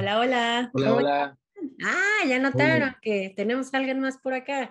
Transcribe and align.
hola, 0.00 0.18
hola. 0.18 0.70
Hola, 0.72 0.94
hola. 0.94 1.36
Ah, 1.84 2.24
ya 2.26 2.38
notaron 2.38 2.96
que 3.02 3.34
tenemos 3.36 3.72
a 3.72 3.76
alguien 3.76 4.00
más 4.00 4.16
por 4.16 4.32
acá. 4.32 4.70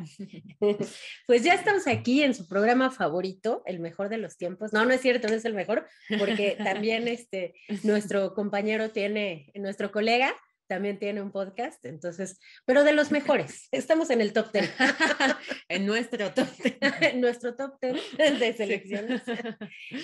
pues 1.27 1.43
ya 1.43 1.53
estamos 1.53 1.85
aquí 1.87 2.23
en 2.23 2.33
su 2.33 2.47
programa 2.47 2.89
favorito, 2.89 3.61
el 3.65 3.79
mejor 3.79 4.09
de 4.09 4.17
los 4.17 4.37
tiempos. 4.37 4.73
No, 4.73 4.85
no 4.85 4.93
es 4.93 5.01
cierto, 5.01 5.27
no 5.27 5.35
es 5.35 5.45
el 5.45 5.53
mejor, 5.53 5.87
porque 6.17 6.57
también 6.63 7.07
este, 7.07 7.53
nuestro 7.83 8.33
compañero 8.33 8.89
tiene, 8.89 9.51
nuestro 9.53 9.91
colega 9.91 10.33
también 10.69 10.99
tiene 10.99 11.21
un 11.21 11.31
podcast, 11.31 11.83
entonces, 11.83 12.39
pero 12.65 12.83
de 12.83 12.93
los 12.93 13.11
mejores. 13.11 13.67
Estamos 13.71 14.09
en 14.11 14.21
el 14.21 14.31
top 14.31 14.53
10. 14.53 14.71
en 15.69 15.85
nuestro 15.85 16.31
top 16.31 16.47
10. 16.63 16.77
en 17.01 17.21
nuestro 17.21 17.55
top 17.55 17.73
10 17.81 18.39
de 18.39 18.53
selecciones. 18.53 19.23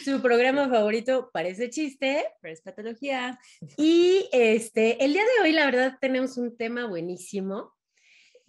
Su 0.04 0.22
programa 0.22 0.68
favorito 0.68 1.30
parece 1.32 1.70
chiste, 1.70 2.26
pero 2.42 2.54
es 2.54 2.62
patología. 2.62 3.40
Y 3.78 4.28
este, 4.34 5.06
el 5.06 5.14
día 5.14 5.24
de 5.24 5.44
hoy, 5.44 5.54
la 5.54 5.66
verdad, 5.66 5.98
tenemos 6.02 6.38
un 6.38 6.58
tema 6.58 6.88
buenísimo. 6.88 7.74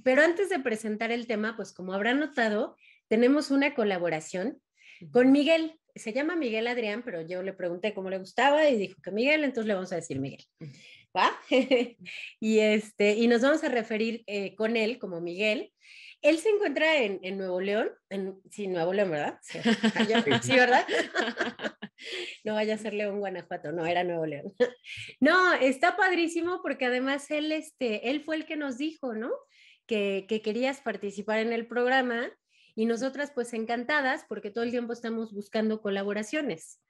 Pero 0.02 0.22
antes 0.22 0.48
de 0.48 0.58
presentar 0.58 1.12
el 1.12 1.26
tema, 1.26 1.54
pues 1.56 1.72
como 1.72 1.92
habrán 1.92 2.20
notado, 2.20 2.76
tenemos 3.08 3.50
una 3.50 3.74
colaboración 3.74 4.60
con 5.12 5.32
Miguel. 5.32 5.78
Se 5.94 6.12
llama 6.12 6.36
Miguel 6.36 6.66
Adrián, 6.66 7.02
pero 7.04 7.22
yo 7.22 7.42
le 7.42 7.52
pregunté 7.52 7.92
cómo 7.92 8.08
le 8.08 8.18
gustaba 8.18 8.68
y 8.68 8.76
dijo 8.76 9.00
que 9.02 9.10
Miguel, 9.10 9.44
entonces 9.44 9.66
le 9.66 9.74
vamos 9.74 9.92
a 9.92 9.96
decir 9.96 10.18
Miguel. 10.20 10.44
¿Va? 11.16 11.38
y, 12.40 12.58
este, 12.58 13.14
y 13.14 13.26
nos 13.28 13.42
vamos 13.42 13.64
a 13.64 13.68
referir 13.68 14.22
eh, 14.26 14.54
con 14.54 14.76
él 14.76 14.98
como 14.98 15.20
Miguel. 15.20 15.72
Él 16.22 16.38
se 16.38 16.48
encuentra 16.48 16.96
en, 17.02 17.20
en 17.22 17.38
Nuevo 17.38 17.60
León, 17.60 17.90
en, 18.08 18.40
sí, 18.50 18.66
Nuevo 18.66 18.92
León, 18.92 19.10
¿verdad? 19.10 19.38
Sí, 19.42 19.58
sí 20.42 20.56
¿verdad? 20.56 20.84
no 22.44 22.54
vaya 22.54 22.74
a 22.74 22.78
ser 22.78 22.94
León, 22.94 23.20
Guanajuato, 23.20 23.70
no, 23.72 23.86
era 23.86 24.02
Nuevo 24.02 24.26
León. 24.26 24.52
no, 25.20 25.54
está 25.54 25.96
padrísimo 25.96 26.60
porque 26.62 26.86
además 26.86 27.30
él, 27.30 27.52
este, 27.52 28.10
él 28.10 28.22
fue 28.22 28.36
el 28.36 28.46
que 28.46 28.56
nos 28.56 28.78
dijo, 28.78 29.14
¿no? 29.14 29.30
Que, 29.86 30.26
que 30.28 30.42
querías 30.42 30.80
participar 30.80 31.38
en 31.38 31.52
el 31.52 31.68
programa 31.68 32.28
y 32.74 32.86
nosotras 32.86 33.30
pues 33.34 33.52
encantadas 33.54 34.24
porque 34.28 34.50
todo 34.50 34.64
el 34.64 34.70
tiempo 34.70 34.92
estamos 34.92 35.32
buscando 35.32 35.80
colaboraciones. 35.80 36.80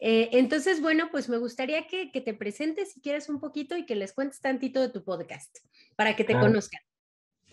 Eh, 0.00 0.30
entonces, 0.32 0.80
bueno, 0.80 1.08
pues 1.10 1.28
me 1.28 1.38
gustaría 1.38 1.86
que, 1.86 2.06
te 2.08 2.34
presentes 2.34 2.92
si 2.92 3.00
quieres 3.00 3.28
un 3.28 3.40
poquito 3.40 3.76
y 3.76 3.84
que 3.84 3.96
les 3.96 4.12
cuentes 4.12 4.40
tantito 4.40 4.80
de 4.80 4.90
tu 4.90 5.04
podcast 5.04 5.58
para 5.96 6.14
que 6.14 6.24
te 6.24 6.34
conozcan. 6.34 6.80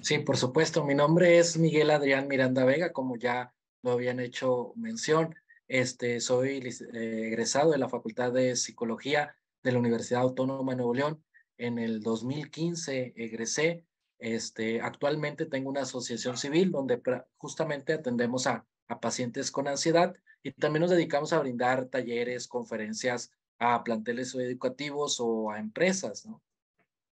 Sí, 0.01 0.19
por 0.19 0.37
supuesto. 0.37 0.83
Mi 0.83 0.93
nombre 0.93 1.39
es 1.39 1.57
Miguel 1.57 1.89
Adrián 1.89 2.27
Miranda 2.27 2.65
Vega, 2.65 2.91
como 2.91 3.15
ya 3.17 3.53
lo 3.81 3.91
habían 3.91 4.19
hecho 4.19 4.73
mención. 4.75 5.35
Este, 5.67 6.19
soy 6.19 6.57
eh, 6.93 7.27
egresado 7.27 7.71
de 7.71 7.79
la 7.79 7.89
Facultad 7.89 8.31
de 8.31 8.55
Psicología 8.55 9.35
de 9.63 9.71
la 9.71 9.79
Universidad 9.79 10.21
Autónoma 10.21 10.73
de 10.73 10.77
Nuevo 10.77 10.93
León. 10.93 11.23
En 11.57 11.79
el 11.79 12.01
2015 12.01 13.13
egresé. 13.15 13.83
Este, 14.19 14.81
actualmente 14.81 15.45
tengo 15.45 15.69
una 15.69 15.81
asociación 15.81 16.37
civil 16.37 16.71
donde 16.71 17.01
justamente 17.37 17.93
atendemos 17.93 18.47
a, 18.47 18.65
a 18.87 18.99
pacientes 18.99 19.51
con 19.51 19.67
ansiedad 19.67 20.15
y 20.45 20.51
también 20.51 20.81
nos 20.81 20.91
dedicamos 20.91 21.33
a 21.33 21.39
brindar 21.39 21.85
talleres, 21.87 22.47
conferencias 22.47 23.31
a 23.57 23.83
planteles 23.83 24.35
educativos 24.35 25.19
o 25.19 25.49
a 25.49 25.57
empresas. 25.57 26.27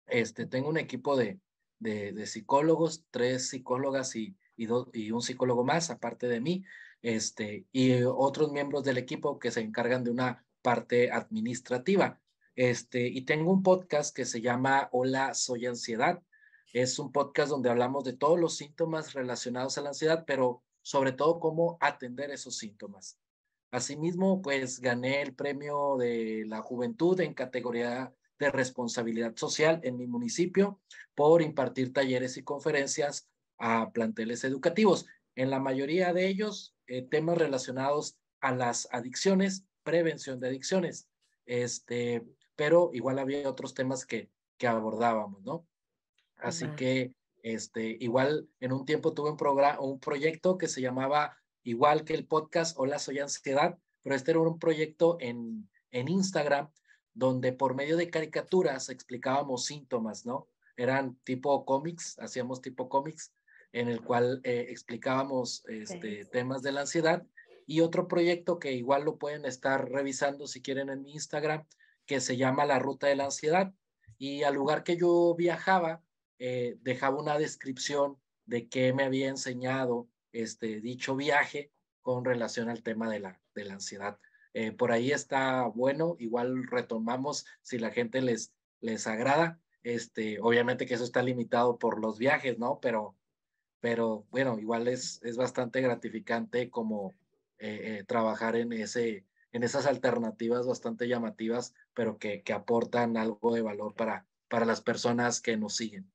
Este, 0.06 0.46
tengo 0.46 0.70
un 0.70 0.78
equipo 0.78 1.14
de, 1.14 1.38
de, 1.78 2.26
psicólogos, 2.26 3.04
tres 3.10 3.50
psicólogas 3.50 4.16
y, 4.16 4.34
y, 4.56 4.66
y, 4.94 5.10
un 5.10 5.20
psicólogo 5.20 5.62
más, 5.62 5.90
aparte 5.90 6.26
de 6.26 6.40
mí, 6.40 6.64
este, 7.02 7.66
y 7.70 8.00
otros 8.02 8.50
miembros 8.50 8.82
del 8.82 8.96
equipo 8.96 9.38
que 9.38 9.50
se 9.50 9.60
encargan 9.60 10.04
de 10.04 10.10
una 10.10 10.46
parte 10.62 11.12
administrativa. 11.12 12.18
Este, 12.56 13.08
y 13.08 13.26
tengo 13.26 13.52
un 13.52 13.62
podcast 13.62 14.16
que 14.16 14.24
se 14.24 14.40
llama 14.40 14.88
Hola, 14.90 15.34
soy 15.34 15.66
ansiedad. 15.66 16.22
Es 16.72 16.98
un 16.98 17.12
podcast 17.12 17.50
donde 17.50 17.68
hablamos 17.68 18.04
de 18.04 18.14
todos 18.14 18.40
los 18.40 18.56
síntomas 18.56 19.12
relacionados 19.12 19.76
a 19.76 19.82
la 19.82 19.90
ansiedad, 19.90 20.24
pero 20.26 20.62
sobre 20.88 21.12
todo 21.12 21.38
cómo 21.38 21.76
atender 21.82 22.30
esos 22.30 22.56
síntomas. 22.56 23.18
Asimismo, 23.70 24.40
pues 24.40 24.80
gané 24.80 25.20
el 25.20 25.34
premio 25.34 25.98
de 25.98 26.44
la 26.46 26.62
juventud 26.62 27.20
en 27.20 27.34
categoría 27.34 28.14
de 28.38 28.50
responsabilidad 28.50 29.36
social 29.36 29.80
en 29.82 29.98
mi 29.98 30.06
municipio 30.06 30.80
por 31.14 31.42
impartir 31.42 31.92
talleres 31.92 32.38
y 32.38 32.42
conferencias 32.42 33.28
a 33.58 33.90
planteles 33.92 34.44
educativos. 34.44 35.04
En 35.36 35.50
la 35.50 35.60
mayoría 35.60 36.14
de 36.14 36.26
ellos, 36.26 36.74
eh, 36.86 37.02
temas 37.02 37.36
relacionados 37.36 38.16
a 38.40 38.54
las 38.54 38.88
adicciones, 38.90 39.66
prevención 39.82 40.40
de 40.40 40.48
adicciones. 40.48 41.06
Este, 41.44 42.26
pero 42.56 42.92
igual 42.94 43.18
había 43.18 43.50
otros 43.50 43.74
temas 43.74 44.06
que, 44.06 44.30
que 44.56 44.66
abordábamos, 44.66 45.42
¿no? 45.42 45.66
Así 46.38 46.66
que 46.76 47.12
este, 47.54 47.96
igual 48.00 48.48
en 48.60 48.72
un 48.72 48.84
tiempo 48.84 49.14
tuve 49.14 49.30
un, 49.30 49.36
programa, 49.36 49.80
un 49.80 49.98
proyecto 50.00 50.58
que 50.58 50.68
se 50.68 50.82
llamaba, 50.82 51.36
igual 51.62 52.04
que 52.04 52.14
el 52.14 52.26
podcast 52.26 52.76
Hola, 52.78 52.98
soy 52.98 53.20
ansiedad, 53.20 53.78
pero 54.02 54.14
este 54.14 54.32
era 54.32 54.40
un 54.40 54.58
proyecto 54.58 55.16
en, 55.20 55.68
en 55.90 56.08
Instagram 56.08 56.70
donde 57.14 57.52
por 57.52 57.74
medio 57.74 57.96
de 57.96 58.10
caricaturas 58.10 58.90
explicábamos 58.90 59.64
síntomas, 59.64 60.26
¿no? 60.26 60.46
Eran 60.76 61.16
tipo 61.24 61.64
cómics, 61.64 62.18
hacíamos 62.18 62.60
tipo 62.60 62.88
cómics, 62.88 63.32
en 63.72 63.88
el 63.88 64.02
cual 64.02 64.40
eh, 64.44 64.66
explicábamos 64.68 65.64
este, 65.68 66.26
temas 66.26 66.62
de 66.62 66.72
la 66.72 66.82
ansiedad. 66.82 67.26
Y 67.66 67.80
otro 67.80 68.08
proyecto 68.08 68.58
que 68.58 68.72
igual 68.72 69.04
lo 69.04 69.16
pueden 69.16 69.46
estar 69.46 69.90
revisando 69.90 70.46
si 70.46 70.62
quieren 70.62 70.90
en 70.90 71.02
mi 71.02 71.12
Instagram, 71.12 71.66
que 72.06 72.20
se 72.20 72.36
llama 72.36 72.66
La 72.66 72.78
Ruta 72.78 73.06
de 73.06 73.16
la 73.16 73.24
Ansiedad. 73.24 73.72
Y 74.16 74.42
al 74.42 74.54
lugar 74.54 74.84
que 74.84 74.96
yo 74.96 75.34
viajaba, 75.36 76.02
eh, 76.38 76.78
dejaba 76.82 77.20
una 77.20 77.38
descripción 77.38 78.18
de 78.46 78.68
qué 78.68 78.92
me 78.92 79.04
había 79.04 79.28
enseñado 79.28 80.08
este 80.32 80.80
dicho 80.80 81.16
viaje 81.16 81.72
con 82.02 82.24
relación 82.24 82.68
al 82.68 82.82
tema 82.82 83.10
de 83.10 83.20
la, 83.20 83.40
de 83.54 83.64
la 83.64 83.74
ansiedad. 83.74 84.18
Eh, 84.54 84.72
por 84.72 84.92
ahí 84.92 85.10
está 85.10 85.66
bueno, 85.66 86.16
igual 86.18 86.66
retomamos 86.66 87.44
si 87.62 87.78
la 87.78 87.90
gente 87.90 88.22
les, 88.22 88.52
les 88.80 89.06
agrada. 89.06 89.60
Este, 89.82 90.40
obviamente 90.40 90.86
que 90.86 90.94
eso 90.94 91.04
está 91.04 91.22
limitado 91.22 91.78
por 91.78 92.00
los 92.00 92.18
viajes, 92.18 92.58
¿no? 92.58 92.78
Pero, 92.80 93.16
pero 93.80 94.26
bueno, 94.30 94.58
igual 94.58 94.88
es, 94.88 95.20
es 95.22 95.36
bastante 95.36 95.80
gratificante 95.80 96.70
como 96.70 97.14
eh, 97.58 98.04
trabajar 98.06 98.56
en, 98.56 98.72
ese, 98.72 99.26
en 99.52 99.62
esas 99.62 99.86
alternativas 99.86 100.66
bastante 100.66 101.08
llamativas, 101.08 101.74
pero 101.94 102.18
que, 102.18 102.42
que 102.42 102.52
aportan 102.52 103.16
algo 103.16 103.54
de 103.54 103.62
valor 103.62 103.94
para, 103.94 104.26
para 104.48 104.64
las 104.66 104.80
personas 104.80 105.40
que 105.40 105.56
nos 105.56 105.76
siguen. 105.76 106.10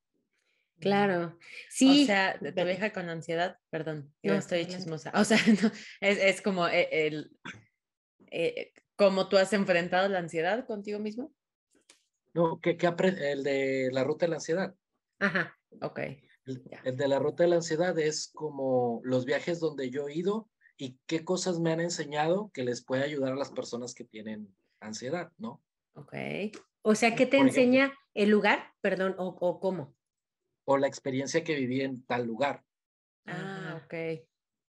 Claro, 0.79 1.38
sí. 1.69 2.03
O 2.03 2.06
sea, 2.06 2.38
te 2.39 2.66
deja 2.66 2.91
con 2.91 3.09
ansiedad, 3.09 3.57
perdón, 3.69 4.13
no 4.22 4.34
estoy 4.34 4.66
chismosa. 4.66 5.11
O 5.16 5.23
sea, 5.23 5.38
no, 5.63 5.72
es, 6.01 6.17
es, 6.17 6.41
como 6.41 6.67
e, 6.67 7.07
el, 7.07 7.31
eh, 8.31 8.73
cómo 8.95 9.29
tú 9.29 9.38
has 9.38 9.53
enfrentado 9.53 10.09
la 10.09 10.19
ansiedad 10.19 10.66
contigo 10.66 11.00
mismo. 11.00 11.34
No, 12.34 12.59
que, 12.59 12.78
que 12.78 12.88
el 12.88 13.44
de 13.44 13.89
la 13.91 14.03
ruta 14.03 14.25
de 14.25 14.31
la 14.31 14.35
ansiedad. 14.38 14.75
Ajá, 15.20 15.55
ok. 15.81 15.99
El, 16.46 16.64
el, 16.84 16.97
de 16.97 17.08
la 17.08 17.19
ruta 17.19 17.43
de 17.43 17.49
la 17.49 17.55
ansiedad 17.58 17.97
es 17.99 18.31
como 18.34 18.99
los 19.03 19.26
viajes 19.26 19.59
donde 19.59 19.90
yo 19.90 20.08
he 20.08 20.16
ido 20.16 20.49
y 20.78 20.99
qué 21.05 21.23
cosas 21.23 21.59
me 21.59 21.72
han 21.72 21.79
enseñado 21.79 22.52
que 22.53 22.64
les 22.64 22.84
puede 22.84 23.03
ayudar 23.03 23.34
a 23.34 23.37
las 23.37 23.52
personas 23.52 23.93
que 23.93 24.03
tienen 24.03 24.53
ansiedad, 24.79 25.31
¿no? 25.37 25.64
Ok. 25.93 26.14
O 26.81 26.96
sea, 26.96 27.16
¿qué 27.16 27.26
te 27.26 27.37
enseña 27.37 27.93
el 28.14 28.29
lugar? 28.29 28.73
Perdón, 28.81 29.16
o, 29.17 29.28
o 29.40 29.59
cómo? 29.59 29.96
O 30.66 30.78
la 30.78 30.88
experiencia 30.88 31.44
que 31.44 31.56
viví 31.56 31.82
en 31.82 32.06
tal 32.06 32.26
lugar. 32.26 32.64
Ah, 33.26 33.82
ok. 33.84 34.26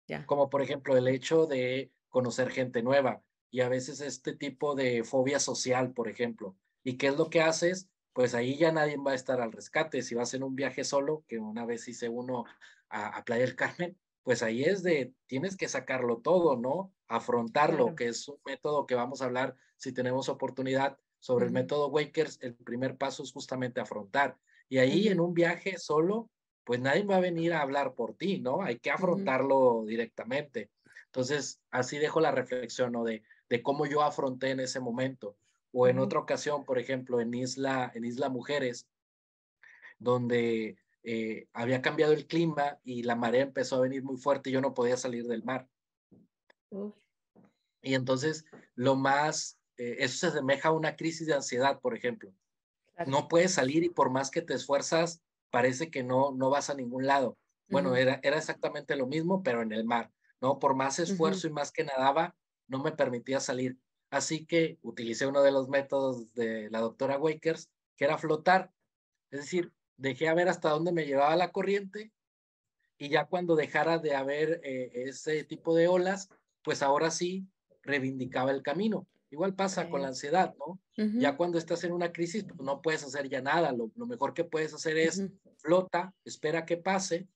Ya. 0.07 0.27
Como 0.27 0.51
por 0.51 0.63
ejemplo 0.63 0.97
el 0.97 1.09
hecho 1.09 1.47
de 1.47 1.93
conocer 2.09 2.51
gente 2.51 2.83
nueva 2.83 3.23
y 3.51 3.61
a 3.61 3.69
veces 3.69 4.01
este 4.01 4.35
tipo 4.35 4.75
de 4.75 5.05
fobia 5.05 5.39
social, 5.39 5.93
por 5.93 6.09
ejemplo. 6.09 6.57
¿Y 6.83 6.97
qué 6.97 7.09
es 7.09 7.17
lo 7.17 7.31
que 7.31 7.41
haces? 7.41 7.89
Pues 8.13 8.35
ahí 8.35 8.57
ya 8.57 8.73
nadie 8.73 8.97
va 8.97 9.13
a 9.13 9.17
estar 9.17 9.41
al 9.41 9.53
rescate. 9.53 10.03
Si 10.03 10.15
vas 10.15 10.35
en 10.35 10.43
un 10.43 10.55
viaje 10.55 10.85
solo, 10.85 11.25
que 11.27 11.39
una 11.39 11.65
vez 11.65 11.89
hice 11.89 12.09
uno 12.09 12.45
a, 12.89 13.25
Playa 13.25 13.45
del 13.45 13.57
Carmen, 13.57 13.99
pues 14.23 14.43
ahí 14.43 14.65
es 14.65 14.83
de, 14.83 15.15
tienes 15.27 15.57
que 15.57 15.69
sacarlo 15.69 16.19
todo, 16.19 16.57
¿no? 16.57 16.93
Afrontarlo, 17.09 17.95
que 17.95 18.09
es 18.09 18.29
un 18.29 18.39
método 18.45 18.87
que 18.87 18.95
vamos 18.95 19.23
a 19.23 19.27
hablar 19.27 19.57
si 19.77 19.93
tenemos 19.93 20.29
oportunidad 20.29 20.99
sobre 21.19 21.47
el 21.47 21.53
método 21.53 21.89
Wakers. 21.89 22.39
El 22.41 22.55
primer 22.55 22.97
paso 22.97 23.23
es 23.23 23.33
justamente 23.33 23.81
afrontar 23.81 24.37
Y 24.69 24.79
ahí 24.79 25.09
en 25.09 25.21
un 25.21 25.35
viaje 25.35 25.79
solo, 25.79 26.31
pues 26.65 26.81
nadie 26.81 27.05
va 27.05 27.17
a 27.17 27.21
venir 27.21 27.53
a 27.53 27.61
hablar 27.61 27.95
por 27.95 28.15
ti, 28.17 28.41
¿no? 28.41 28.63
Hay 28.63 28.79
que 28.79 28.91
afrontarlo 28.91 29.85
directamente. 29.87 30.71
Entonces, 31.07 31.61
así 31.71 31.99
dejo 31.99 32.21
la 32.21 32.31
reflexión, 32.31 32.93
¿no? 32.93 33.05
De, 33.05 33.23
de 33.49 33.63
cómo 33.63 33.87
yo 33.87 34.03
afronté 34.03 34.51
en 34.51 34.61
ese 34.61 34.81
momento. 34.81 35.37
O 35.73 35.89
en 35.89 35.99
otra 35.99 36.21
ocasión, 36.21 36.65
por 36.65 36.79
ejemplo, 36.79 37.21
en 37.21 37.35
Isla, 37.35 37.91
en 37.95 38.05
Isla 38.05 38.29
Mujeres, 38.29 38.89
donde 39.99 40.77
eh, 41.03 41.49
había 41.53 41.83
cambiado 41.83 42.13
el 42.13 42.27
clima 42.27 42.79
y 42.83 43.03
la 43.03 43.15
marea 43.15 43.43
empezó 43.43 43.77
a 43.77 43.81
venir 43.81 44.03
muy 44.03 44.17
fuerte 44.17 44.49
y 44.49 44.55
yo 44.55 44.61
no 44.61 44.73
podía 44.73 44.97
salir 44.97 45.27
del 45.27 45.45
mar. 45.45 45.69
Y 47.83 47.95
entonces, 47.95 48.47
lo 48.75 48.97
más, 48.97 49.59
eh, 49.77 49.97
eso 49.99 50.19
se 50.19 50.27
asemeja 50.29 50.69
a 50.69 50.73
una 50.73 50.97
crisis 50.97 51.27
de 51.27 51.35
ansiedad, 51.35 51.81
por 51.81 51.95
ejemplo. 51.95 52.33
No 53.07 53.29
puedes 53.29 53.53
salir 53.55 53.83
y 53.83 53.89
por 53.89 54.11
más 54.11 54.31
que 54.31 54.43
te 54.43 54.55
esfuerzas, 54.55 55.23
parece 55.51 55.91
que 55.91 56.03
no, 56.03 56.33
no 56.33 56.51
vas 56.51 56.71
a 56.71 56.75
ningún 56.75 57.07
lado. 57.07 57.39
Bueno, 57.69 57.97
era, 57.97 58.21
era 58.23 58.37
exactamente 58.37 58.95
lo 58.95 59.07
mismo, 59.07 59.43
pero 59.43 59.63
en 59.63 59.73
el 59.73 59.85
mar, 59.85 60.13
¿no? 60.41 60.59
Por 60.59 60.75
más 60.75 60.99
esfuerzo 60.99 61.49
y 61.49 61.51
más 61.51 61.73
que 61.73 61.85
nadaba, 61.85 62.37
no 62.69 62.83
me 62.83 62.93
permitía 62.93 63.41
salir. 63.41 63.79
Así 64.11 64.47
que 64.47 64.79
utilicé 64.83 65.27
uno 65.27 65.43
de 65.43 65.51
los 65.51 65.69
métodos 65.69 66.33
de 66.35 66.71
la 66.71 66.81
doctora 66.81 67.19
Wakers, 67.19 67.71
que 67.97 68.05
era 68.05 68.19
flotar. 68.19 68.71
Es 69.31 69.41
decir, 69.41 69.73
dejé 69.97 70.29
a 70.29 70.35
ver 70.35 70.49
hasta 70.49 70.71
dónde 70.71 70.93
me 70.93 71.07
llevaba 71.07 71.35
la 71.37 71.53
corriente 71.53 72.13
y 72.99 73.09
ya 73.09 73.27
cuando 73.27 73.57
dejara 73.57 73.99
de 73.99 74.15
haber 74.15 74.61
eh, 74.63 74.91
ese 75.07 75.45
tipo 75.45 75.75
de 75.75 75.89
olas, 75.89 76.29
pues 76.63 76.83
ahora 76.83 77.11
sí 77.11 77.49
reivindicaba 77.83 78.51
el 78.51 78.63
camino. 78.63 79.07
Igual 79.35 79.57
pasa 79.57 79.91
con 79.91 80.01
la 80.01 80.09
ansiedad, 80.09 80.55
¿no? 80.61 80.81
Ya 81.19 81.37
cuando 81.37 81.59
estás 81.59 81.83
en 81.83 81.91
una 81.91 82.13
crisis, 82.13 82.45
pues 82.45 82.61
no 82.61 82.81
puedes 82.81 83.03
hacer 83.03 83.29
ya 83.29 83.41
nada. 83.41 83.73
Lo, 83.73 83.91
mejor 84.07 84.33
que 84.33 84.45
puedes 84.45 84.73
hacer 84.73 84.97
es 84.97 85.25
flota, 85.57 86.15
espera 86.25 86.65
que 86.65 86.77
pase 86.77 87.27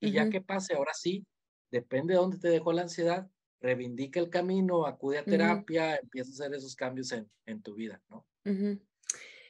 y 0.00 0.10
ya 0.12 0.28
que 0.28 0.42
pase, 0.42 0.74
ahora 0.74 0.92
sí, 0.92 1.24
depende 1.70 2.12
de 2.12 2.18
dónde 2.18 2.38
te 2.38 2.48
dejó 2.48 2.74
la 2.74 2.82
ansiedad, 2.82 3.26
reivindica 3.62 4.20
el 4.20 4.28
camino, 4.28 4.84
acude 4.84 5.16
a 5.16 5.24
terapia, 5.24 5.96
empieza 5.96 6.30
a 6.30 6.34
hacer 6.34 6.54
esos 6.54 6.76
cambios 6.76 7.10
en, 7.12 7.26
en 7.46 7.62
tu 7.62 7.74
vida, 7.74 8.02
¿no? 8.10 8.26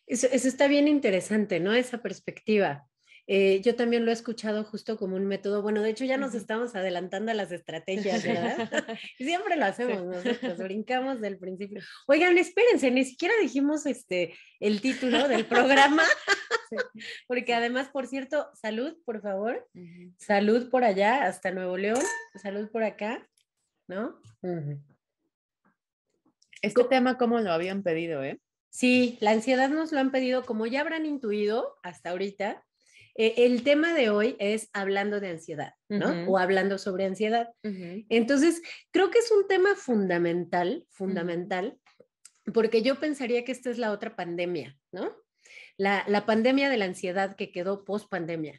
eso, 0.06 0.28
eso, 0.30 0.46
está 0.46 0.68
bien 0.68 0.86
interesante, 0.86 1.58
¿no? 1.58 1.74
Esa 1.74 2.02
perspectiva. 2.02 2.88
Eh, 3.32 3.60
yo 3.62 3.76
también 3.76 4.04
lo 4.04 4.10
he 4.10 4.14
escuchado 4.14 4.64
justo 4.64 4.98
como 4.98 5.14
un 5.14 5.24
método. 5.24 5.62
Bueno, 5.62 5.82
de 5.82 5.90
hecho 5.90 6.04
ya 6.04 6.16
nos 6.16 6.34
estamos 6.34 6.74
adelantando 6.74 7.30
a 7.30 7.34
las 7.34 7.52
estrategias, 7.52 8.24
¿verdad? 8.24 8.56
Siempre 9.18 9.56
lo 9.56 9.66
hacemos 9.66 10.04
nosotros, 10.04 10.58
brincamos 10.58 11.20
del 11.20 11.38
principio. 11.38 11.80
Oigan, 12.08 12.36
espérense, 12.38 12.90
ni 12.90 13.04
siquiera 13.04 13.32
dijimos 13.40 13.86
este, 13.86 14.34
el 14.58 14.80
título 14.80 15.28
del 15.28 15.46
programa, 15.46 16.02
porque 17.28 17.54
además, 17.54 17.88
por 17.90 18.08
cierto, 18.08 18.50
salud, 18.52 18.96
por 19.04 19.22
favor. 19.22 19.64
Salud 20.18 20.68
por 20.68 20.82
allá, 20.82 21.22
hasta 21.28 21.52
Nuevo 21.52 21.76
León. 21.76 22.02
Salud 22.42 22.68
por 22.72 22.82
acá, 22.82 23.24
¿no? 23.86 24.20
Este 26.62 26.82
tema, 26.82 27.16
¿cómo 27.16 27.38
lo 27.38 27.52
habían 27.52 27.84
pedido, 27.84 28.24
eh? 28.24 28.40
Sí, 28.70 29.18
la 29.20 29.30
ansiedad 29.30 29.68
nos 29.68 29.92
lo 29.92 30.00
han 30.00 30.10
pedido, 30.10 30.44
como 30.44 30.66
ya 30.66 30.80
habrán 30.80 31.06
intuido 31.06 31.78
hasta 31.84 32.10
ahorita, 32.10 32.64
eh, 33.22 33.34
el 33.44 33.64
tema 33.64 33.92
de 33.92 34.08
hoy 34.08 34.34
es 34.38 34.70
hablando 34.72 35.20
de 35.20 35.28
ansiedad, 35.28 35.74
¿no? 35.90 36.24
O 36.26 36.38
hablando 36.38 36.78
sobre 36.78 37.04
ansiedad. 37.04 37.50
Entonces, 37.62 38.62
creo 38.92 39.10
que 39.10 39.18
es 39.18 39.30
un 39.30 39.46
tema 39.46 39.74
fundamental, 39.74 40.86
fundamental, 40.88 41.78
porque 42.54 42.80
yo 42.80 42.98
pensaría 42.98 43.44
que 43.44 43.52
esta 43.52 43.68
es 43.68 43.76
la 43.76 43.92
otra 43.92 44.16
pandemia, 44.16 44.74
¿no? 44.90 45.14
La, 45.76 46.24
pandemia 46.24 46.70
de 46.70 46.78
la 46.78 46.86
ansiedad 46.86 47.36
que 47.36 47.52
quedó 47.52 47.84
post 47.84 48.08
pandemia. 48.08 48.58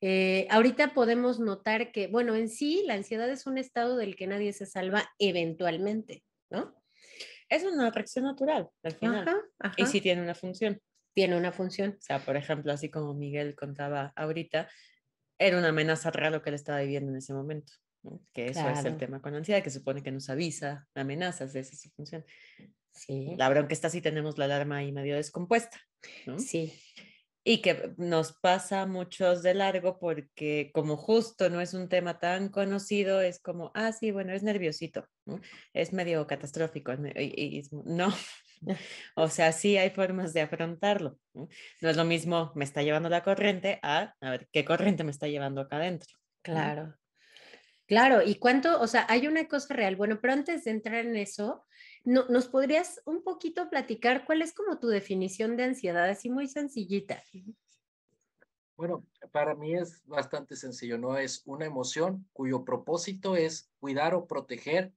Eh, 0.00 0.46
ahorita 0.48 0.94
podemos 0.94 1.40
notar 1.40 1.90
que, 1.90 2.06
bueno, 2.06 2.36
en 2.36 2.48
sí 2.48 2.84
la 2.86 2.94
ansiedad 2.94 3.28
es 3.28 3.48
un 3.48 3.58
estado 3.58 3.96
del 3.96 4.14
que 4.14 4.28
nadie 4.28 4.52
se 4.52 4.66
salva 4.66 5.10
eventualmente, 5.18 6.22
¿no? 6.50 6.72
Es 7.48 7.64
una 7.64 7.90
reacción 7.90 8.26
natural, 8.26 8.68
al 8.84 8.92
final. 8.92 9.42
Y 9.76 9.86
sí 9.86 10.00
tiene 10.00 10.22
una 10.22 10.36
función 10.36 10.80
tiene 11.18 11.36
una 11.36 11.50
función. 11.50 11.96
O 11.98 12.00
sea, 12.00 12.24
por 12.24 12.36
ejemplo, 12.36 12.72
así 12.72 12.90
como 12.90 13.12
Miguel 13.12 13.56
contaba 13.56 14.12
ahorita, 14.14 14.68
era 15.36 15.58
una 15.58 15.70
amenaza 15.70 16.12
real 16.12 16.34
lo 16.34 16.42
que 16.42 16.50
él 16.50 16.54
estaba 16.54 16.78
viviendo 16.78 17.10
en 17.10 17.18
ese 17.18 17.34
momento. 17.34 17.72
Que 18.32 18.46
eso 18.46 18.68
es 18.68 18.84
el 18.84 18.96
tema 18.98 19.20
con 19.20 19.32
la 19.32 19.38
ansiedad, 19.38 19.60
que 19.60 19.70
supone 19.70 20.00
que 20.00 20.12
nos 20.12 20.30
avisa 20.30 20.86
amenazas, 20.94 21.52
de 21.52 21.58
esa 21.58 21.76
su 21.76 21.90
función. 21.90 22.24
Sí. 22.92 23.34
La 23.36 23.48
bronca 23.48 23.72
está 23.72 23.90
si 23.90 24.00
tenemos 24.00 24.38
la 24.38 24.44
alarma 24.44 24.76
ahí 24.76 24.92
medio 24.92 25.16
descompuesta. 25.16 25.80
Sí. 26.36 26.72
Y 27.42 27.62
que 27.62 27.94
nos 27.96 28.34
pasa 28.34 28.86
muchos 28.86 29.42
de 29.42 29.54
largo 29.54 29.98
porque 29.98 30.70
como 30.72 30.96
justo 30.96 31.50
no 31.50 31.60
es 31.60 31.74
un 31.74 31.88
tema 31.88 32.20
tan 32.20 32.48
conocido, 32.48 33.20
es 33.20 33.40
como, 33.40 33.72
ah, 33.74 33.90
sí, 33.90 34.12
bueno, 34.12 34.32
es 34.34 34.44
nerviosito, 34.44 35.04
es 35.72 35.92
medio 35.92 36.28
catastrófico. 36.28 36.92
y 36.92 37.62
no, 37.72 38.14
o 39.16 39.28
sea, 39.28 39.52
sí 39.52 39.76
hay 39.76 39.90
formas 39.90 40.32
de 40.32 40.42
afrontarlo. 40.42 41.18
¿no? 41.34 41.48
es 41.80 41.96
lo 41.96 42.04
mismo, 42.04 42.52
me 42.54 42.64
está 42.64 42.82
llevando 42.82 43.08
la 43.08 43.22
corriente 43.22 43.78
a, 43.82 44.14
a 44.20 44.30
ver, 44.30 44.48
¿qué 44.52 44.64
corriente 44.64 45.04
me 45.04 45.10
está 45.10 45.28
llevando 45.28 45.60
acá 45.60 45.76
adentro? 45.76 46.16
Claro. 46.42 46.94
Claro, 47.86 48.20
y 48.22 48.34
cuánto, 48.34 48.78
o 48.80 48.86
sea, 48.86 49.06
hay 49.08 49.26
una 49.26 49.48
cosa 49.48 49.72
real. 49.72 49.96
Bueno, 49.96 50.18
pero 50.20 50.34
antes 50.34 50.64
de 50.64 50.72
entrar 50.72 51.06
en 51.06 51.16
eso, 51.16 51.64
no, 52.04 52.26
¿nos 52.28 52.46
podrías 52.46 53.00
un 53.06 53.22
poquito 53.22 53.70
platicar 53.70 54.26
cuál 54.26 54.42
es 54.42 54.52
como 54.52 54.78
tu 54.78 54.88
definición 54.88 55.56
de 55.56 55.64
ansiedad, 55.64 56.06
así 56.06 56.28
muy 56.28 56.48
sencillita? 56.48 57.22
Bueno, 58.76 59.06
para 59.32 59.54
mí 59.54 59.74
es 59.74 60.04
bastante 60.04 60.54
sencillo, 60.54 60.98
¿no? 60.98 61.16
Es 61.16 61.42
una 61.46 61.64
emoción 61.64 62.28
cuyo 62.34 62.62
propósito 62.62 63.36
es 63.36 63.72
cuidar 63.80 64.14
o 64.14 64.26
proteger 64.26 64.92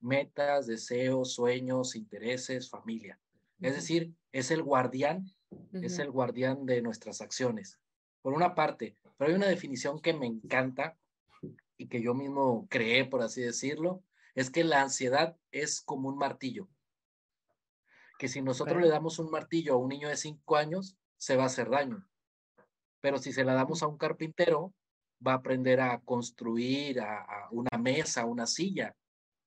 metas, 0.00 0.66
deseos, 0.66 1.34
sueños, 1.34 1.96
intereses, 1.96 2.70
familia. 2.70 3.18
Es 3.60 3.74
decir, 3.74 4.14
es 4.32 4.50
el 4.50 4.62
guardián, 4.62 5.24
es 5.72 5.98
el 5.98 6.10
guardián 6.10 6.66
de 6.66 6.82
nuestras 6.82 7.20
acciones. 7.20 7.80
Por 8.22 8.32
una 8.32 8.54
parte, 8.54 8.96
pero 9.16 9.30
hay 9.30 9.36
una 9.36 9.48
definición 9.48 10.00
que 10.00 10.12
me 10.12 10.26
encanta 10.26 10.96
y 11.76 11.88
que 11.88 12.02
yo 12.02 12.14
mismo 12.14 12.66
creé, 12.68 13.04
por 13.04 13.22
así 13.22 13.42
decirlo, 13.42 14.02
es 14.34 14.50
que 14.50 14.64
la 14.64 14.82
ansiedad 14.82 15.36
es 15.50 15.80
como 15.80 16.08
un 16.08 16.16
martillo. 16.16 16.68
Que 18.18 18.28
si 18.28 18.42
nosotros 18.42 18.80
le 18.80 18.88
damos 18.88 19.18
un 19.18 19.30
martillo 19.30 19.74
a 19.74 19.78
un 19.78 19.88
niño 19.88 20.08
de 20.08 20.16
cinco 20.16 20.56
años, 20.56 20.96
se 21.16 21.36
va 21.36 21.44
a 21.44 21.46
hacer 21.46 21.70
daño. 21.70 22.08
Pero 23.00 23.18
si 23.18 23.32
se 23.32 23.44
la 23.44 23.54
damos 23.54 23.82
a 23.82 23.86
un 23.86 23.96
carpintero, 23.96 24.74
va 25.24 25.32
a 25.32 25.36
aprender 25.36 25.80
a 25.80 26.00
construir 26.00 27.00
a 27.00 27.48
una 27.50 27.78
mesa, 27.78 28.24
una 28.24 28.46
silla, 28.46 28.94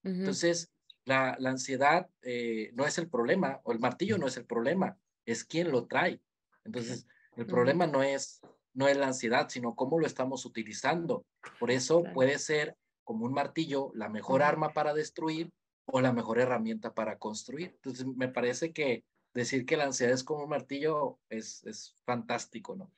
entonces, 0.04 0.72
la, 1.06 1.36
la 1.40 1.52
ansiedad 1.52 2.10
eh, 2.22 2.72
no 2.74 2.86
es 2.86 2.98
el 2.98 3.10
problema, 3.10 3.60
o 3.64 3.72
el 3.72 3.80
martillo 3.80 4.18
no 4.18 4.28
es 4.28 4.38
el 4.38 4.46
problema, 4.46 4.98
es 5.26 5.44
quien 5.44 5.72
lo 5.72 5.86
trae. 5.86 6.22
Entonces, 6.64 7.08
el 7.36 7.46
problema 7.46 7.88
no 7.88 8.04
es, 8.04 8.42
no 8.74 8.88
es 8.88 8.98
la 8.98 9.08
ansiedad, 9.08 9.50
sino 9.50 9.76
cómo 9.76 10.00
lo 10.00 10.06
estamos 10.06 10.46
utilizando. 10.46 11.26
Por 11.60 11.72
eso 11.72 12.04
puede 12.14 12.38
ser 12.40 12.76
como 13.04 13.26
un 13.26 13.34
martillo 13.34 13.92
la 13.96 14.10
mejor 14.10 14.44
arma 14.44 14.74
para 14.74 14.94
destruir 14.94 15.52
o 15.86 16.02
la 16.02 16.14
mejor 16.14 16.40
herramienta 16.40 16.94
para 16.94 17.18
construir. 17.18 17.72
Entonces, 17.76 18.06
me 18.06 18.28
parece 18.28 18.72
que 18.72 19.04
decir 19.34 19.66
que 19.66 19.78
la 19.78 19.86
ansiedad 19.86 20.14
es 20.14 20.24
como 20.24 20.44
un 20.44 20.50
martillo 20.50 21.20
es, 21.30 21.64
es 21.66 21.96
fantástico, 22.06 22.76
¿no? 22.76 22.92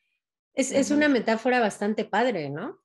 Es, 0.56 0.72
es, 0.72 0.92
una 0.92 1.10
metáfora 1.10 1.60
bastante 1.60 2.06
padre, 2.06 2.52
¿no? 2.52 2.80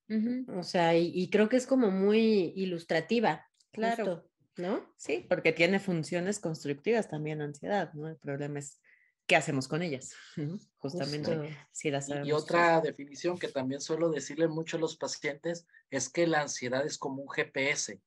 O 0.56 0.62
sea, 0.62 0.96
y, 0.96 1.12
y, 1.14 1.28
creo 1.28 1.50
que 1.50 1.58
es 1.58 1.66
como 1.66 1.90
muy 1.90 2.54
ilustrativa. 2.56 3.48
Claro. 3.72 4.28
¿No? 4.56 4.92
Sí, 4.96 5.25
porque 5.28 5.52
tiene 5.52 5.78
funciones 5.78 6.40
constructivas 6.40 7.08
también 7.08 7.40
ansiedad, 7.40 7.92
¿no? 7.94 8.08
El 8.08 8.16
problema 8.16 8.58
es 8.58 8.80
qué 9.28 9.37
hacemos 9.37 9.68
con 9.68 9.82
ellas, 9.82 10.14
justamente. 10.78 11.56
Si 11.70 11.90
y, 12.25 12.32
otra 12.32 12.80
definición 12.80 13.38
que 13.38 13.48
también 13.48 13.80
suelo 13.80 14.10
decirle 14.10 14.48
mucho 14.48 14.78
a 14.78 14.80
los 14.80 14.96
pacientes 14.96 15.66
es 15.90 16.08
que 16.08 16.26
la 16.26 16.40
ansiedad 16.40 16.84
es 16.84 16.98
como 16.98 17.22
un 17.22 17.28
GPS. 17.28 18.00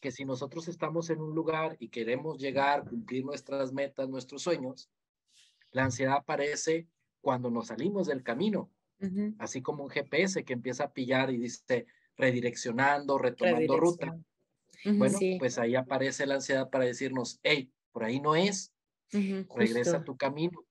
Que 0.00 0.12
si 0.12 0.24
nosotros 0.24 0.68
estamos 0.68 1.10
en 1.10 1.20
un 1.20 1.34
lugar 1.34 1.76
y 1.80 1.88
queremos 1.88 2.38
llegar, 2.38 2.88
cumplir 2.88 3.24
nuestras 3.24 3.72
metas, 3.72 4.08
nuestros 4.08 4.42
sueños, 4.42 4.90
la 5.72 5.84
ansiedad 5.84 6.16
aparece 6.16 6.88
cuando 7.20 7.50
nos 7.50 7.68
salimos 7.68 8.06
del 8.06 8.22
camino, 8.22 8.70
así 9.38 9.62
como 9.62 9.84
un 9.84 9.90
GPS 9.90 10.44
que 10.44 10.52
empieza 10.52 10.84
a 10.84 10.92
pillar 10.92 11.30
y 11.30 11.38
dice, 11.38 11.86
redireccionando, 12.16 13.18
retomando 13.18 13.76
ruta. 13.76 14.16
Bueno, 14.84 15.18
pues 15.38 15.58
ahí 15.58 15.74
aparece 15.74 16.26
la 16.26 16.34
ansiedad 16.34 16.70
para 16.70 16.84
decirnos, 16.84 17.40
hey, 17.42 17.70
por 17.92 18.04
ahí 18.04 18.20
no 18.20 18.36
es, 18.36 18.72
regresa 19.10 19.98
a 19.98 20.04
tu 20.04 20.16
camino, 20.16 20.64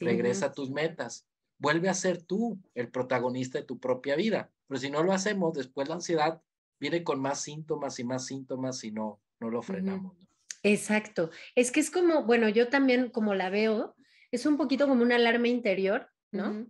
regresa 0.00 0.46
a 0.46 0.52
tus 0.52 0.70
metas, 0.70 1.26
vuelve 1.58 1.88
a 1.88 1.94
ser 1.94 2.22
tú 2.22 2.58
el 2.74 2.90
protagonista 2.90 3.58
de 3.58 3.64
tu 3.64 3.78
propia 3.78 4.16
vida. 4.16 4.50
Pero 4.66 4.80
si 4.80 4.90
no 4.90 5.02
lo 5.02 5.12
hacemos, 5.12 5.54
después 5.54 5.88
la 5.88 5.94
ansiedad 5.94 6.42
viene 6.80 7.04
con 7.04 7.20
más 7.20 7.40
síntomas 7.40 7.98
y 7.98 8.04
más 8.04 8.26
síntomas 8.26 8.84
y 8.84 8.90
no, 8.90 9.20
no 9.40 9.50
lo 9.50 9.62
frenamos. 9.62 10.16
Exacto. 10.62 11.30
Es 11.54 11.70
que 11.70 11.80
es 11.80 11.90
como, 11.90 12.24
bueno, 12.24 12.48
yo 12.48 12.68
también 12.68 13.10
como 13.10 13.34
la 13.34 13.50
veo, 13.50 13.94
es 14.30 14.46
un 14.46 14.56
poquito 14.56 14.88
como 14.88 15.02
una 15.02 15.16
alarma 15.16 15.48
interior 15.48 16.10
¿no? 16.34 16.66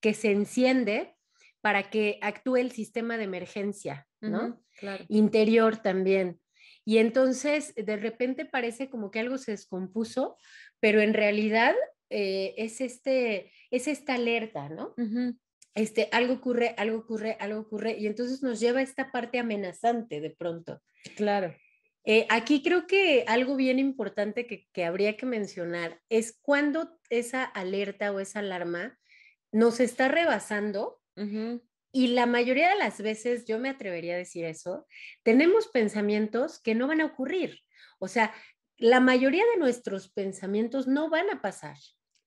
Que 0.00 0.14
se 0.14 0.30
enciende 0.30 1.15
para 1.66 1.90
que 1.90 2.20
actúe 2.22 2.58
el 2.58 2.70
sistema 2.70 3.18
de 3.18 3.24
emergencia, 3.24 4.06
¿no? 4.20 4.62
claro. 4.78 5.04
Interior 5.08 5.78
también. 5.78 6.40
Y 6.84 6.98
entonces 6.98 7.74
de 7.74 7.96
repente 7.96 8.44
parece 8.44 8.88
como 8.88 9.10
que 9.10 9.18
algo 9.18 9.36
se 9.36 9.50
descompuso, 9.50 10.36
pero 10.78 11.00
en 11.00 11.12
realidad 11.12 11.74
eh, 12.08 12.54
es, 12.56 12.80
este, 12.80 13.50
es 13.72 13.88
esta 13.88 14.14
alerta, 14.14 14.68
¿no? 14.68 14.94
este, 15.74 16.08
algo 16.12 16.34
ocurre, 16.34 16.76
algo 16.78 16.98
ocurre, 16.98 17.36
algo 17.40 17.58
ocurre, 17.62 17.96
y 17.98 18.06
entonces 18.06 18.44
nos 18.44 18.60
lleva 18.60 18.78
a 18.78 18.84
esta 18.84 19.10
parte 19.10 19.40
amenazante 19.40 20.20
de 20.20 20.30
pronto. 20.30 20.80
Claro. 21.16 21.52
Eh, 22.04 22.28
aquí 22.30 22.62
creo 22.62 22.86
que 22.86 23.24
algo 23.26 23.56
bien 23.56 23.80
importante 23.80 24.46
que, 24.46 24.68
que, 24.72 24.84
habría 24.84 25.16
que 25.16 25.26
mencionar 25.26 26.00
es 26.10 26.38
cuando 26.40 26.96
esa 27.10 27.42
alerta 27.42 28.12
o 28.12 28.20
esa 28.20 28.38
alarma 28.38 28.96
nos 29.50 29.80
está 29.80 30.06
rebasando 30.06 31.00
y 31.92 32.08
la 32.08 32.26
mayoría 32.26 32.68
de 32.70 32.76
las 32.76 33.00
veces, 33.00 33.46
yo 33.46 33.58
me 33.58 33.70
atrevería 33.70 34.14
a 34.14 34.18
decir 34.18 34.44
eso, 34.44 34.86
tenemos 35.22 35.68
pensamientos 35.68 36.60
que 36.60 36.74
no 36.74 36.86
van 36.86 37.00
a 37.00 37.06
ocurrir. 37.06 37.60
O 37.98 38.08
sea, 38.08 38.34
la 38.76 39.00
mayoría 39.00 39.44
de 39.54 39.58
nuestros 39.58 40.12
pensamientos 40.12 40.86
no 40.86 41.08
van 41.08 41.30
a 41.30 41.40
pasar. 41.40 41.78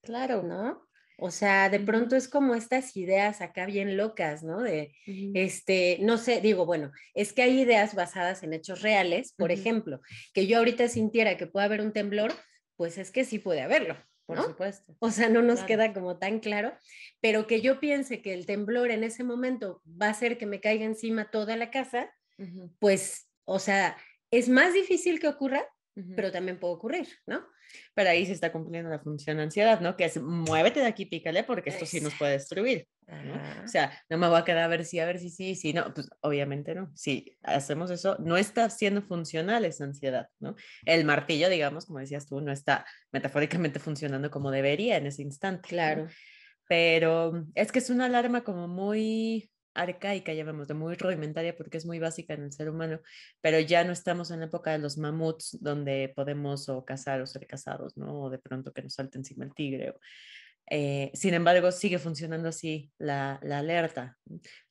Claro. 0.02 0.42
¿No? 0.42 0.88
O 1.22 1.30
sea, 1.30 1.68
de 1.68 1.78
pronto 1.80 2.16
es 2.16 2.28
como 2.28 2.54
estas 2.54 2.96
ideas 2.96 3.42
acá 3.42 3.66
bien 3.66 3.98
locas, 3.98 4.42
¿no? 4.42 4.62
De, 4.62 4.94
este, 5.34 5.98
no 6.00 6.16
sé, 6.16 6.40
digo, 6.40 6.64
bueno, 6.64 6.92
es 7.14 7.34
que 7.34 7.42
hay 7.42 7.60
ideas 7.60 7.94
basadas 7.94 8.42
en 8.42 8.54
hechos 8.54 8.80
reales, 8.80 9.34
por 9.36 9.52
ejemplo, 9.52 10.00
que 10.32 10.46
yo 10.46 10.56
ahorita 10.56 10.88
sintiera 10.88 11.36
que 11.36 11.46
puede 11.46 11.66
haber 11.66 11.82
un 11.82 11.92
temblor, 11.92 12.32
pues 12.76 12.96
es 12.96 13.10
que 13.10 13.26
sí 13.26 13.38
puede 13.38 13.60
haberlo. 13.60 13.96
Por 14.36 14.44
supuesto. 14.46 14.96
O 14.98 15.10
sea, 15.10 15.28
no 15.28 15.42
nos 15.42 15.62
queda 15.62 15.92
como 15.92 16.18
tan 16.18 16.40
claro, 16.40 16.72
pero 17.20 17.46
que 17.46 17.60
yo 17.60 17.80
piense 17.80 18.22
que 18.22 18.34
el 18.34 18.46
temblor 18.46 18.90
en 18.90 19.04
ese 19.04 19.24
momento 19.24 19.82
va 19.86 20.06
a 20.06 20.10
hacer 20.10 20.38
que 20.38 20.46
me 20.46 20.60
caiga 20.60 20.84
encima 20.84 21.30
toda 21.30 21.56
la 21.56 21.70
casa, 21.70 22.12
pues, 22.78 23.28
o 23.44 23.58
sea, 23.58 23.96
es 24.30 24.48
más 24.48 24.72
difícil 24.72 25.20
que 25.20 25.28
ocurra, 25.28 25.66
pero 26.16 26.32
también 26.32 26.58
puede 26.58 26.74
ocurrir, 26.74 27.08
¿no? 27.26 27.46
Pero 27.94 28.10
ahí 28.10 28.26
se 28.26 28.32
está 28.32 28.50
cumpliendo 28.52 28.90
la 28.90 29.00
función 29.00 29.38
ansiedad, 29.38 29.80
¿no? 29.80 29.96
Que 29.96 30.04
es 30.04 30.20
muévete 30.20 30.80
de 30.80 30.86
aquí, 30.86 31.06
pícale, 31.06 31.44
porque 31.44 31.70
esto 31.70 31.86
sí 31.86 32.00
nos 32.00 32.14
puede 32.14 32.32
destruir. 32.32 32.88
¿No? 33.24 33.64
O 33.64 33.68
sea, 33.68 33.92
no 34.08 34.18
me 34.18 34.28
voy 34.28 34.38
a 34.38 34.44
quedar 34.44 34.64
a 34.64 34.68
ver 34.68 34.84
si, 34.84 34.98
a 34.98 35.06
ver 35.06 35.18
si 35.18 35.30
sí, 35.30 35.54
si 35.54 35.72
no, 35.72 35.92
pues 35.94 36.08
obviamente 36.20 36.74
no. 36.74 36.90
Si 36.94 37.36
hacemos 37.42 37.90
eso, 37.90 38.16
no 38.18 38.36
está 38.36 38.68
siendo 38.70 39.02
funcional 39.02 39.64
esa 39.64 39.84
ansiedad, 39.84 40.28
¿no? 40.38 40.56
El 40.84 41.04
martillo, 41.04 41.48
digamos, 41.48 41.86
como 41.86 41.98
decías 41.98 42.26
tú, 42.26 42.40
no 42.40 42.52
está 42.52 42.86
metafóricamente 43.12 43.78
funcionando 43.78 44.30
como 44.30 44.50
debería 44.50 44.96
en 44.96 45.06
ese 45.06 45.22
instante. 45.22 45.68
Claro. 45.68 46.08
Pero 46.68 47.46
es 47.54 47.72
que 47.72 47.80
es 47.80 47.90
una 47.90 48.06
alarma 48.06 48.42
como 48.44 48.68
muy 48.68 49.50
arcaica, 49.74 50.32
de 50.32 50.74
muy 50.74 50.94
rudimentaria 50.94 51.56
porque 51.56 51.78
es 51.78 51.86
muy 51.86 51.98
básica 51.98 52.34
en 52.34 52.44
el 52.44 52.52
ser 52.52 52.68
humano, 52.70 53.00
pero 53.40 53.60
ya 53.60 53.84
no 53.84 53.92
estamos 53.92 54.30
en 54.30 54.40
la 54.40 54.46
época 54.46 54.72
de 54.72 54.78
los 54.78 54.98
mamuts 54.98 55.58
donde 55.60 56.12
podemos 56.14 56.68
o 56.68 56.84
cazar 56.84 57.20
o 57.20 57.26
ser 57.26 57.46
cazados, 57.46 57.96
¿no? 57.96 58.22
O 58.22 58.30
de 58.30 58.38
pronto 58.38 58.72
que 58.72 58.82
nos 58.82 58.94
salte 58.94 59.18
encima 59.18 59.44
el 59.44 59.54
tigre. 59.54 59.94
Eh, 60.72 61.10
sin 61.14 61.34
embargo, 61.34 61.72
sigue 61.72 61.98
funcionando 61.98 62.48
así 62.48 62.92
la, 62.96 63.40
la, 63.42 63.58
alerta. 63.58 64.16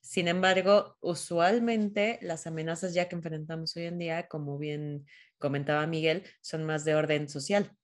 Sin 0.00 0.28
embargo, 0.28 0.96
usualmente 1.00 2.18
las 2.22 2.46
amenazas 2.46 2.94
ya 2.94 3.06
que 3.06 3.16
enfrentamos 3.16 3.76
hoy 3.76 3.84
en 3.84 3.98
día, 3.98 4.26
como 4.26 4.56
bien 4.56 5.04
comentaba 5.38 5.86
Miguel, 5.86 6.24
son 6.40 6.64
más 6.64 6.86
de 6.86 6.94
orden 6.94 7.28
social. 7.28 7.76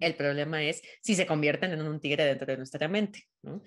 El 0.00 0.14
problema 0.14 0.62
es 0.62 0.82
si 1.02 1.14
se 1.14 1.26
convierten 1.26 1.72
en 1.72 1.82
un 1.82 2.00
tigre 2.00 2.24
dentro 2.26 2.46
de 2.46 2.58
nuestra 2.58 2.86
mente. 2.86 3.24
¿no? 3.42 3.62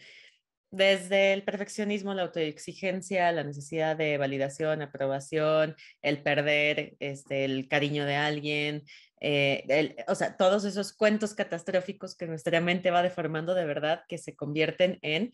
Desde 0.70 1.34
el 1.34 1.44
perfeccionismo, 1.44 2.14
la 2.14 2.24
autoexigencia, 2.24 3.32
la 3.32 3.44
necesidad 3.44 3.96
de 3.96 4.18
validación, 4.18 4.82
aprobación, 4.82 5.76
el 6.02 6.22
perder 6.22 6.96
este, 7.00 7.46
el 7.46 7.68
cariño 7.68 8.06
de 8.06 8.16
alguien, 8.16 8.84
eh, 9.20 9.96
o 10.08 10.16
sea, 10.16 10.38
todos 10.38 10.66
esos 10.66 10.94
cuentos 10.94 11.34
catastróficos 11.34 12.16
que 12.16 12.28
nuestra 12.28 12.62
mente 12.62 12.92
va 12.92 13.02
deformando 13.02 13.56
de 13.56 13.66
verdad 13.66 14.04
que 14.08 14.18
se 14.18 14.36
convierten 14.36 15.00
en 15.02 15.32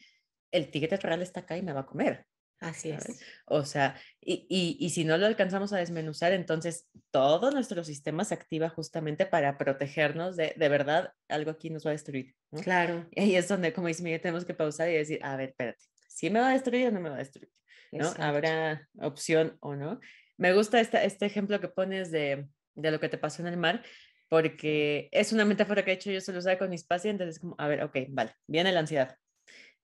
el 0.52 0.70
tigre 0.72 0.98
real 0.98 1.22
está 1.22 1.42
acá 1.42 1.58
y 1.58 1.64
me 1.64 1.74
va 1.74 1.82
a 1.82 1.86
comer. 1.86 2.26
Así 2.64 2.92
es. 2.92 3.22
O 3.46 3.66
sea, 3.66 3.96
y, 4.22 4.78
y, 4.80 4.90
si 4.90 5.04
no 5.04 5.18
lo 5.18 5.26
alcanzamos 5.26 5.74
a 5.74 5.78
desmenuzar, 5.78 6.32
entonces 6.32 6.88
todo 7.12 7.52
nuestro 7.52 7.84
sistema 7.84 8.24
se 8.24 8.34
activa 8.34 8.70
justamente 8.70 9.26
para 9.26 9.58
protegernos 9.58 10.38
de, 10.38 10.54
de 10.56 10.70
verdad, 10.70 11.12
algo 11.28 11.52
aquí 11.52 11.70
nos 11.70 11.86
va 11.86 11.90
a 11.90 11.94
destruir. 11.94 12.34
Claro. 12.64 13.08
Y 13.12 13.22
ahí 13.22 13.36
es 13.36 13.48
donde, 13.48 13.74
como 13.74 13.88
dice 13.88 14.02
Miguel, 14.02 14.22
tenemos 14.22 14.46
que 14.46 14.54
pausar 14.54 14.90
y 14.90 14.94
decir, 14.94 15.20
a 15.24 15.36
ver, 15.36 15.50
espérate, 15.50 15.84
¿sí 16.08 16.30
me 16.30 16.40
va 16.40 16.50
a 16.50 16.54
destruir 16.54 16.88
o 16.88 16.92
no 16.92 17.02
me 17.02 17.10
va 17.10 17.16
a 17.16 17.20
destruir? 17.20 17.52
¿No? 17.92 18.12
¿Habrá 18.18 18.88
opción 19.00 19.58
o 19.60 19.76
no? 19.76 20.00
Me 20.38 20.54
gusta 20.54 20.80
esta, 20.80 21.04
este 21.04 21.26
ejemplo 21.26 21.60
que 21.60 21.68
pones 21.68 22.12
de, 22.12 22.48
de 22.76 22.92
lo 22.92 23.00
que 23.00 23.10
te 23.10 23.18
pasó 23.18 23.42
en 23.42 23.50
el 23.50 23.58
mar, 23.58 23.84
porque 24.30 25.10
es 25.12 25.32
una 25.32 25.46
metáfora 25.46 25.84
que 25.84 25.92
he 25.92 25.96
hecho 25.96 26.12
yo 26.12 26.22
solo 26.22 26.40
usar 26.40 26.58
con 26.58 26.70
mis 26.70 26.86
pacientes, 26.86 27.28
es 27.28 27.40
como, 27.40 27.56
a 27.58 27.68
ver, 27.68 27.84
ok, 27.84 27.98
vale, 28.10 28.34
viene 28.48 28.72
la 28.72 28.80
ansiedad, 28.80 29.16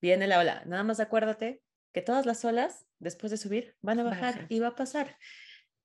viene 0.02 0.26
la 0.28 0.40
ola, 0.40 0.64
nada 0.66 0.84
más 0.84 1.00
acuérdate 1.00 1.62
que 1.94 2.02
todas 2.02 2.26
las 2.26 2.46
olas, 2.46 2.86
después 3.00 3.32
de 3.32 3.38
subir, 3.38 3.76
van 3.82 4.00
a 4.00 4.04
bajar 4.04 4.46
y 4.50 4.60
va 4.60 4.68
a 4.68 4.76
pasar. 4.76 5.18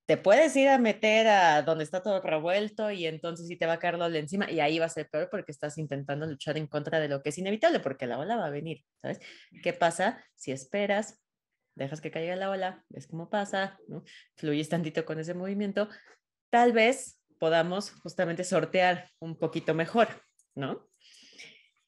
Te 0.05 0.17
puedes 0.17 0.55
ir 0.55 0.69
a 0.69 0.77
meter 0.77 1.27
a 1.27 1.63
donde 1.63 1.83
está 1.83 2.03
todo 2.03 2.21
revuelto 2.21 2.91
y 2.91 3.07
entonces 3.07 3.47
sí 3.47 3.55
te 3.55 3.65
va 3.65 3.73
a 3.73 3.79
caer 3.79 3.97
la 3.97 4.05
ola 4.05 4.19
encima 4.19 4.49
y 4.51 4.59
ahí 4.59 4.77
va 4.77 4.85
a 4.85 4.89
ser 4.89 5.09
peor 5.09 5.29
porque 5.31 5.51
estás 5.51 5.79
intentando 5.79 6.27
luchar 6.27 6.57
en 6.57 6.67
contra 6.67 6.99
de 6.99 7.09
lo 7.09 7.23
que 7.23 7.29
es 7.29 7.37
inevitable 7.39 7.79
porque 7.79 8.05
la 8.05 8.19
ola 8.19 8.35
va 8.35 8.45
a 8.45 8.51
venir, 8.51 8.83
¿sabes? 9.01 9.19
¿Qué 9.63 9.73
pasa 9.73 10.23
si 10.35 10.51
esperas, 10.51 11.23
dejas 11.73 12.01
que 12.01 12.11
caiga 12.11 12.35
la 12.35 12.51
ola, 12.51 12.85
ves 12.89 13.07
cómo 13.07 13.31
pasa, 13.31 13.79
¿no? 13.87 14.03
fluyes 14.35 14.69
tantito 14.69 15.05
con 15.05 15.19
ese 15.19 15.33
movimiento? 15.33 15.89
Tal 16.51 16.71
vez 16.71 17.19
podamos 17.39 17.91
justamente 17.91 18.43
sortear 18.43 19.09
un 19.19 19.39
poquito 19.39 19.73
mejor, 19.73 20.07
¿no? 20.53 20.87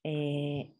Eh, 0.03 0.76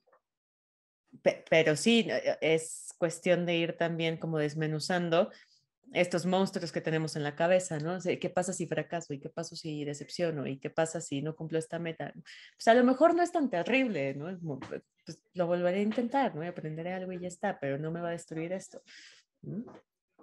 pero 1.21 1.75
sí, 1.75 2.07
e, 2.09 2.37
es 2.41 2.93
cuestión 2.97 3.45
de 3.45 3.55
ir 3.55 3.73
también 3.77 4.17
como 4.17 4.37
desmenuzando 4.37 5.31
estos 5.93 6.25
monstruos 6.25 6.71
que 6.71 6.81
tenemos 6.81 7.15
en 7.15 7.23
la 7.23 7.35
cabeza, 7.35 7.79
¿no? 7.79 7.97
¿Qué 8.01 8.29
pasa 8.29 8.53
si 8.53 8.67
fracaso? 8.67 9.13
¿Y 9.13 9.19
qué 9.19 9.29
pasa 9.29 9.55
si 9.55 9.85
decepciono? 9.85 10.45
¿Y 10.45 10.57
qué 10.59 10.69
pasa 10.69 10.99
si 10.99 11.21
no 11.21 11.35
cumplo 11.35 11.59
esta 11.59 11.79
meta? 11.79 12.11
Pues 12.13 12.67
a 12.67 12.73
lo 12.73 12.83
mejor 12.83 13.15
no 13.15 13.23
es 13.23 13.31
tan 13.31 13.49
terrible, 13.49 14.13
¿no? 14.13 14.37
Pues 14.59 14.81
lo 15.33 15.47
volveré 15.47 15.79
a 15.79 15.83
intentar, 15.83 16.35
¿no? 16.35 16.45
Aprenderé 16.45 16.93
algo 16.93 17.13
y 17.13 17.19
ya 17.19 17.27
está, 17.27 17.59
pero 17.59 17.77
no 17.77 17.91
me 17.91 18.01
va 18.01 18.09
a 18.09 18.11
destruir 18.11 18.51
esto. 18.51 18.81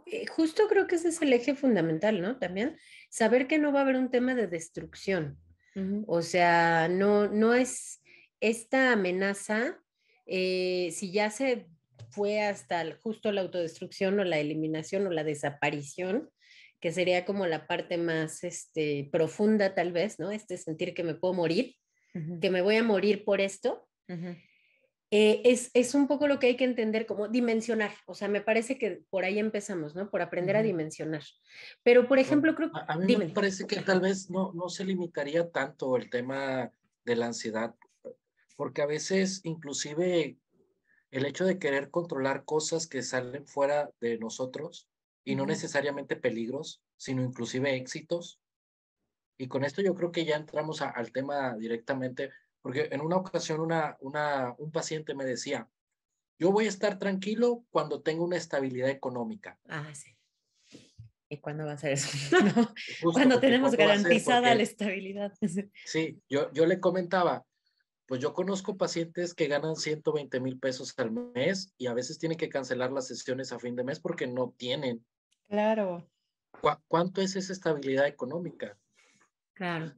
Eh, 0.07 0.27
justo 0.27 0.65
creo 0.69 0.87
que 0.87 0.97
ese 0.97 1.09
es 1.09 1.23
el 1.23 1.33
eje 1.33 1.55
fundamental, 1.55 2.21
¿no? 2.21 2.39
También 2.39 2.77
saber 3.09 3.47
que 3.47 3.59
no 3.59 3.73
va 3.73 3.81
a 3.81 3.83
haber 3.83 3.97
un 3.97 4.11
tema 4.11 4.35
de 4.35 4.47
destrucción. 4.47 5.39
O 6.07 6.23
sea, 6.23 6.87
no, 6.89 7.27
no 7.27 7.53
es 7.53 8.01
esta 8.39 8.93
amenaza 8.93 9.83
eh, 10.27 10.91
si 10.93 11.13
ya 11.13 11.31
se 11.31 11.67
fue 12.11 12.41
hasta 12.41 12.97
justo 13.03 13.33
la 13.33 13.41
autodestrucción 13.41 14.19
o 14.21 14.25
la 14.25 14.39
eliminación 14.39 15.07
o 15.07 15.11
la 15.11 15.25
desaparición, 15.25 16.31
que 16.81 16.93
sería 16.93 17.25
como 17.25 17.47
la 17.47 17.67
parte 17.67 17.97
más 17.97 18.45
este, 18.45 19.09
profunda 19.11 19.75
tal 19.75 19.93
vez, 19.93 20.19
¿no? 20.19 20.31
Este 20.31 20.57
sentir 20.57 20.95
que 20.95 21.03
me 21.03 21.15
puedo 21.15 21.35
morir, 21.35 21.77
que 22.41 22.51
me 22.51 22.63
voy 22.63 22.77
a 22.77 22.85
morir 22.85 23.25
por 23.25 23.41
esto. 23.41 23.89
Eh, 25.11 25.43
es, 25.45 25.71
es, 25.75 25.95
un 25.95 26.07
poco 26.07 26.29
lo 26.29 26.39
que 26.39 26.49
hay 26.49 26.57
que 26.57 26.65
entender 26.65 27.07
como 27.07 27.29
dimensionar, 27.29 27.93
o 28.07 28.15
sea, 28.15 28.29
me 28.29 28.41
parece 28.41 28.79
que 28.79 29.03
por 29.11 29.25
ahí 29.25 29.39
empezamos, 29.39 29.95
¿no? 29.95 30.11
Por 30.11 30.23
aprender 30.23 30.57
a 30.57 30.63
dimensionar. 30.63 31.23
Pero, 31.83 32.07
por 32.09 32.19
ejemplo, 32.19 32.55
creo 32.55 32.71
que... 32.73 32.81
A, 32.87 32.97
mí 32.97 33.17
me 33.17 33.29
parece 33.29 33.67
que 33.67 33.81
tal 33.81 34.01
vez 34.01 34.29
no, 34.29 34.53
no 34.53 34.69
se 34.69 34.85
limitaría 34.85 35.49
tanto 35.51 35.97
el 35.97 36.11
tema 36.11 36.71
de 37.05 37.17
la 37.17 37.27
ansiedad 37.27 37.75
porque 38.57 38.83
a 38.83 38.87
veces 38.87 39.41
inclusive 39.45 40.39
el 41.11 41.27
hecho 41.27 41.45
de 41.45 41.59
querer 41.59 41.91
controlar 41.91 42.45
cosas 42.45 42.87
que 42.87 43.03
salen 43.03 43.47
fuera 43.47 43.91
de 44.01 44.19
nosotros 44.19 44.89
y 45.25 45.37
no 45.37 45.47
necesariamente 45.47 46.17
peligros, 46.17 46.83
sino 46.97 47.23
inclusive 47.23 47.77
éxitos. 47.77 48.41
Y 49.39 49.49
con 49.49 49.65
esto 49.65 49.81
yo 49.83 49.95
creo 49.95 50.13
que 50.13 50.25
ya 50.25 50.37
entramos 50.37 50.83
al 50.83 51.13
tema 51.13 51.57
directamente, 51.57 52.31
porque 52.63 52.89
en 52.91 53.01
una 53.01 53.17
ocasión 53.17 53.61
una, 53.61 53.97
una, 54.01 54.55
un 54.59 54.71
paciente 54.71 55.15
me 55.15 55.25
decía, 55.25 55.69
yo 56.39 56.51
voy 56.51 56.67
a 56.67 56.69
estar 56.69 56.99
tranquilo 56.99 57.65
cuando 57.71 58.03
tenga 58.03 58.25
una 58.25 58.37
estabilidad 58.37 58.91
económica. 58.91 59.59
Ah, 59.69 59.95
sí. 59.95 60.17
¿Y 61.29 61.39
cuándo 61.39 61.65
va 61.65 61.73
a 61.73 61.79
ser 61.79 61.93
eso? 61.93 62.09
cuando 63.13 63.41
tenemos 63.41 63.75
garantizada 63.75 64.55
la 64.55 64.63
estabilidad. 64.63 65.33
Sí, 65.85 66.21
yo, 66.29 66.53
yo 66.53 66.67
le 66.67 66.81
comentaba, 66.81 67.45
pues 68.07 68.21
yo 68.21 68.35
conozco 68.35 68.77
pacientes 68.77 69.35
que 69.35 69.49
ganan 69.49 69.77
120 69.77 70.41
mil 70.41 70.59
pesos 70.59 70.95
al 70.99 71.11
mes 71.11 71.73
y 71.79 71.87
a 71.87 71.95
veces 71.95 72.19
tienen 72.19 72.39
que 72.39 72.49
cancelar 72.49 72.93
las 72.93 73.07
sesiones 73.07 73.53
a 73.53 73.59
fin 73.59 73.77
de 73.77 73.85
mes 73.85 74.01
porque 74.01 74.27
no 74.27 74.55
tienen. 74.57 75.05
Claro. 75.49 76.09
¿Cuánto 76.89 77.21
es 77.21 77.37
esa 77.37 77.53
estabilidad 77.53 78.07
económica? 78.07 78.79
Claro. 79.55 79.93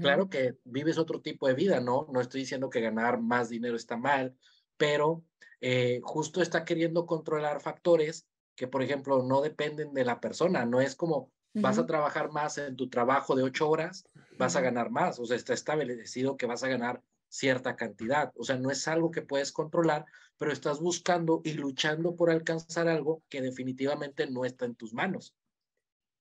Claro 0.00 0.28
que 0.28 0.56
vives 0.64 0.98
otro 0.98 1.20
tipo 1.20 1.46
de 1.46 1.54
vida, 1.54 1.78
¿no? 1.78 2.08
No 2.12 2.20
estoy 2.20 2.40
diciendo 2.40 2.68
que 2.68 2.80
ganar 2.80 3.20
más 3.20 3.48
dinero 3.48 3.76
está 3.76 3.96
mal 3.96 4.36
pero 4.78 5.24
eh, 5.60 6.00
justo 6.02 6.40
está 6.40 6.64
queriendo 6.64 7.04
controlar 7.04 7.60
factores 7.60 8.26
que, 8.54 8.68
por 8.68 8.82
ejemplo, 8.82 9.22
no 9.22 9.42
dependen 9.42 9.92
de 9.92 10.04
la 10.04 10.20
persona. 10.20 10.64
No 10.64 10.80
es 10.80 10.96
como 10.96 11.30
vas 11.52 11.78
a 11.78 11.86
trabajar 11.86 12.30
más 12.30 12.56
en 12.56 12.76
tu 12.76 12.88
trabajo 12.88 13.34
de 13.34 13.42
ocho 13.42 13.68
horas, 13.68 14.08
vas 14.38 14.56
a 14.56 14.60
ganar 14.60 14.90
más. 14.90 15.18
O 15.18 15.26
sea, 15.26 15.36
está 15.36 15.52
establecido 15.52 16.36
que 16.36 16.46
vas 16.46 16.62
a 16.62 16.68
ganar 16.68 17.02
cierta 17.28 17.76
cantidad. 17.76 18.32
O 18.36 18.44
sea, 18.44 18.56
no 18.56 18.70
es 18.70 18.86
algo 18.88 19.10
que 19.10 19.22
puedes 19.22 19.52
controlar, 19.52 20.04
pero 20.38 20.52
estás 20.52 20.80
buscando 20.80 21.40
y 21.44 21.52
luchando 21.52 22.16
por 22.16 22.30
alcanzar 22.30 22.88
algo 22.88 23.22
que 23.28 23.42
definitivamente 23.42 24.28
no 24.30 24.44
está 24.44 24.64
en 24.64 24.74
tus 24.74 24.92
manos. 24.94 25.34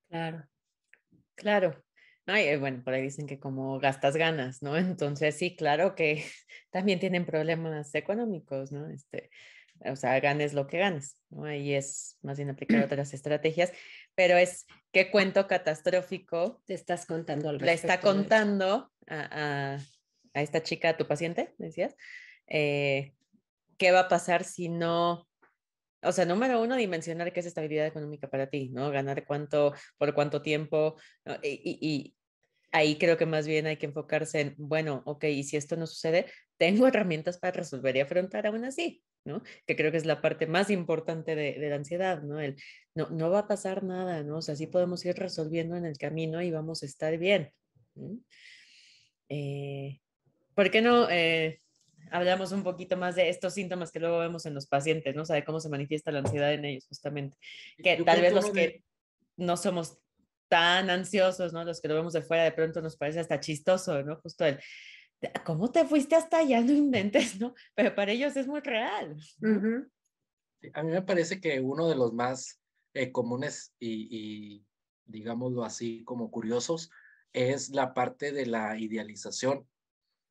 Claro, 0.10 0.48
claro. 1.36 1.84
Ay, 2.26 2.48
eh, 2.48 2.58
bueno, 2.58 2.84
por 2.84 2.94
ahí 2.94 3.04
dicen 3.04 3.26
que 3.26 3.40
como 3.40 3.80
gastas 3.80 4.18
ganas, 4.18 4.62
¿no? 4.62 4.78
Entonces 4.78 5.36
sí, 5.36 5.56
claro 5.56 5.96
que 5.96 6.26
también 6.72 7.00
tienen 7.00 7.26
problemas 7.26 7.94
económicos, 7.96 8.72
¿no? 8.72 8.90
Este, 8.90 9.30
o 9.86 9.96
sea, 9.96 10.20
ganes 10.20 10.54
lo 10.54 10.68
que 10.68 10.80
ganes, 10.80 11.22
¿no? 11.30 11.46
Ahí 11.46 11.74
es 11.74 12.18
más 12.22 12.38
bien 12.38 12.50
aplicar 12.50 12.84
otras 12.84 13.14
estrategias, 13.14 13.72
pero 14.16 14.36
es 14.36 14.66
qué 14.92 15.12
cuento 15.12 15.48
catastrófico. 15.48 16.62
Te 16.66 16.74
estás 16.74 17.06
contando 17.06 17.54
Le 17.54 17.74
está 17.74 18.02
contando 18.02 18.92
a, 19.08 19.76
a, 19.76 19.80
esta 20.42 20.64
chica, 20.64 20.90
a 20.90 20.98
tu 20.98 21.08
paciente, 21.08 21.54
decías, 21.58 21.96
eh, 22.48 23.14
qué 23.78 23.92
va 23.92 24.02
a 24.02 24.08
pasar 24.08 24.44
si 24.44 24.70
no, 24.70 25.28
o 26.02 26.12
sea, 26.12 26.26
número 26.26 26.62
uno, 26.62 26.76
dimensionar 26.76 27.34
qué 27.34 27.40
es 27.40 27.46
estabilidad 27.46 27.88
económica 27.88 28.30
para 28.30 28.48
ti, 28.50 28.70
¿no? 28.70 28.92
Ganar 28.92 29.26
cuánto, 29.26 29.74
por 29.98 30.14
cuánto 30.14 30.42
tiempo, 30.42 30.96
y, 31.44 32.14
ahí 32.72 32.98
creo 32.98 33.18
que 33.18 33.26
más 33.26 33.48
bien 33.48 33.66
hay 33.66 33.78
que 33.78 33.86
enfocarse 33.88 34.42
en, 34.42 34.56
bueno, 34.58 35.02
ok, 35.06 35.24
y 35.26 35.44
si 35.44 35.58
esto 35.58 35.78
no 35.78 35.88
sucede, 35.88 36.26
tengo 36.58 36.88
herramientas 36.88 37.38
para 37.40 37.52
resolver 37.52 37.96
y 37.96 38.02
afrontar 38.02 38.46
aún 38.48 38.66
así, 38.66 39.04
¿no? 39.26 39.42
Que 39.66 39.76
creo 39.76 39.92
que 39.92 39.98
es 39.98 40.06
la 40.06 40.22
parte 40.22 40.48
más 40.48 40.70
importante 40.70 41.36
de, 41.36 41.54
de 41.54 41.70
la 41.70 41.78
ansiedad, 41.78 42.22
¿no? 42.24 42.40
El, 42.40 42.56
no, 42.94 43.10
no 43.10 43.30
va 43.30 43.40
a 43.40 43.48
pasar 43.48 43.84
nada, 43.84 44.24
¿no? 44.24 44.38
O 44.38 44.42
sea, 44.42 44.56
sí 44.56 44.68
podemos 44.68 45.06
ir 45.06 45.16
resolviendo 45.16 45.76
en 45.78 45.86
el 45.86 45.98
camino 45.98 46.42
y 46.42 46.52
vamos 46.52 46.84
a 46.84 46.86
estar 46.88 47.18
bien. 47.18 47.52
Eh, 49.30 50.00
¿Por 50.58 50.72
qué 50.72 50.82
no 50.82 51.08
eh, 51.08 51.62
hablamos 52.10 52.52
un 52.52 52.64
poquito 52.64 52.98
más 52.98 53.16
de 53.16 53.30
estos 53.30 53.54
síntomas 53.54 53.92
que 53.92 54.00
luego 54.00 54.18
vemos 54.18 54.44
en 54.48 54.56
los 54.56 54.66
pacientes, 54.66 55.16
¿no? 55.16 55.22
O 55.22 55.26
sea, 55.26 55.36
de 55.36 55.46
cómo 55.46 55.60
se 55.60 55.70
manifiesta 55.70 56.12
la 56.12 56.18
ansiedad 56.18 56.52
en 56.52 56.66
ellos, 56.66 56.88
justamente. 56.88 57.38
Que 57.78 58.02
tal 58.04 58.22
vez 58.22 58.34
los 58.34 58.50
que 58.50 58.84
no 59.36 59.56
somos 59.56 60.00
tan 60.48 60.90
ansiosos, 60.90 61.54
¿no? 61.54 61.64
Los 61.64 61.80
que 61.80 61.88
lo 61.88 61.94
vemos 61.94 62.14
de 62.14 62.24
fuera 62.24 62.44
de 62.44 62.54
pronto 62.54 62.82
nos 62.82 62.98
parece 62.98 63.20
hasta 63.20 63.40
chistoso, 63.40 64.02
¿no? 64.02 64.16
Justo 64.16 64.46
el, 64.46 64.60
¿cómo 65.46 65.72
te 65.72 65.86
fuiste 65.86 66.16
hasta 66.16 66.40
allá? 66.40 66.60
No 66.62 66.72
inventes, 66.72 67.40
¿no? 67.40 67.54
Pero 67.76 67.94
para 67.94 68.12
ellos 68.12 68.36
es 68.36 68.48
muy 68.48 68.62
real. 68.62 69.16
A 70.74 70.82
mí 70.82 70.92
me 70.92 71.04
parece 71.04 71.40
que 71.40 71.60
uno 71.60 71.88
de 71.88 71.96
los 71.96 72.14
más 72.14 72.60
eh, 72.96 73.12
comunes 73.12 73.76
y, 73.78 74.08
y, 74.10 74.66
digámoslo 75.06 75.64
así, 75.64 76.04
como 76.04 76.32
curiosos, 76.32 76.90
es 77.32 77.70
la 77.70 77.94
parte 77.94 78.32
de 78.32 78.48
la 78.48 78.80
idealización. 78.80 79.68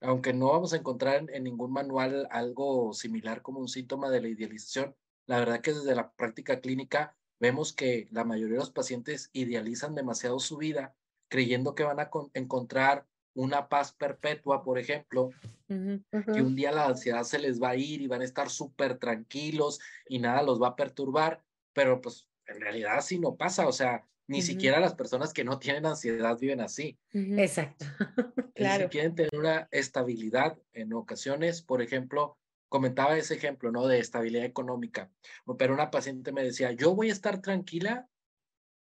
Aunque 0.07 0.33
no 0.33 0.53
vamos 0.53 0.73
a 0.73 0.77
encontrar 0.77 1.29
en, 1.33 1.43
ningún 1.43 1.73
manual 1.73 2.29
algo 2.31 2.93
similar 2.93 3.43
como 3.43 3.59
un 3.59 3.69
síntoma 3.69 4.09
de 4.09 4.21
la 4.21 4.29
idealización, 4.29 4.95
la 5.27 5.41
verdad 5.41 5.61
que 5.61 5.73
desde 5.73 5.97
la 5.97 6.13
práctica 6.13 6.61
clínica 6.61 7.17
vemos 7.41 7.73
que 7.73 8.07
la 8.13 8.23
mayoría 8.23 8.55
de 8.55 8.61
los 8.61 8.71
pacientes 8.71 9.31
idealizan 9.33 9.97
demasiado 9.97 10.39
su 10.39 10.59
vida, 10.59 10.95
creyendo 11.29 11.75
que 11.75 11.83
van 11.83 11.99
a 11.99 12.09
encontrar 12.35 13.05
una 13.35 13.69
paz 13.69 13.93
perpetua, 13.93 14.63
por 14.63 14.79
ejemplo, 14.79 15.31
que 15.67 16.43
un 16.43 16.55
día 16.55 16.71
la 16.71 16.87
ansiedad 16.87 17.25
se 17.25 17.41
les 17.41 17.61
va 17.61 17.71
a 17.71 17.77
ir 17.77 18.01
y 18.01 18.07
van 18.07 18.23
a 18.23 18.25
estar 18.25 18.49
súper 18.49 18.99
tranquilos 18.99 19.81
y 20.09 20.21
nada 20.21 20.43
los 20.43 20.63
va 20.63 20.69
a 20.69 20.77
perturbar, 20.77 21.43
pero 21.73 22.01
pues 22.01 22.29
en 22.47 22.61
realidad 22.61 22.99
así 22.99 23.19
no 23.19 23.35
pasa, 23.35 23.67
o 23.67 23.73
sea, 23.73 24.07
ni 24.29 24.43
siquiera 24.43 24.81
las 24.81 24.95
personas 24.95 25.33
que 25.33 25.45
no 25.45 25.59
tienen 25.59 25.87
ansiedad 25.87 26.39
viven 26.39 26.61
así. 26.61 26.99
Exacto. 27.13 27.85
claro. 28.55 28.85
Si 28.85 28.91
quieren 28.91 29.15
tener 29.15 29.31
una 29.35 29.69
estabilidad 29.71 30.59
en 30.73 30.93
ocasiones, 30.93 31.63
por 31.63 31.81
ejemplo, 31.81 32.37
comentaba 32.69 33.17
ese 33.17 33.35
ejemplo, 33.35 33.71
¿no? 33.71 33.87
De 33.87 34.01
estabilidad 34.01 34.45
económica. 34.45 35.11
Pero 35.59 35.75
una 35.75 35.91
paciente 35.91 36.33
me 36.33 36.43
decía, 36.43 36.73
yo 36.73 36.95
voy 36.95 37.11
a 37.11 37.13
estar 37.13 37.41
tranquila 37.41 38.09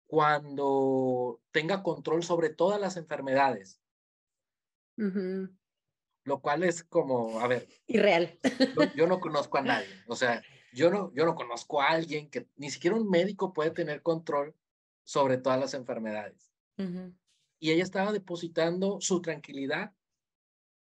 cuando 0.07 1.41
tenga 1.53 1.83
control 1.83 2.25
sobre 2.25 2.51
todas 2.51 2.81
las 2.81 2.97
enfermedades. 2.97 3.81
Lo 6.25 6.41
cual 6.41 6.65
es 6.65 6.83
como, 6.83 7.39
a 7.41 7.47
ver. 7.47 7.69
Irreal. 7.87 8.39
Yo, 8.97 9.07
no 9.07 9.21
conozco 9.21 9.59
a 9.59 9.63
nadie. 9.63 9.87
O 10.09 10.17
sea, 10.17 10.43
yo 10.73 10.91
no, 10.91 11.13
yo 11.15 11.25
no 11.25 11.37
conozco 11.37 11.81
a 11.81 11.91
alguien 11.91 12.29
que 12.29 12.49
ni 12.57 12.71
siquiera 12.71 12.97
un 12.97 13.09
médico 13.09 13.53
puede 13.53 13.71
tener 13.71 14.03
control 14.03 14.55
sobre 15.09 15.39
todas 15.39 15.59
las 15.59 15.73
enfermedades. 15.73 16.53
Y 17.59 17.71
ella 17.71 17.83
estaba 17.83 18.13
depositando 18.13 19.01
su 19.01 19.23
tranquilidad 19.23 19.93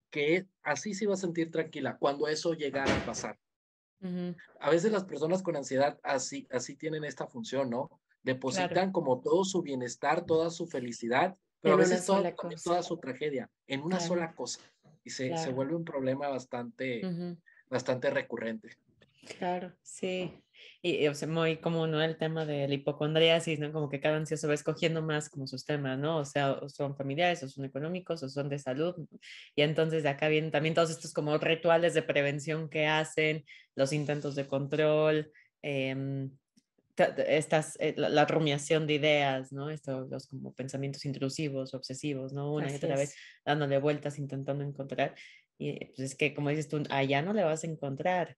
que 0.09 0.47
así 0.63 0.93
se 0.93 1.05
iba 1.05 1.13
a 1.13 1.17
sentir 1.17 1.49
tranquila 1.49 1.97
cuando 1.97 2.27
eso 2.27 2.53
llegara 2.53 2.93
a 2.93 3.05
pasar. 3.05 3.39
A 4.59 4.69
veces 4.69 4.91
las 4.91 5.05
personas 5.05 5.41
con 5.41 5.55
ansiedad 5.55 5.97
así, 6.03 6.45
así 6.51 6.75
tienen 6.75 7.05
esta 7.05 7.25
función, 7.25 7.69
¿no? 7.69 7.89
Depositan 8.21 8.91
como 8.91 9.21
todo 9.21 9.45
su 9.45 9.61
bienestar, 9.61 10.25
toda 10.25 10.49
su 10.49 10.67
felicidad, 10.67 11.37
pero 11.61 11.75
a 11.75 11.77
veces 11.77 12.05
toda, 12.05 12.35
toda, 12.61 12.83
su 12.83 12.97
tragedia 12.97 13.49
en 13.65 13.81
una 13.81 14.01
sola 14.01 14.35
cosa. 14.35 14.59
Y 15.05 15.09
se, 15.11 15.37
se, 15.37 15.53
vuelve 15.53 15.73
un 15.73 15.85
problema 15.85 16.27
bastante, 16.27 17.01
bastante 17.69 18.09
recurrente. 18.09 18.77
Claro, 19.37 19.73
sí. 19.83 20.43
Y, 20.81 21.07
o 21.07 21.15
sea, 21.15 21.27
muy 21.27 21.57
común, 21.57 21.91
¿no? 21.91 22.01
El 22.01 22.17
tema 22.17 22.45
de 22.45 22.67
la 22.67 22.73
hipocondriasis, 22.73 23.59
¿no? 23.59 23.71
Como 23.71 23.89
que 23.89 23.99
cada 23.99 24.17
ansioso 24.17 24.47
va 24.47 24.53
escogiendo 24.53 25.01
más 25.01 25.29
como 25.29 25.47
sus 25.47 25.65
temas, 25.65 25.97
¿no? 25.97 26.17
O 26.17 26.25
sea, 26.25 26.59
son 26.67 26.95
familiares, 26.95 27.43
o 27.43 27.49
son 27.49 27.65
económicos, 27.65 28.23
o 28.23 28.29
son 28.29 28.49
de 28.49 28.59
salud. 28.59 28.95
Y 29.55 29.61
entonces 29.61 30.03
de 30.03 30.09
acá 30.09 30.27
vienen 30.27 30.51
también 30.51 30.75
todos 30.75 30.89
estos 30.91 31.13
como 31.13 31.37
rituales 31.37 31.93
de 31.93 32.03
prevención 32.03 32.69
que 32.69 32.85
hacen, 32.85 33.45
los 33.75 33.93
intentos 33.93 34.35
de 34.35 34.47
control, 34.47 35.31
eh, 35.63 36.29
estas, 37.27 37.77
eh, 37.79 37.93
la, 37.95 38.25
rumiación 38.25 38.87
de 38.87 38.93
ideas, 38.95 39.51
¿no? 39.51 39.69
Estos, 39.69 40.09
los 40.09 40.27
como 40.27 40.53
pensamientos 40.53 41.05
intrusivos, 41.05 41.73
obsesivos, 41.73 42.33
¿no? 42.33 42.53
Una 42.53 42.71
y 42.71 42.75
otra 42.75 42.95
vez 42.95 43.15
dándole 43.45 43.77
vueltas, 43.77 44.17
intentando 44.17 44.63
encontrar. 44.63 45.15
Y 45.59 45.85
pues 45.85 45.99
es 45.99 46.15
que, 46.15 46.33
como 46.33 46.49
dices 46.49 46.67
tú, 46.67 46.83
allá 46.89 47.21
no 47.21 47.33
le 47.33 47.43
vas 47.43 47.63
a 47.63 47.67
encontrar. 47.67 48.37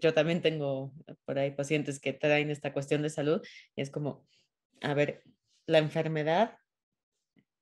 yo 0.00 0.12
también 0.12 0.42
tengo 0.42 0.92
por 1.24 1.38
ahí 1.38 1.50
pacientes 1.50 1.98
que 1.98 2.12
traen 2.12 2.50
esta 2.50 2.72
cuestión 2.72 3.02
de 3.02 3.10
salud 3.10 3.40
y 3.74 3.82
es 3.82 3.90
como, 3.90 4.26
a 4.82 4.94
ver, 4.94 5.22
la 5.66 5.78
enfermedad 5.78 6.58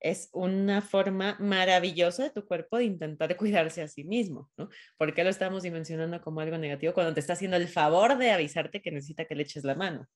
es 0.04 0.28
una 0.32 0.82
forma 0.82 1.36
maravillosa 1.40 2.24
de 2.24 2.30
tu 2.30 2.46
cuerpo 2.46 2.76
de 2.76 2.84
intentar 2.84 3.34
cuidarse 3.38 3.80
a 3.80 3.88
sí 3.88 4.04
mismo, 4.04 4.50
¿no? 4.58 4.68
¿Por 4.98 5.14
qué 5.14 5.24
lo 5.24 5.30
estamos 5.30 5.62
dimensionando 5.62 6.20
como 6.20 6.40
algo 6.40 6.58
negativo 6.58 6.92
cuando 6.92 7.14
te 7.14 7.20
está 7.20 7.32
haciendo 7.32 7.56
el 7.56 7.68
favor 7.68 8.18
de 8.18 8.30
avisarte 8.30 8.82
que 8.82 8.90
necesita 8.90 9.24
que 9.24 9.34
le 9.34 9.44
eches 9.44 9.64
la 9.64 9.74
mano? 9.74 10.06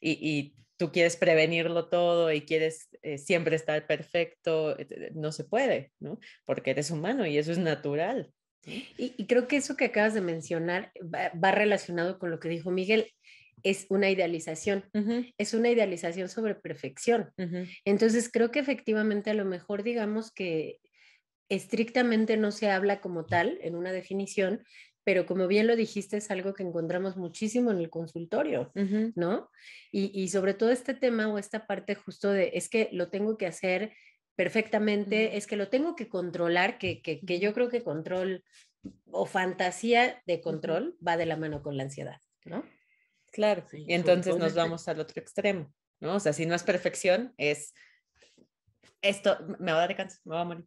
Y, 0.00 0.12
y, 0.12 0.54
tú 0.76 0.92
quieres 0.92 1.16
prevenirlo 1.16 1.88
todo 1.88 2.32
y 2.32 2.42
quieres 2.42 2.88
eh, 3.02 3.18
siempre 3.18 3.56
estar 3.56 3.86
perfecto, 3.86 4.78
eh, 4.78 5.10
no 5.14 5.32
se 5.32 5.44
puede, 5.44 5.92
¿no? 6.00 6.18
Porque 6.44 6.70
eres 6.70 6.90
humano 6.90 7.26
y 7.26 7.38
eso 7.38 7.52
es 7.52 7.58
natural. 7.58 8.32
Y, 8.66 9.14
y 9.16 9.26
creo 9.26 9.48
que 9.48 9.56
eso 9.56 9.76
que 9.76 9.86
acabas 9.86 10.14
de 10.14 10.20
mencionar 10.20 10.92
va, 11.02 11.32
va 11.32 11.50
relacionado 11.50 12.18
con 12.18 12.30
lo 12.30 12.38
que 12.38 12.48
dijo 12.48 12.70
Miguel 12.70 13.08
es 13.62 13.86
una 13.90 14.10
idealización, 14.10 14.84
es 15.38 15.54
una 15.54 15.70
idealización 15.70 16.28
sobre 16.28 16.54
perfección. 16.54 17.30
Entonces, 17.84 18.30
creo 18.30 18.50
que 18.50 18.58
efectivamente 18.58 19.30
a 19.30 19.34
lo 19.34 19.44
mejor 19.44 19.82
digamos 19.82 20.32
que 20.32 20.78
estrictamente 21.48 22.36
no 22.36 22.50
se 22.50 22.70
habla 22.70 23.00
como 23.00 23.26
tal 23.26 23.58
en 23.62 23.76
una 23.76 23.92
definición, 23.92 24.64
pero 25.04 25.26
como 25.26 25.46
bien 25.46 25.66
lo 25.66 25.76
dijiste, 25.76 26.16
es 26.16 26.30
algo 26.30 26.54
que 26.54 26.62
encontramos 26.62 27.16
muchísimo 27.16 27.70
en 27.70 27.78
el 27.78 27.90
consultorio, 27.90 28.70
¿no? 29.14 29.50
Y, 29.90 30.28
sobre 30.28 30.54
todo 30.54 30.70
este 30.70 30.94
tema 30.94 31.28
o 31.28 31.38
esta 31.38 31.66
parte 31.66 31.94
justo 31.94 32.30
de, 32.30 32.52
es 32.54 32.68
que 32.68 32.88
lo 32.92 33.10
tengo 33.10 33.36
que 33.36 33.46
hacer 33.46 33.92
perfectamente, 34.36 35.36
es 35.36 35.46
que 35.46 35.56
lo 35.56 35.68
tengo 35.68 35.96
que 35.96 36.08
controlar, 36.08 36.78
que, 36.78 37.02
que, 37.02 37.20
que, 37.20 37.40
yo 37.40 37.52
creo 37.52 37.68
que 37.68 37.82
control 37.82 38.44
o 39.10 39.26
fantasía 39.26 40.22
de 40.26 40.40
control 40.40 40.96
va 41.06 41.16
de 41.16 41.26
la 41.26 41.36
mano 41.36 41.62
con 41.62 41.76
la 41.76 41.84
ansiedad, 41.84 42.20
¿no? 42.44 42.64
Claro, 43.32 43.64
y 43.72 43.94
entonces 43.94 44.36
nos 44.36 44.54
vamos 44.54 44.88
al 44.88 45.00
otro 45.00 45.20
extremo, 45.20 45.72
¿no? 46.00 46.16
O 46.16 46.20
sea, 46.20 46.32
si 46.32 46.46
no 46.46 46.54
es 46.54 46.62
perfección, 46.62 47.34
es 47.38 47.74
esto, 49.00 49.38
me 49.58 49.72
va 49.72 49.78
a 49.78 49.80
dar 49.80 49.88
de 49.88 49.96
cáncer, 49.96 50.20
me 50.24 50.34
va 50.34 50.42
a 50.42 50.44
morir, 50.44 50.66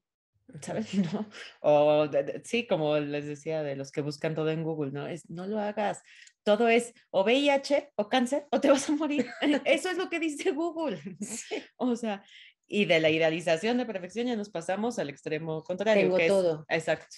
¿sabes? 0.62 0.88
¿No? 1.13 1.29
O 1.62 2.08
sí, 2.43 2.67
como 2.67 2.97
les 2.97 3.25
decía, 3.25 3.63
de 3.63 3.75
los 3.75 3.91
que 3.91 4.01
buscan 4.01 4.36
todo 4.36 4.49
en 4.49 4.63
Google, 4.63 4.91
¿no? 4.91 5.08
Es, 5.08 5.29
no 5.29 5.47
lo 5.47 5.60
hagas, 5.60 6.01
todo 6.43 6.69
es 6.69 6.93
o 7.10 7.23
VIH 7.23 7.91
o 7.95 8.08
cáncer 8.08 8.47
o 8.51 8.62
te 8.62 8.69
vas 8.69 8.89
a 8.89 8.93
morir. 8.93 9.27
Eso 9.65 9.89
es 9.89 9.97
lo 9.97 10.10
que 10.10 10.19
dice 10.19 10.51
Google. 10.51 11.01
O 11.77 11.95
sea, 11.95 12.23
Y 12.67 12.86
de 12.86 12.99
la 12.99 13.10
idealización 13.10 13.77
de 13.77 13.86
perfección 13.86 14.27
ya 14.27 14.36
nos 14.36 14.49
pasamos 14.49 14.97
al 14.97 15.10
extremo 15.10 15.63
contrario. 15.63 16.15
Tengo 16.15 16.27
todo. 16.27 16.65
exacto. 16.69 17.15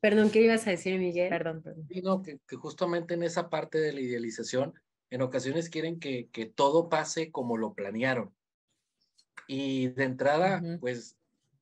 Perdón, 0.00 0.30
¿qué 0.30 0.42
ibas 0.42 0.66
a 0.66 0.70
decir, 0.70 0.98
Miguel? 0.98 1.28
Perdón, 1.28 1.62
perdón. 1.62 2.22
que, 2.22 2.38
que, 2.46 2.56
justamente 2.56 3.14
en 3.14 3.22
esa 3.22 3.50
parte 3.50 3.78
de 3.78 3.92
la 3.92 4.00
idealización, 4.00 4.74
en 5.10 5.22
ocasiones 5.22 5.68
quieren 5.70 5.98
que, 5.98 6.28
que 6.30 6.46
todo 6.46 6.88
pase 6.88 7.30
como 7.30 7.56
lo 7.56 7.74
planearon. 7.74 8.34
Y 9.46 9.88
de 9.88 10.04
entrada, 10.04 10.62
pues, 10.80 11.17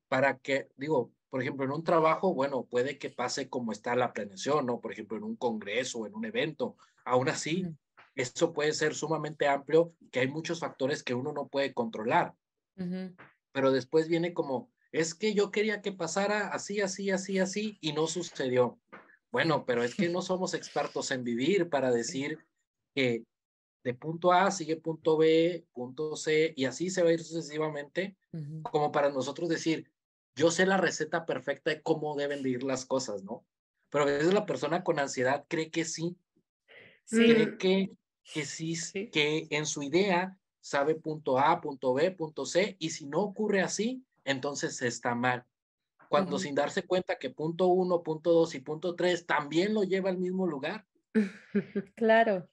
para 0.08 0.38
que, 0.38 0.68
digo, 0.76 1.12
por 1.30 1.42
ejemplo, 1.42 1.64
en 1.64 1.72
un 1.72 1.84
trabajo, 1.84 2.32
bueno, 2.34 2.64
puede 2.64 2.98
que 2.98 3.10
pase 3.10 3.48
como 3.48 3.72
está 3.72 3.94
la 3.96 4.12
planeación, 4.12 4.66
¿no? 4.66 4.80
Por 4.80 4.92
ejemplo, 4.92 5.16
en 5.16 5.24
un 5.24 5.36
congreso, 5.36 6.06
en 6.06 6.14
un 6.14 6.24
evento. 6.24 6.76
Aún 7.04 7.28
así, 7.28 7.66
eso 8.14 8.52
puede 8.52 8.72
ser 8.72 8.94
sumamente 8.94 9.46
amplio, 9.46 9.92
que 10.10 10.20
hay 10.20 10.28
muchos 10.28 10.60
factores 10.60 11.02
que 11.02 11.14
uno 11.14 11.32
no 11.32 11.48
puede 11.48 11.74
controlar. 11.74 12.34
Pero 13.52 13.72
después 13.72 14.08
viene 14.08 14.32
como, 14.32 14.70
es 14.92 15.14
que 15.14 15.34
yo 15.34 15.50
quería 15.50 15.82
que 15.82 15.92
pasara 15.92 16.48
así, 16.48 16.80
así, 16.80 17.10
así, 17.10 17.38
así, 17.38 17.78
y 17.80 17.92
no 17.92 18.06
sucedió. 18.06 18.78
Bueno, 19.30 19.66
pero 19.66 19.82
es 19.82 19.94
que 19.94 20.08
no 20.08 20.22
somos 20.22 20.54
expertos 20.54 21.10
en 21.10 21.24
vivir 21.24 21.68
para 21.68 21.90
decir 21.90 22.38
que 22.94 23.24
de 23.84 23.94
punto 23.94 24.32
A 24.32 24.50
sigue 24.50 24.76
punto 24.76 25.16
B, 25.16 25.66
punto 25.72 26.16
C, 26.16 26.54
y 26.56 26.64
así 26.64 26.90
se 26.90 27.02
va 27.02 27.10
a 27.10 27.12
ir 27.12 27.22
sucesivamente, 27.22 28.16
como 28.62 28.90
para 28.90 29.10
nosotros 29.10 29.48
decir, 29.48 29.90
yo 30.36 30.50
sé 30.50 30.66
la 30.66 30.76
receta 30.76 31.26
perfecta 31.26 31.70
de 31.70 31.82
cómo 31.82 32.14
deben 32.14 32.42
de 32.42 32.50
ir 32.50 32.62
las 32.62 32.84
cosas, 32.84 33.24
¿no? 33.24 33.44
Pero 33.90 34.04
a 34.04 34.06
veces 34.06 34.34
la 34.34 34.46
persona 34.46 34.84
con 34.84 34.98
ansiedad 34.98 35.46
cree 35.48 35.70
que 35.70 35.84
sí, 35.84 36.16
sí. 37.04 37.24
cree 37.24 37.56
que, 37.56 37.90
que 38.22 38.44
sí, 38.44 38.74
que 39.10 39.46
en 39.50 39.66
su 39.66 39.82
idea 39.82 40.38
sabe 40.60 40.94
punto 40.94 41.38
A, 41.38 41.60
punto 41.60 41.94
B, 41.94 42.10
punto 42.10 42.44
C, 42.44 42.76
y 42.78 42.90
si 42.90 43.06
no 43.06 43.20
ocurre 43.22 43.62
así, 43.62 44.04
entonces 44.24 44.82
está 44.82 45.14
mal. 45.14 45.44
Cuando 46.08 46.38
sin 46.38 46.54
darse 46.54 46.84
cuenta 46.84 47.18
que 47.18 47.30
punto 47.30 47.66
uno, 47.66 48.02
punto 48.02 48.32
dos 48.32 48.54
y 48.54 48.60
punto 48.60 48.94
tres 48.94 49.26
también 49.26 49.74
lo 49.74 49.82
lleva 49.82 50.10
al 50.10 50.18
mismo 50.18 50.46
lugar. 50.46 50.86
claro, 51.96 52.48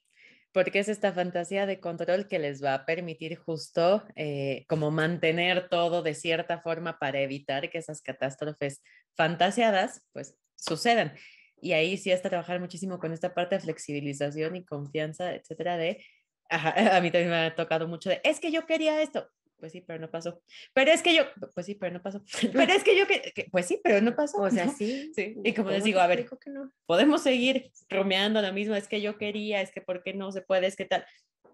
porque 0.54 0.78
es 0.78 0.88
esta 0.88 1.12
fantasía 1.12 1.66
de 1.66 1.80
control 1.80 2.28
que 2.28 2.38
les 2.38 2.62
va 2.62 2.74
a 2.74 2.86
permitir 2.86 3.36
justo 3.36 4.04
eh, 4.14 4.64
como 4.68 4.92
mantener 4.92 5.68
todo 5.68 6.00
de 6.00 6.14
cierta 6.14 6.60
forma 6.60 7.00
para 7.00 7.20
evitar 7.20 7.68
que 7.70 7.78
esas 7.78 8.00
catástrofes 8.00 8.80
fantasiadas 9.16 10.06
pues 10.12 10.36
sucedan. 10.54 11.12
Y 11.60 11.72
ahí 11.72 11.96
sí 11.96 12.12
es 12.12 12.22
trabajar 12.22 12.60
muchísimo 12.60 13.00
con 13.00 13.12
esta 13.12 13.34
parte 13.34 13.56
de 13.56 13.62
flexibilización 13.62 14.54
y 14.54 14.64
confianza, 14.64 15.34
etcétera, 15.34 15.76
de 15.76 16.04
a 16.50 17.00
mí 17.00 17.10
también 17.10 17.30
me 17.30 17.46
ha 17.46 17.54
tocado 17.56 17.88
mucho 17.88 18.10
de, 18.10 18.20
es 18.22 18.38
que 18.38 18.52
yo 18.52 18.64
quería 18.64 19.02
esto. 19.02 19.28
Pues 19.64 19.72
sí, 19.72 19.80
pero 19.80 19.98
no 19.98 20.10
pasó. 20.10 20.42
Pero 20.74 20.92
es 20.92 21.00
que 21.00 21.16
yo, 21.16 21.22
pues 21.54 21.64
sí, 21.64 21.74
pero 21.74 21.94
no 21.94 22.02
pasó. 22.02 22.22
Pero 22.52 22.70
es 22.70 22.84
que 22.84 22.98
yo, 22.98 23.06
que, 23.06 23.48
pues 23.50 23.64
sí, 23.64 23.80
pero 23.82 24.02
no 24.02 24.14
pasó. 24.14 24.42
O 24.42 24.50
sea, 24.50 24.68
sí. 24.68 25.10
sí. 25.14 25.36
Y 25.42 25.54
como 25.54 25.70
les 25.70 25.84
digo, 25.84 26.00
a 26.00 26.06
ver, 26.06 26.28
podemos 26.84 27.22
seguir 27.22 27.72
romeando 27.88 28.42
lo 28.42 28.52
mismo, 28.52 28.74
es 28.74 28.88
que 28.88 29.00
yo 29.00 29.16
quería, 29.16 29.62
es 29.62 29.72
que 29.72 29.80
por 29.80 30.02
qué 30.02 30.12
no 30.12 30.32
se 30.32 30.42
puede, 30.42 30.66
es 30.66 30.76
que 30.76 30.84
tal. 30.84 31.06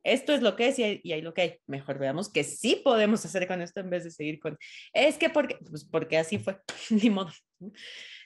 Esto 0.02 0.32
es 0.32 0.42
lo 0.42 0.56
que 0.56 0.66
es 0.66 0.78
y 0.80 0.82
hay, 0.82 1.00
y 1.04 1.12
hay 1.12 1.22
lo 1.22 1.32
que 1.32 1.42
hay. 1.42 1.58
Mejor 1.68 2.00
veamos 2.00 2.32
que 2.32 2.42
sí 2.42 2.80
podemos 2.82 3.24
hacer 3.24 3.46
con 3.46 3.62
esto 3.62 3.78
en 3.78 3.90
vez 3.90 4.02
de 4.02 4.10
seguir 4.10 4.40
con, 4.40 4.58
es 4.92 5.16
que 5.16 5.30
porque, 5.30 5.56
pues 5.70 5.84
porque 5.84 6.18
así 6.18 6.40
fue, 6.40 6.58
ni 6.90 7.10
modo. 7.10 7.30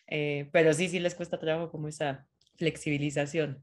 Eh, 0.07 0.49
pero 0.51 0.73
sí, 0.73 0.89
sí 0.89 0.99
les 0.99 1.15
cuesta 1.15 1.39
trabajo 1.39 1.71
como 1.71 1.89
esa 1.89 2.27
flexibilización. 2.57 3.63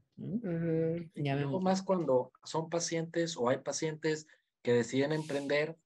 Ya 1.16 1.34
vemos. 1.34 1.60
más 1.60 1.82
cuando 1.82 2.30
son 2.44 2.70
pacientes 2.70 3.36
o 3.36 3.48
hay 3.48 3.58
pacientes 3.58 4.28
que 4.62 4.72
deciden 4.72 5.10
emprender 5.10 5.76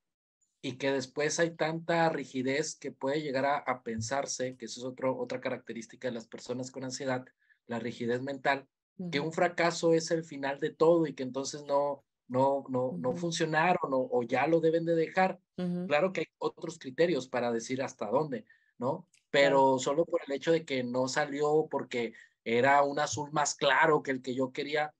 y 0.66 0.78
que 0.78 0.90
después 0.90 1.38
hay 1.38 1.54
tanta 1.54 2.08
rigidez 2.08 2.74
que 2.74 2.90
puede 2.90 3.22
llegar 3.22 3.44
a, 3.44 3.82
pensarse, 3.84 4.56
que 4.56 4.64
eso 4.64 4.80
es 4.80 4.84
otro, 4.84 5.16
otra 5.16 5.40
característica 5.40 6.08
de 6.08 6.14
las 6.14 6.26
personas 6.26 6.72
con 6.72 6.82
ansiedad, 6.82 7.24
la 7.68 7.78
rigidez 7.78 8.20
mental, 8.20 8.66
que 9.12 9.20
un 9.20 9.32
fracaso 9.32 9.94
es 9.94 10.10
el 10.10 10.24
final 10.24 10.58
de 10.58 10.70
todo 10.70 11.06
y 11.06 11.14
que 11.14 11.22
entonces 11.22 11.62
no, 11.68 12.02
no, 12.26 12.64
no, 12.68 12.96
no 12.98 13.14
funcionaron 13.14 13.92
o, 13.92 14.08
o, 14.10 14.24
ya 14.24 14.48
lo 14.48 14.58
deben 14.58 14.84
de 14.84 14.96
dejar. 14.96 15.38
Claro 15.86 16.12
que 16.12 16.22
hay 16.22 16.26
otros 16.38 16.80
criterios 16.80 17.28
para 17.28 17.52
decir 17.52 17.80
hasta 17.80 18.06
dónde, 18.06 18.44
¿no? 18.76 19.06
Pero 19.30 19.78
solo 19.78 20.04
por 20.04 20.22
el 20.26 20.32
hecho 20.32 20.50
de 20.50 20.64
que 20.64 20.82
no 20.82 21.06
salió 21.06 21.68
porque 21.70 22.12
era 22.42 22.82
un 22.82 22.98
azul 22.98 23.30
más 23.30 23.54
claro 23.54 24.02
que 24.02 24.10
el 24.10 24.20
que 24.20 24.34
yo 24.34 24.50
quería. 24.50 24.92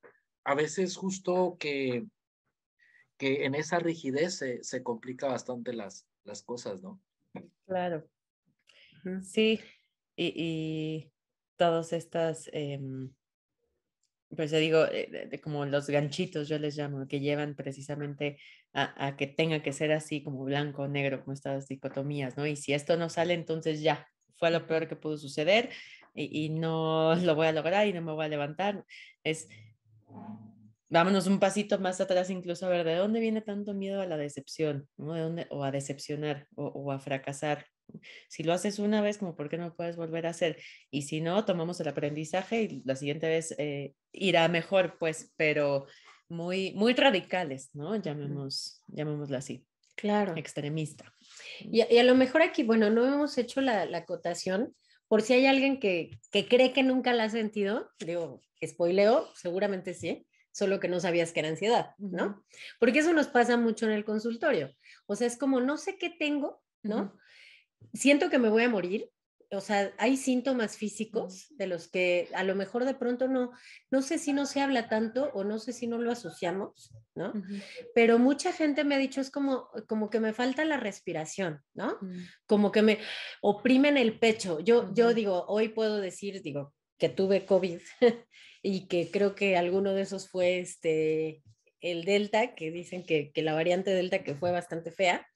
A 0.44 0.54
veces 0.54 0.96
justo 0.96 1.56
que, 1.58 2.06
que 3.18 3.44
en 3.44 3.54
esa 3.54 3.78
rigidez 3.78 4.36
se, 4.36 4.62
se 4.62 4.82
complica 4.82 5.28
bastante 5.28 5.72
las, 5.72 6.06
las 6.24 6.42
cosas, 6.42 6.82
¿no? 6.82 7.00
Claro. 7.66 8.08
Sí, 9.22 9.60
y, 10.16 10.32
y 10.36 11.12
todas 11.56 11.92
estas, 11.92 12.50
eh, 12.52 12.80
pues 14.34 14.50
yo 14.50 14.58
digo, 14.58 14.84
eh, 14.90 15.40
como 15.42 15.64
los 15.64 15.88
ganchitos, 15.88 16.48
yo 16.48 16.58
les 16.58 16.76
llamo, 16.76 17.06
que 17.06 17.20
llevan 17.20 17.54
precisamente 17.54 18.38
a, 18.72 19.06
a, 19.06 19.16
que 19.16 19.26
tenga 19.26 19.62
que 19.62 19.72
ser 19.72 19.92
así 19.92 20.22
como 20.22 20.44
blanco 20.44 20.82
o 20.82 20.88
negro, 20.88 21.20
como 21.20 21.32
estas 21.32 21.68
dicotomías, 21.68 22.36
¿no? 22.36 22.46
Y 22.46 22.56
si 22.56 22.72
esto 22.72 22.96
no 22.96 23.08
sale, 23.08 23.34
entonces 23.34 23.80
ya, 23.80 24.08
fue 24.34 24.50
lo 24.50 24.66
peor 24.66 24.88
que 24.88 24.96
pudo 24.96 25.16
suceder, 25.16 25.70
y, 26.16 26.48
no 26.48 27.14
lo 27.14 27.34
voy 27.34 27.46
a 27.46 27.52
lograr 27.52 27.86
y 27.86 27.92
no 27.92 28.00
me 28.02 28.12
voy 28.12 28.24
a 28.24 28.28
levantar. 28.28 28.84
Es, 29.22 29.48
vámonos 30.88 31.26
un 31.26 31.40
pasito 31.40 31.78
más 31.78 32.00
atrás 32.00 32.30
incluso 32.30 32.66
a 32.66 32.70
ver 32.70 32.84
de 32.84 32.96
dónde 32.96 33.20
viene 33.20 33.40
tanto 33.40 33.74
miedo 33.74 34.00
a 34.00 34.06
la 34.06 34.16
decepción, 34.16 34.88
¿no? 34.96 35.14
¿De 35.14 35.20
dónde, 35.20 35.46
o 35.50 35.64
a 35.64 35.70
decepcionar 35.70 36.46
o, 36.54 36.92
a 36.92 36.98
fracasar. 36.98 37.66
Si 38.28 38.42
lo 38.42 38.52
haces 38.52 38.78
una 38.78 39.00
vez, 39.00 39.18
como 39.18 39.36
por 39.36 39.48
qué 39.48 39.58
no 39.58 39.74
puedes 39.74 39.96
volver 39.96 40.26
a 40.26 40.30
hacer. 40.30 40.58
Y 40.90 41.02
si 41.02 41.20
no, 41.20 41.44
tomamos 41.44 41.80
el 41.80 41.88
aprendizaje 41.88 42.62
y 42.62 42.82
la 42.84 42.96
siguiente 42.96 43.28
vez 43.28 43.54
eh, 43.58 43.94
irá 44.12 44.48
mejor, 44.48 44.96
pues, 44.98 45.32
pero 45.36 45.86
muy, 46.28 46.72
muy 46.74 46.94
radicales, 46.94 47.70
¿no? 47.74 47.96
Llamemos, 47.96 48.82
llamémoslo 48.88 49.36
así. 49.36 49.64
Claro. 49.94 50.36
Extremista. 50.36 51.12
Y, 51.60 51.82
y, 51.82 51.98
a 51.98 52.04
lo 52.04 52.14
mejor 52.14 52.42
aquí, 52.42 52.64
bueno, 52.64 52.90
no 52.90 53.06
hemos 53.06 53.38
hecho 53.38 53.60
la, 53.60 53.86
la 53.86 53.98
acotación, 53.98 54.74
por 55.08 55.22
si 55.22 55.34
hay 55.34 55.46
alguien 55.46 55.78
que, 55.78 56.10
que 56.32 56.48
cree 56.48 56.72
que 56.72 56.82
nunca 56.82 57.12
la 57.12 57.24
ha 57.24 57.30
sentido, 57.30 57.88
digo, 58.00 58.42
spoileo, 58.64 59.28
seguramente 59.34 59.94
sí, 59.94 60.26
solo 60.56 60.80
que 60.80 60.88
no 60.88 61.00
sabías 61.00 61.32
que 61.32 61.40
era 61.40 61.50
ansiedad, 61.50 61.90
¿no? 61.98 62.42
Porque 62.80 63.00
eso 63.00 63.12
nos 63.12 63.26
pasa 63.26 63.58
mucho 63.58 63.84
en 63.84 63.92
el 63.92 64.06
consultorio. 64.06 64.74
O 65.04 65.14
sea, 65.14 65.26
es 65.26 65.36
como, 65.36 65.60
no 65.60 65.76
sé 65.76 65.98
qué 65.98 66.08
tengo, 66.08 66.62
¿no? 66.82 67.14
Siento 67.92 68.30
que 68.30 68.38
me 68.38 68.48
voy 68.48 68.62
a 68.62 68.70
morir, 68.70 69.10
o 69.50 69.60
sea, 69.60 69.92
hay 69.98 70.16
síntomas 70.16 70.78
físicos 70.78 71.48
de 71.50 71.66
los 71.66 71.88
que 71.88 72.30
a 72.34 72.42
lo 72.42 72.54
mejor 72.54 72.86
de 72.86 72.94
pronto 72.94 73.28
no, 73.28 73.52
no 73.90 74.00
sé 74.00 74.16
si 74.16 74.32
no 74.32 74.46
se 74.46 74.62
habla 74.62 74.88
tanto 74.88 75.30
o 75.34 75.44
no 75.44 75.58
sé 75.58 75.74
si 75.74 75.86
no 75.86 75.98
lo 75.98 76.10
asociamos, 76.10 76.90
¿no? 77.14 77.34
Pero 77.94 78.18
mucha 78.18 78.50
gente 78.50 78.82
me 78.82 78.94
ha 78.94 78.98
dicho 78.98 79.20
es 79.20 79.30
como, 79.30 79.68
como 79.86 80.08
que 80.08 80.20
me 80.20 80.32
falta 80.32 80.64
la 80.64 80.78
respiración, 80.78 81.60
¿no? 81.74 81.98
Como 82.46 82.72
que 82.72 82.80
me 82.80 82.98
oprimen 83.42 83.98
el 83.98 84.18
pecho. 84.18 84.60
Yo, 84.60 84.94
yo 84.94 85.12
digo, 85.12 85.44
hoy 85.48 85.68
puedo 85.68 86.00
decir, 86.00 86.40
digo, 86.40 86.72
que 86.98 87.08
tuve 87.08 87.44
COVID 87.44 87.80
y 88.62 88.86
que 88.86 89.10
creo 89.10 89.34
que 89.34 89.56
alguno 89.56 89.94
de 89.94 90.02
esos 90.02 90.28
fue 90.28 90.58
este, 90.58 91.42
el 91.80 92.04
Delta, 92.04 92.54
que 92.54 92.70
dicen 92.70 93.04
que, 93.04 93.30
que 93.32 93.42
la 93.42 93.54
variante 93.54 93.90
Delta 93.90 94.22
que 94.24 94.34
fue 94.34 94.50
bastante 94.50 94.90
fea. 94.90 95.26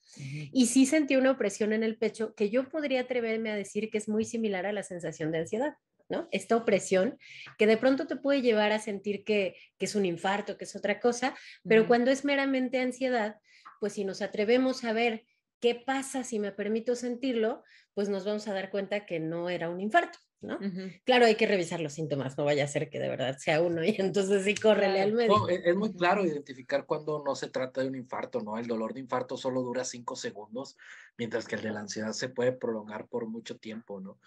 Y 0.52 0.66
sí 0.66 0.86
sentí 0.86 1.14
una 1.14 1.30
opresión 1.30 1.72
en 1.72 1.84
el 1.84 1.96
pecho 1.96 2.34
que 2.34 2.50
yo 2.50 2.68
podría 2.68 3.02
atreverme 3.02 3.50
a 3.50 3.54
decir 3.54 3.90
que 3.90 3.98
es 3.98 4.08
muy 4.08 4.24
similar 4.24 4.66
a 4.66 4.72
la 4.72 4.82
sensación 4.82 5.30
de 5.30 5.38
ansiedad, 5.38 5.74
¿no? 6.08 6.28
Esta 6.32 6.56
opresión 6.56 7.16
que 7.58 7.68
de 7.68 7.76
pronto 7.76 8.08
te 8.08 8.16
puede 8.16 8.42
llevar 8.42 8.72
a 8.72 8.80
sentir 8.80 9.22
que, 9.22 9.54
que 9.78 9.84
es 9.84 9.94
un 9.94 10.04
infarto, 10.04 10.56
que 10.58 10.64
es 10.64 10.74
otra 10.74 10.98
cosa, 10.98 11.36
pero 11.62 11.86
cuando 11.86 12.10
es 12.10 12.24
meramente 12.24 12.80
ansiedad, 12.80 13.36
pues 13.78 13.92
si 13.92 14.04
nos 14.04 14.20
atrevemos 14.20 14.82
a 14.82 14.92
ver 14.92 15.24
qué 15.60 15.74
pasa 15.74 16.24
si 16.24 16.38
me 16.38 16.52
permito 16.52 16.96
sentirlo, 16.96 17.62
pues 17.94 18.08
nos 18.08 18.24
vamos 18.24 18.48
a 18.48 18.54
dar 18.54 18.70
cuenta 18.70 19.06
que 19.06 19.20
no 19.20 19.50
era 19.50 19.68
un 19.68 19.80
infarto, 19.80 20.18
¿no? 20.40 20.58
Claro, 21.04 21.26
hay 21.26 21.34
que 21.34 21.46
revisar 21.46 21.80
los 21.80 21.92
síntomas, 21.92 22.38
no 22.38 22.44
vaya 22.44 22.64
a 22.64 22.68
ser 22.68 22.88
que 22.88 22.98
de 22.98 23.08
verdad 23.08 23.36
sea 23.38 23.60
uno 23.60 23.84
y 23.84 23.94
entonces 23.98 24.44
sí 24.44 24.54
córrele 24.54 25.00
al 25.00 25.12
médico. 25.12 25.48
E, 25.48 25.62
es, 25.64 25.76
muy 25.76 25.92
claro 25.92 26.24
identificar 26.24 26.86
cuando 26.86 27.22
no 27.24 27.34
se 27.34 27.48
trata 27.48 27.82
de 27.82 27.88
un 27.88 27.96
infarto, 27.96 28.40
¿no? 28.40 28.58
El 28.58 28.66
dolor 28.66 28.94
de 28.94 29.00
infarto 29.00 29.36
solo 29.36 29.62
dura 29.62 29.84
cinco 29.84 30.16
segundos, 30.16 30.76
mientras 31.18 31.46
que 31.46 31.56
el 31.56 31.62
de 31.62 31.70
la 31.70 31.80
ansiedad 31.80 32.12
se 32.12 32.28
puede 32.28 32.52
prolongar 32.52 33.06
por 33.06 33.26
mucho 33.26 33.58
tiempo, 33.58 34.00
¿no? 34.00 34.18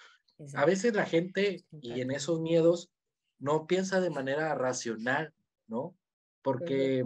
A 0.56 0.66
veces 0.66 0.94
la 0.94 1.06
gente 1.06 1.64
y 1.82 2.02
en 2.02 2.12
esos 2.12 2.40
miedos 2.40 2.92
no 3.40 3.68
piensa 3.68 4.02
de 4.02 4.10
manera 4.10 4.54
racional, 4.56 5.34
¿no? 5.68 5.96
Porque 6.42 7.06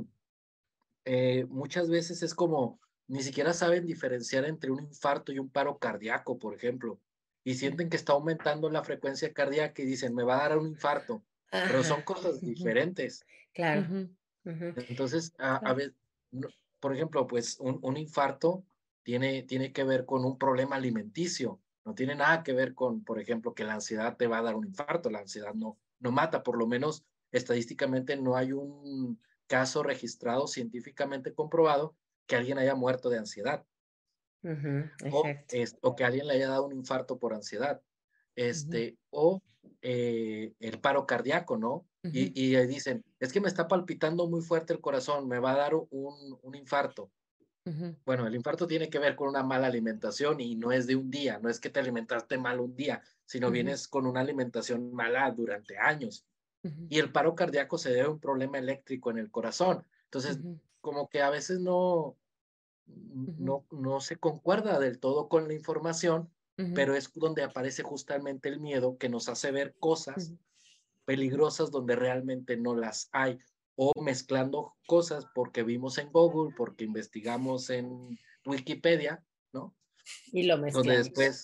eh, 1.06 1.46
muchas 1.50 1.90
veces 1.90 2.24
es 2.24 2.34
como, 2.34 2.80
ni 3.08 3.24
siquiera 3.24 3.54
saben 3.54 3.86
diferenciar 3.86 4.46
entre 4.46 4.72
un 4.72 4.84
infarto 4.84 5.32
y 5.32 5.40
un 5.40 5.50
paro 5.50 5.78
cardíaco, 5.78 6.38
por 6.38 6.54
ejemplo 6.56 7.00
y 7.48 7.54
sienten 7.54 7.90
que 7.90 7.96
está 7.96 8.12
aumentando 8.12 8.70
la 8.70 8.84
frecuencia 8.84 9.32
cardíaca 9.32 9.82
y 9.82 9.86
dicen, 9.86 10.14
me 10.14 10.26
va 10.26 10.36
a 10.36 10.50
dar 10.50 10.58
un 10.58 10.68
infarto, 10.68 11.24
pero 11.50 11.82
son 11.82 12.02
cosas 12.02 12.42
diferentes. 12.42 13.26
Claro. 13.54 14.10
Entonces, 14.44 15.34
a, 15.38 15.74
ver, 15.74 15.96
por 16.82 16.94
ejemplo, 16.94 17.26
pues 17.26 17.58
un, 17.62 17.80
un, 17.84 17.96
infarto 17.96 18.66
tiene, 19.02 19.44
tiene 19.44 19.72
que 19.72 19.86
ver 19.86 20.06
con 20.06 20.26
un 20.26 20.38
problema 20.38 20.76
alimenticio, 20.76 21.62
no 21.86 21.96
tiene 21.96 22.16
nada 22.16 22.44
que 22.44 22.52
ver 22.52 22.74
con, 22.74 23.06
por 23.06 23.18
ejemplo, 23.18 23.54
que 23.54 23.64
la 23.64 23.76
ansiedad 23.76 24.18
te 24.18 24.28
va 24.28 24.40
a 24.40 24.44
dar 24.44 24.56
un 24.56 24.68
infarto, 24.68 25.10
la 25.10 25.20
ansiedad 25.20 25.54
no, 25.54 25.78
no 26.00 26.12
mata, 26.12 26.44
por 26.44 26.58
lo 26.58 26.68
menos 26.68 27.06
estadísticamente 27.32 28.18
no 28.18 28.36
hay 28.36 28.52
un 28.52 29.22
caso 29.48 29.84
registrado 29.84 30.48
científicamente 30.48 31.34
comprobado 31.34 31.96
que 32.28 32.36
alguien 32.36 32.58
haya 32.60 32.76
muerto 32.76 33.10
de 33.10 33.18
ansiedad. 33.18 33.66
o, 35.82 35.96
que 35.96 36.04
alguien 36.04 36.28
le 36.28 36.34
haya 36.34 36.50
dado 36.50 36.66
un 36.66 36.74
infarto 36.74 37.18
por 37.18 37.34
ansiedad. 37.34 37.82
Este, 38.36 38.98
O 39.10 39.42
eh, 39.82 40.54
el 40.60 40.80
paro 40.80 41.08
cardíaco, 41.08 41.58
¿no? 41.58 41.88
y, 42.04 42.32
y, 42.42 42.56
dicen, 42.68 43.04
es 43.20 43.34
que 43.34 43.42
me 43.42 43.48
está 43.48 43.68
palpitando 43.68 44.30
muy 44.30 44.42
fuerte 44.42 44.72
el 44.72 44.80
corazón, 44.80 45.28
me 45.28 45.40
va 45.40 45.52
a 45.52 45.58
dar 45.58 45.76
un, 45.76 46.38
un 46.42 46.56
infarto. 46.56 47.12
Bueno, 48.06 48.26
el 48.26 48.34
infarto 48.34 48.66
tiene 48.66 48.90
que 48.90 48.98
ver 48.98 49.18
con 49.18 49.28
una 49.28 49.44
mala 49.44 49.68
alimentación 49.68 50.40
y 50.40 50.56
no 50.56 50.72
es 50.72 50.88
de 50.88 50.96
un 50.96 51.12
día, 51.12 51.40
no 51.40 51.50
es 51.50 51.60
que 51.60 51.70
te 51.70 51.82
alimentaste 51.82 52.38
mal 52.38 52.62
un 52.62 52.74
día, 52.76 53.02
sino 53.26 53.52
vienes 53.52 53.90
con 53.90 54.06
una 54.06 54.22
alimentación 54.22 54.94
mala 54.94 55.30
durante 55.32 55.78
años. 55.78 56.26
Y 56.90 57.00
el 57.00 57.12
paro 57.12 57.36
cardíaco 57.36 57.78
se 57.78 57.90
debe 57.92 58.04
a 58.04 58.10
un 58.10 58.20
problema 58.20 58.58
eléctrico 58.58 59.12
en 59.12 59.18
el 59.18 59.30
corazón. 59.32 59.86
Entonces, 60.06 60.40
como 60.82 61.10
que 61.10 61.22
a 61.22 61.30
veces 61.30 61.60
no, 61.60 62.18
no, 62.86 63.66
no 63.72 64.00
se 64.00 64.18
concuerda 64.18 64.80
del 64.80 65.00
todo 65.00 65.30
con 65.30 65.48
la 65.48 65.54
información, 65.54 66.30
pero 66.74 66.96
es 66.96 67.14
donde 67.14 67.44
aparece 67.44 67.84
justamente 67.84 68.50
el 68.50 68.60
miedo 68.60 68.98
que 68.98 69.10
nos 69.10 69.30
hace 69.30 69.52
ver 69.52 69.76
cosas 69.80 70.34
peligrosas 71.06 71.72
donde 71.72 71.96
realmente 71.96 72.58
no 72.58 72.76
las 72.76 73.10
hay 73.12 73.40
o 73.78 73.94
mezclando 74.02 74.76
cosas 74.88 75.26
porque 75.34 75.64
vimos 75.64 75.98
en 76.00 76.12
Google, 76.12 76.54
porque 76.58 76.84
investigamos 76.84 77.70
en 77.70 78.20
Wikipedia, 78.46 79.24
¿no? 79.54 79.76
Y 80.34 80.44
lo 80.44 80.58
mezclamos. 80.58 80.88
Donde 80.88 80.98
después, 80.98 81.44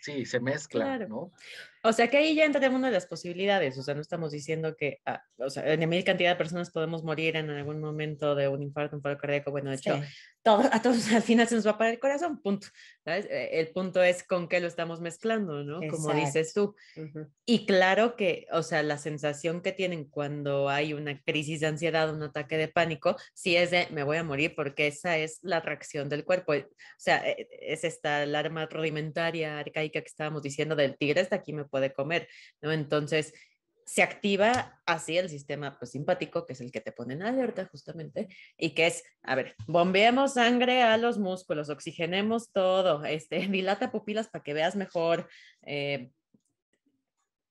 sí, 0.00 0.24
se 0.24 0.40
mezcla, 0.40 0.98
¿no? 1.00 1.32
O 1.82 1.92
sea 1.92 2.08
que 2.08 2.16
ahí 2.16 2.34
ya 2.34 2.44
entra 2.44 2.68
una 2.70 2.88
de 2.88 2.94
las 2.94 3.06
posibilidades, 3.06 3.78
o 3.78 3.82
sea, 3.82 3.94
no 3.94 4.00
estamos 4.00 4.32
diciendo 4.32 4.76
que, 4.76 5.00
ah, 5.06 5.22
o 5.38 5.50
sea, 5.50 5.72
en 5.72 5.88
mil 5.88 6.04
cantidad 6.04 6.30
de 6.30 6.36
personas 6.36 6.70
podemos 6.70 7.04
morir 7.04 7.36
en 7.36 7.50
algún 7.50 7.80
momento 7.80 8.34
de 8.34 8.48
un 8.48 8.62
infarto, 8.62 8.96
un 8.96 9.02
paro 9.02 9.18
cardíaco, 9.18 9.50
bueno, 9.50 9.70
de 9.70 9.76
hecho, 9.76 10.00
a 10.44 10.82
todos 10.82 10.96
al 11.12 11.22
final 11.22 11.48
se 11.48 11.56
nos 11.56 11.66
va 11.66 11.72
a 11.72 11.78
parar 11.78 11.94
el 11.94 12.00
corazón, 12.00 12.40
punto. 12.40 12.68
¿sabes? 13.04 13.26
Eh, 13.26 13.60
el 13.60 13.68
punto 13.68 14.02
es 14.02 14.22
con 14.24 14.48
qué 14.48 14.60
lo 14.60 14.66
estamos 14.66 15.00
mezclando, 15.00 15.62
¿no? 15.64 15.80
Como 15.88 16.12
dices 16.12 16.52
tú. 16.52 16.74
Y 17.44 17.66
claro 17.66 18.16
que, 18.16 18.46
o 18.52 18.62
sea, 18.62 18.82
la 18.82 18.98
sensación 18.98 19.60
que 19.60 19.72
tienen 19.72 20.04
cuando 20.04 20.68
hay 20.68 20.92
una 20.92 21.20
crisis 21.22 21.60
de 21.60 21.66
ansiedad, 21.66 22.12
un 22.12 22.22
ataque 22.22 22.56
de 22.56 22.68
pánico, 22.68 23.16
sí 23.34 23.56
es 23.56 23.70
de 23.70 23.86
me 23.90 24.02
voy 24.02 24.16
a 24.16 24.24
morir 24.24 24.54
porque 24.56 24.88
esa 24.88 25.16
es 25.18 25.38
la 25.42 25.60
reacción 25.60 26.08
del 26.08 26.24
cuerpo. 26.24 26.52
O 26.52 26.64
sea, 26.98 27.26
e, 27.28 27.48
es 27.60 27.84
esta 27.84 28.22
alarma 28.22 28.66
rudimentaria, 28.66 29.58
arcaica 29.58 30.00
que 30.00 30.08
estábamos 30.08 30.42
diciendo 30.42 30.74
del 30.74 30.96
tigre 30.96 31.20
está 31.20 31.36
aquí, 31.36 31.52
me 31.52 31.64
puede 31.64 31.75
comer, 31.92 32.28
¿no? 32.60 32.72
Entonces, 32.72 33.32
se 33.86 34.02
activa 34.02 34.80
así 34.84 35.16
el 35.16 35.30
sistema 35.30 35.78
pues, 35.78 35.92
simpático, 35.92 36.44
que 36.44 36.54
es 36.54 36.60
el 36.60 36.72
que 36.72 36.80
te 36.80 36.90
pone 36.90 37.14
en 37.14 37.22
alerta 37.22 37.66
justamente, 37.66 38.28
y 38.58 38.70
que 38.70 38.88
es, 38.88 39.04
a 39.22 39.36
ver, 39.36 39.54
bombeemos 39.68 40.34
sangre 40.34 40.82
a 40.82 40.96
los 40.96 41.18
músculos, 41.18 41.70
oxigenemos 41.70 42.50
todo, 42.52 43.04
este, 43.04 43.38
dilata 43.48 43.92
pupilas 43.92 44.28
para 44.28 44.42
que 44.42 44.54
veas 44.54 44.74
mejor, 44.74 45.28
eh, 45.62 46.10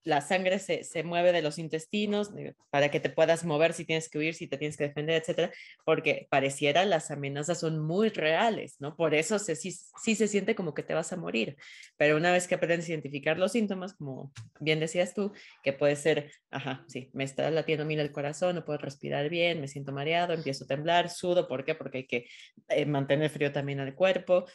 la 0.05 0.21
sangre 0.21 0.59
se, 0.59 0.83
se, 0.83 1.03
mueve 1.03 1.31
de 1.31 1.41
los 1.41 1.57
intestinos 1.57 2.31
para 2.69 2.89
que 2.89 2.99
te 2.99 3.09
puedas 3.09 3.43
mover 3.43 3.73
si 3.73 3.85
tienes 3.85 4.07
que 4.07 4.19
huir, 4.19 4.35
si 4.35 4.47
te 4.47 4.57
tienes 4.57 4.77
que 4.77 4.85
defender, 4.85 5.19
etcétera, 5.21 5.51
porque 5.83 6.27
pareciera 6.29 6.85
las 6.85 7.09
amenazas 7.09 7.59
son 7.59 7.79
muy 7.79 8.09
reales, 8.09 8.75
¿no? 8.79 8.95
Por 8.95 9.15
eso 9.15 9.39
se, 9.39 9.55
sí, 9.55 9.71
se 9.71 10.27
siente 10.27 10.53
como 10.53 10.75
que 10.75 10.83
te 10.83 10.93
vas 10.93 11.11
a 11.11 11.17
morir, 11.17 11.57
pero 11.97 12.17
una 12.17 12.31
vez 12.31 12.47
que 12.47 12.55
aprendes 12.55 12.87
a 12.87 12.91
identificar 12.91 13.39
los 13.39 13.51
síntomas, 13.51 13.95
como 13.95 14.31
bien 14.59 14.79
decías 14.79 15.15
tú, 15.15 15.33
que 15.63 15.73
puede 15.73 15.95
ser, 15.95 16.31
ajá, 16.51 16.85
sí, 16.87 17.09
me 17.13 17.23
está 17.23 17.49
latiendo 17.49 17.83
mil 17.83 17.99
el 17.99 18.11
corazón, 18.11 18.55
no 18.55 18.63
puedo 18.63 18.77
respirar 18.77 19.27
bien, 19.29 19.59
me 19.59 19.67
siento 19.67 19.91
mareado, 19.91 20.33
empiezo 20.33 20.65
a 20.65 20.67
temblar, 20.67 21.09
sudo, 21.09 21.47
¿por 21.47 21.65
qué? 21.65 21.73
Porque 21.73 21.97
hay 21.99 22.07
que 22.07 22.27
eh, 22.69 22.85
mantener 22.85 23.31
frío 23.31 23.51
también 23.51 23.79
al 23.79 23.95
cuerpo. 23.95 24.45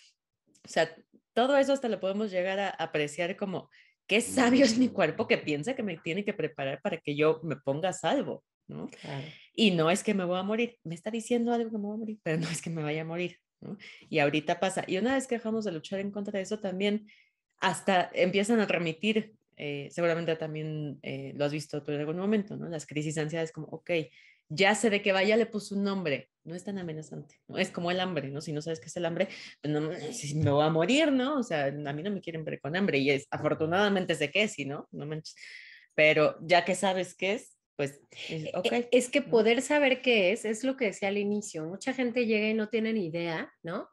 O 0.62 0.68
sea, 0.68 0.94
todo 1.32 1.56
eso 1.56 1.72
hasta 1.72 1.88
lo 1.88 2.00
podemos 2.00 2.30
llegar 2.30 2.60
a 2.60 2.70
apreciar 2.70 3.36
como 3.36 3.68
qué 4.10 4.20
sabio 4.20 4.64
es 4.64 4.76
mi 4.76 4.88
cuerpo 4.88 5.28
que 5.28 5.38
piensa 5.38 5.76
que 5.76 5.84
me 5.84 5.96
tiene 5.96 6.24
que 6.24 6.34
preparar 6.34 6.80
para 6.82 6.96
que 6.96 7.14
yo 7.14 7.40
me 7.44 7.54
ponga 7.54 7.90
a 7.90 7.92
salvo, 7.92 8.42
¿no? 8.66 8.90
Y 9.54 9.70
no 9.70 9.88
es 9.88 10.02
que 10.02 10.14
me 10.14 10.24
voy 10.24 10.36
a 10.36 10.42
morir, 10.42 10.76
me 10.82 10.96
está 10.96 11.12
diciendo 11.12 11.52
algo 11.52 11.70
que 11.70 11.78
me 11.78 11.84
voy 11.84 11.94
a 11.94 11.98
morir, 11.98 12.18
pero 12.24 12.36
no 12.40 12.48
es 12.48 12.60
que 12.60 12.70
me 12.70 12.82
vaya 12.82 13.02
a 13.02 13.04
morir, 13.04 13.36
¿no? 13.60 13.78
Y 14.08 14.18
ahorita 14.18 14.58
pasa, 14.58 14.82
y 14.88 14.98
una 14.98 15.14
vez 15.14 15.28
que 15.28 15.36
dejamos 15.36 15.64
de 15.64 15.70
luchar 15.70 16.00
en 16.00 16.10
contra 16.10 16.38
de 16.38 16.42
eso, 16.42 16.58
también 16.58 17.06
hasta 17.58 18.10
empiezan 18.12 18.58
a 18.58 18.66
remitir, 18.66 19.36
eh, 19.56 19.86
seguramente 19.92 20.34
también 20.34 20.98
eh, 21.02 21.32
lo 21.36 21.44
has 21.44 21.52
visto 21.52 21.80
tú 21.84 21.92
en 21.92 22.00
algún 22.00 22.16
momento, 22.16 22.56
¿no? 22.56 22.68
Las 22.68 22.86
crisis 22.86 23.14
de 23.14 23.20
ansiedad 23.20 23.44
es 23.44 23.52
como, 23.52 23.68
ok, 23.68 23.92
ya 24.50 24.74
sé 24.74 24.90
de 24.90 25.00
qué 25.00 25.12
vaya, 25.12 25.36
le 25.36 25.46
puso 25.46 25.76
un 25.76 25.84
nombre, 25.84 26.28
no 26.44 26.54
es 26.54 26.64
tan 26.64 26.76
amenazante, 26.76 27.40
¿no? 27.48 27.56
Es 27.56 27.70
como 27.70 27.90
el 27.90 28.00
hambre, 28.00 28.28
¿no? 28.28 28.40
Si 28.40 28.52
no 28.52 28.60
sabes 28.60 28.80
qué 28.80 28.86
es 28.86 28.96
el 28.96 29.06
hambre, 29.06 29.28
pues 29.62 29.72
no, 29.72 29.92
si 30.12 30.34
me 30.34 30.50
voy 30.50 30.64
a 30.64 30.68
morir, 30.70 31.12
¿no? 31.12 31.38
O 31.38 31.42
sea, 31.42 31.66
a 31.66 31.70
mí 31.70 32.02
no 32.02 32.10
me 32.10 32.20
quieren 32.20 32.44
ver 32.44 32.60
con 32.60 32.76
hambre 32.76 32.98
y 32.98 33.10
es, 33.10 33.26
afortunadamente 33.30 34.14
sé 34.16 34.30
qué, 34.30 34.48
sí, 34.48 34.64
¿no? 34.64 34.88
no 34.90 35.06
manches. 35.06 35.36
Pero 35.94 36.36
ya 36.42 36.64
que 36.64 36.74
sabes 36.74 37.14
qué 37.14 37.34
es, 37.34 37.56
pues, 37.76 38.00
e, 38.28 38.50
ok. 38.54 38.88
Es 38.90 39.08
que 39.08 39.22
poder 39.22 39.62
saber 39.62 40.02
qué 40.02 40.32
es, 40.32 40.44
es 40.44 40.64
lo 40.64 40.76
que 40.76 40.86
decía 40.86 41.08
al 41.08 41.18
inicio, 41.18 41.64
mucha 41.64 41.94
gente 41.94 42.26
llega 42.26 42.48
y 42.48 42.54
no 42.54 42.68
tiene 42.68 42.92
ni 42.92 43.06
idea, 43.06 43.52
¿no? 43.62 43.88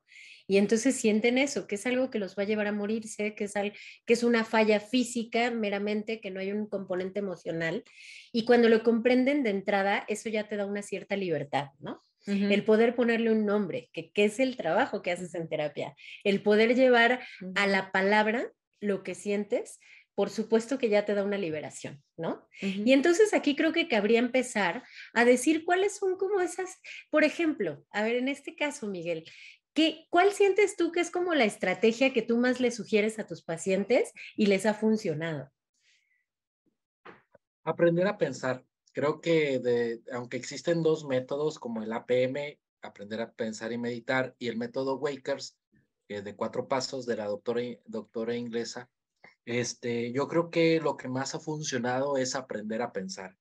Y 0.48 0.58
entonces 0.58 0.96
sienten 0.96 1.38
eso, 1.38 1.68
que 1.68 1.76
es 1.76 1.86
algo 1.86 2.10
que 2.10 2.20
los 2.20 2.38
va 2.38 2.44
a 2.44 2.46
llevar 2.46 2.68
a 2.68 2.72
morirse, 2.72 3.36
que 3.36 3.44
es, 3.44 3.54
que 3.54 4.14
es 4.14 4.24
una 4.24 4.46
falla 4.46 4.80
física 4.80 5.52
meramente, 5.52 6.22
que 6.22 6.32
no 6.32 6.40
hay 6.40 6.54
un 6.54 6.68
componente 6.68 7.20
emocional. 7.20 7.84
Y 8.32 8.46
cuando 8.46 8.70
lo 8.70 8.82
comprenden 8.82 9.44
de 9.44 9.50
entrada, 9.50 10.06
eso 10.08 10.30
ya 10.30 10.48
te 10.48 10.56
da 10.56 10.66
una 10.66 10.82
cierta 10.82 11.18
libertad, 11.18 11.68
¿no? 11.80 12.02
El 12.26 12.66
poder 12.66 12.94
ponerle 12.94 13.32
un 13.32 13.46
nombre, 13.46 13.90
que, 13.94 14.12
es 14.16 14.42
el 14.42 14.58
trabajo 14.58 15.02
que 15.02 15.12
haces 15.12 15.34
en 15.34 15.48
terapia, 15.48 15.96
el 16.26 16.42
poder 16.42 16.76
llevar 16.76 17.22
a 17.56 17.68
la 17.68 17.94
palabra 17.94 18.52
lo 18.82 19.02
que 19.02 19.16
sientes, 19.16 19.80
por 20.14 20.30
supuesto 20.30 20.78
que 20.78 20.90
ya 20.90 21.06
te 21.06 21.14
da 21.14 21.24
una 21.24 21.38
liberación, 21.38 22.04
¿no? 22.18 22.46
Y 22.60 22.92
entonces 22.92 23.34
aquí 23.34 23.56
creo 23.56 23.72
que 23.72 23.88
cabría 23.88 24.20
empezar 24.20 24.84
a 25.14 25.24
decir 25.24 25.64
cuáles 25.64 25.96
son 25.96 26.18
como 26.18 26.42
esas, 26.42 26.82
por 27.10 27.24
ejemplo, 27.24 27.86
a 27.92 28.04
ver, 28.04 28.16
en 28.16 28.28
este 28.28 28.56
caso, 28.56 28.88
Miguel, 28.88 29.24
¿Cuál 30.10 30.32
sientes 30.32 30.76
tú 30.76 30.92
que 30.92 31.00
es 31.00 31.12
como 31.12 31.34
la 31.34 31.46
estrategia 31.46 32.14
que 32.14 32.22
tú 32.22 32.38
más 32.38 32.60
le 32.60 32.72
sugieres 32.72 33.20
a 33.20 33.28
tus 33.28 33.44
pacientes 33.44 34.12
y 34.36 34.48
les 34.48 34.66
ha 34.66 34.74
funcionado? 34.74 35.52
Aprender 37.64 38.08
a 38.08 38.18
pensar. 38.18 38.66
Creo 38.94 39.22
que 39.22 39.60
de, 39.60 40.02
aunque 40.12 40.38
existen 40.38 40.82
dos 40.82 41.06
métodos 41.06 41.60
como 41.60 41.84
el 41.84 41.94
APM, 41.94 42.58
aprender 42.82 43.22
a 43.22 43.32
pensar 43.32 43.72
y 43.72 43.78
meditar, 43.78 44.36
y 44.40 44.48
el 44.48 44.58
método 44.58 44.98
Wakers, 44.98 45.58
de 46.08 46.36
cuatro 46.36 46.68
pasos 46.68 47.06
de 47.06 47.18
la 47.18 47.26
doctora, 47.26 47.62
doctora 47.86 48.36
inglesa, 48.36 48.90
este, 49.46 50.12
yo 50.12 50.28
creo 50.28 50.50
que 50.50 50.80
lo 50.82 50.98
que 50.98 51.08
más 51.08 51.36
ha 51.36 51.40
funcionado 51.40 52.18
es 52.18 52.36
aprender 52.36 52.82
a 52.82 52.92
pensar. 52.92 53.38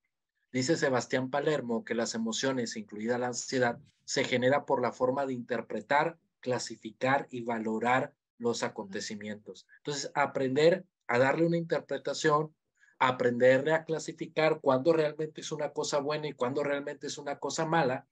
Dice 0.51 0.77
Sebastián 0.77 1.29
Palermo 1.29 1.83
que 1.83 1.95
las 1.95 2.15
emociones, 2.15 2.77
incluida 2.77 3.17
la 3.17 3.27
ansiedad, 3.27 3.79
se 4.05 4.23
genera 4.23 4.65
por 4.65 4.81
la 4.81 4.91
forma 4.91 5.25
de 5.25 5.33
interpretar, 5.33 6.17
clasificar 6.47 7.27
y 7.29 7.41
valorar 7.41 8.13
los 8.37 8.63
acontecimientos. 8.63 9.67
Entonces, 9.79 10.09
aprender 10.13 10.85
a 11.05 11.19
darle 11.19 11.45
una 11.45 11.57
interpretación, 11.57 12.55
aprender 12.99 13.69
a 13.69 13.83
clasificar 13.83 14.61
cuándo 14.61 14.93
realmente 14.93 15.41
es 15.41 15.51
una 15.51 15.73
cosa 15.73 15.99
buena 15.99 16.29
y 16.29 16.31
cuándo 16.31 16.63
realmente 16.63 17.07
es 17.07 17.17
una 17.17 17.37
cosa 17.37 17.65
mala 17.65 18.07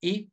y 0.00 0.30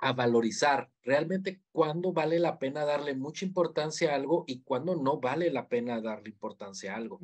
a 0.00 0.12
valorizar 0.12 0.90
realmente 1.02 1.62
cuándo 1.72 2.12
vale 2.12 2.38
la 2.38 2.58
pena 2.58 2.84
darle 2.84 3.14
mucha 3.14 3.46
importancia 3.46 4.12
a 4.12 4.16
algo 4.16 4.44
y 4.46 4.60
cuándo 4.60 4.96
no 4.96 5.18
vale 5.18 5.50
la 5.50 5.68
pena 5.68 6.02
darle 6.02 6.28
importancia 6.28 6.92
a 6.92 6.96
algo. 6.96 7.20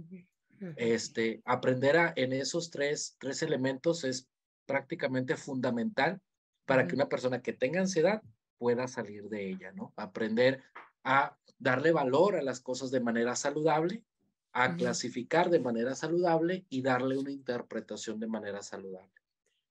Este, 0.77 1.43
aprender 1.45 1.99
a, 1.99 2.15
en 2.17 2.33
esos 2.33 2.71
tres, 2.71 3.17
tres 3.19 3.43
elementos 3.43 4.05
es 4.05 4.31
prácticamente 4.65 5.37
fundamental 5.37 6.23
para 6.65 6.87
que 6.87 6.95
una 6.95 7.11
persona 7.11 7.43
que 7.43 7.53
tenga 7.53 7.81
ansiedad 7.81 8.23
pueda 8.63 8.87
salir 8.87 9.29
de 9.29 9.51
ella, 9.51 9.73
¿no? 9.73 9.93
Aprender 9.97 10.63
a 11.03 11.37
darle 11.59 11.91
valor 11.91 12.37
a 12.37 12.43
las 12.43 12.61
cosas 12.61 12.93
de 12.93 13.01
manera 13.01 13.35
saludable, 13.35 14.05
a 14.53 14.77
clasificar 14.77 15.51
de 15.51 15.59
manera 15.59 15.97
saludable 15.97 16.65
y 16.69 16.81
darle 16.81 17.19
una 17.19 17.33
interpretación 17.33 18.21
de 18.21 18.29
manera 18.29 18.63
saludable. 18.63 19.11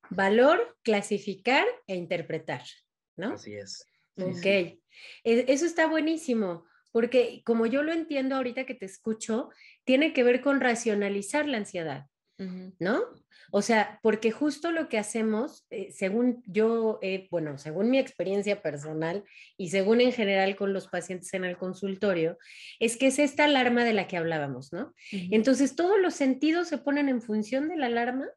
Valor, 0.09 0.77
clasificar 0.83 1.65
e 1.87 1.95
interpretar, 1.95 2.63
¿no? 3.15 3.35
Así 3.35 3.53
es. 3.55 3.87
ok. 4.17 4.45
E, 4.45 4.75
eso 5.23 5.65
está 5.65 5.87
buenísimo, 5.87 6.65
porque 6.91 7.43
como 7.45 7.67
yo 7.67 7.83
lo 7.83 7.93
entiendo 7.93 8.35
ahorita 8.35 8.65
que 8.65 8.75
te 8.75 8.87
escucho, 8.87 9.51
tiene 9.85 10.11
que 10.11 10.25
ver 10.25 10.41
con 10.41 10.59
racionalizar 10.59 11.47
la 11.47 11.59
ansiedad. 11.59 12.07
¿No? 12.79 13.03
O 13.51 13.61
sea, 13.61 13.99
porque 14.01 14.31
justo 14.31 14.71
lo 14.71 14.87
que 14.87 14.97
hacemos, 14.97 15.65
eh, 15.69 15.91
según 15.91 16.41
yo, 16.45 16.99
eh, 17.01 17.27
bueno, 17.29 17.57
según 17.57 17.89
mi 17.89 17.99
experiencia 17.99 18.61
personal 18.61 19.23
y 19.57 19.69
según 19.69 19.99
en 20.01 20.13
general 20.13 20.55
con 20.55 20.73
los 20.73 20.87
pacientes 20.87 21.33
en 21.33 21.43
el 21.43 21.57
consultorio, 21.57 22.37
es 22.79 22.97
que 22.97 23.07
es 23.07 23.19
esta 23.19 23.43
alarma 23.43 23.83
de 23.83 23.93
la 23.93 24.07
que 24.07 24.17
hablábamos, 24.17 24.71
¿no? 24.71 24.93
Entonces, 25.11 25.75
todos 25.75 25.99
los 25.99 26.13
sentidos 26.13 26.69
se 26.69 26.77
ponen 26.77 27.09
en 27.09 27.21
función 27.21 27.67
de 27.67 27.77
la 27.77 27.87
alarma 27.87 28.27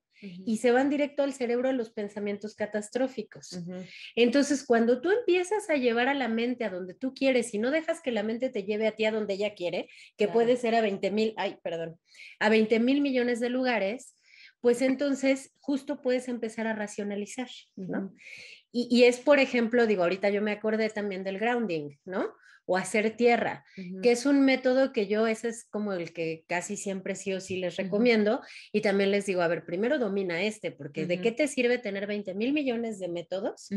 y 0.46 0.58
se 0.58 0.70
van 0.70 0.90
directo 0.90 1.22
al 1.22 1.32
cerebro 1.32 1.72
los 1.72 1.90
pensamientos 1.90 2.54
catastróficos. 2.54 3.60
Entonces, 4.14 4.64
cuando 4.64 5.00
tú 5.00 5.10
empiezas 5.10 5.68
a 5.70 5.76
llevar 5.76 6.08
a 6.08 6.14
la 6.14 6.28
mente 6.28 6.64
a 6.64 6.70
donde 6.70 6.94
tú 6.94 7.14
quieres 7.14 7.52
y 7.54 7.58
no 7.58 7.70
dejas 7.70 8.00
que 8.00 8.12
la 8.12 8.22
mente 8.22 8.50
te 8.50 8.64
lleve 8.64 8.86
a 8.86 8.92
ti 8.92 9.04
a 9.04 9.12
donde 9.12 9.34
ella 9.34 9.54
quiere, 9.54 9.88
que 10.16 10.28
puede 10.28 10.56
ser 10.56 10.74
a 10.74 10.80
20 10.80 11.10
mil, 11.10 11.34
ay, 11.36 11.58
perdón, 11.62 11.98
a 12.40 12.48
20 12.48 12.80
mil 12.80 13.00
millones 13.00 13.40
de 13.40 13.48
lugares, 13.50 14.16
pues 14.60 14.80
entonces 14.82 15.52
justo 15.60 16.00
puedes 16.00 16.28
empezar 16.28 16.66
a 16.66 16.74
racionalizar, 16.74 17.48
¿no? 17.76 18.14
y, 18.72 18.88
y, 18.90 19.04
es, 19.04 19.20
por 19.20 19.38
ejemplo, 19.38 19.86
digo, 19.86 20.02
ahorita 20.02 20.30
yo 20.30 20.42
me 20.42 20.50
acordé 20.50 20.90
también 20.90 21.22
del 21.22 21.38
grounding, 21.38 21.96
¿no? 22.04 22.32
O 22.66 22.76
hacer 22.76 23.16
tierra, 23.16 23.64
que 24.02 24.12
es 24.12 24.26
un 24.26 24.44
método 24.44 24.92
que 24.92 25.06
yo, 25.06 25.26
ese 25.26 25.48
es 25.48 25.64
como 25.64 25.92
el 25.92 26.12
que 26.12 26.44
casi 26.48 26.76
siempre 26.76 27.14
sí 27.14 27.32
o 27.32 27.40
sí 27.40 27.58
les 27.58 27.76
recomiendo. 27.76 28.40
Y 28.72 28.80
también 28.80 29.10
les 29.10 29.26
digo, 29.26 29.42
a 29.42 29.48
ver, 29.48 29.64
primero 29.64 29.98
domina 29.98 30.42
este, 30.42 30.70
porque 30.70 31.06
¿de 31.06 31.20
qué 31.20 31.32
te 31.32 31.46
sirve 31.48 31.78
tener 31.78 32.06
20 32.06 32.34
mil 32.34 32.52
millones 32.52 32.98
de 32.98 33.08
métodos 33.08 33.68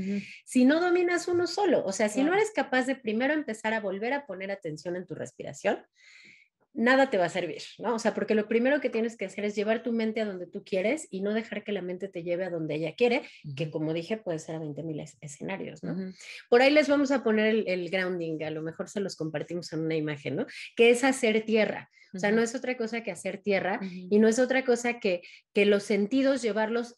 si 0.45 0.65
no 0.65 0.79
dominas 0.79 1.27
uno 1.27 1.47
solo? 1.47 1.83
O 1.85 1.91
sea, 1.91 2.09
si 2.09 2.23
no 2.23 2.33
eres 2.33 2.51
capaz 2.51 2.85
de 2.85 2.95
primero 2.95 3.33
empezar 3.33 3.73
a 3.73 3.81
volver 3.81 4.13
a 4.13 4.25
poner 4.25 4.51
atención 4.51 4.95
en 4.95 5.05
tu 5.05 5.15
respiración, 5.15 5.85
nada 6.77 7.09
te 7.09 7.17
va 7.17 7.25
a 7.25 7.29
servir, 7.29 7.63
¿no? 7.79 7.95
O 7.95 7.99
sea, 7.99 8.13
porque 8.13 8.35
lo 8.35 8.47
primero 8.47 8.79
que 8.79 8.91
tienes 8.91 9.17
que 9.17 9.25
hacer 9.25 9.43
es 9.45 9.55
llevar 9.55 9.81
tu 9.81 9.91
mente 9.91 10.21
a 10.21 10.25
donde 10.25 10.45
tú 10.45 10.63
quieres 10.63 11.07
y 11.09 11.21
no 11.21 11.33
dejar 11.33 11.63
que 11.63 11.71
la 11.71 11.81
mente 11.81 12.07
te 12.07 12.21
lleve 12.21 12.45
a 12.45 12.51
donde 12.51 12.75
ella 12.75 12.93
quiere, 12.95 13.23
que 13.55 13.71
como 13.71 13.93
dije 13.93 14.17
puede 14.17 14.37
ser 14.37 14.55
a 14.55 14.59
20 14.59 14.83
mil 14.83 15.03
escenarios, 15.19 15.83
¿no? 15.83 16.13
Por 16.49 16.61
ahí 16.61 16.71
les 16.71 16.87
vamos 16.87 17.09
a 17.09 17.23
poner 17.23 17.63
el, 17.65 17.89
grounding, 17.89 18.43
a 18.43 18.51
lo 18.51 18.61
mejor 18.61 18.89
se 18.89 18.99
los 18.99 19.15
compartimos 19.15 19.73
en 19.73 19.79
una 19.79 19.95
imagen, 19.95 20.35
¿no? 20.35 20.45
Que 20.75 20.91
es 20.91 21.03
hacer 21.03 21.43
tierra. 21.45 21.89
O 22.13 22.19
sea, 22.19 22.31
no 22.31 22.41
es 22.41 22.55
otra 22.55 22.77
cosa 22.77 23.01
que 23.01 23.11
hacer 23.11 23.39
tierra 23.39 23.79
y 23.81 24.19
no 24.19 24.27
es 24.27 24.39
otra 24.39 24.63
cosa 24.63 24.99
que, 24.99 25.21
que 25.53 25.65
los 25.65 25.83
sentidos 25.83 26.41
llevarlos 26.41 26.95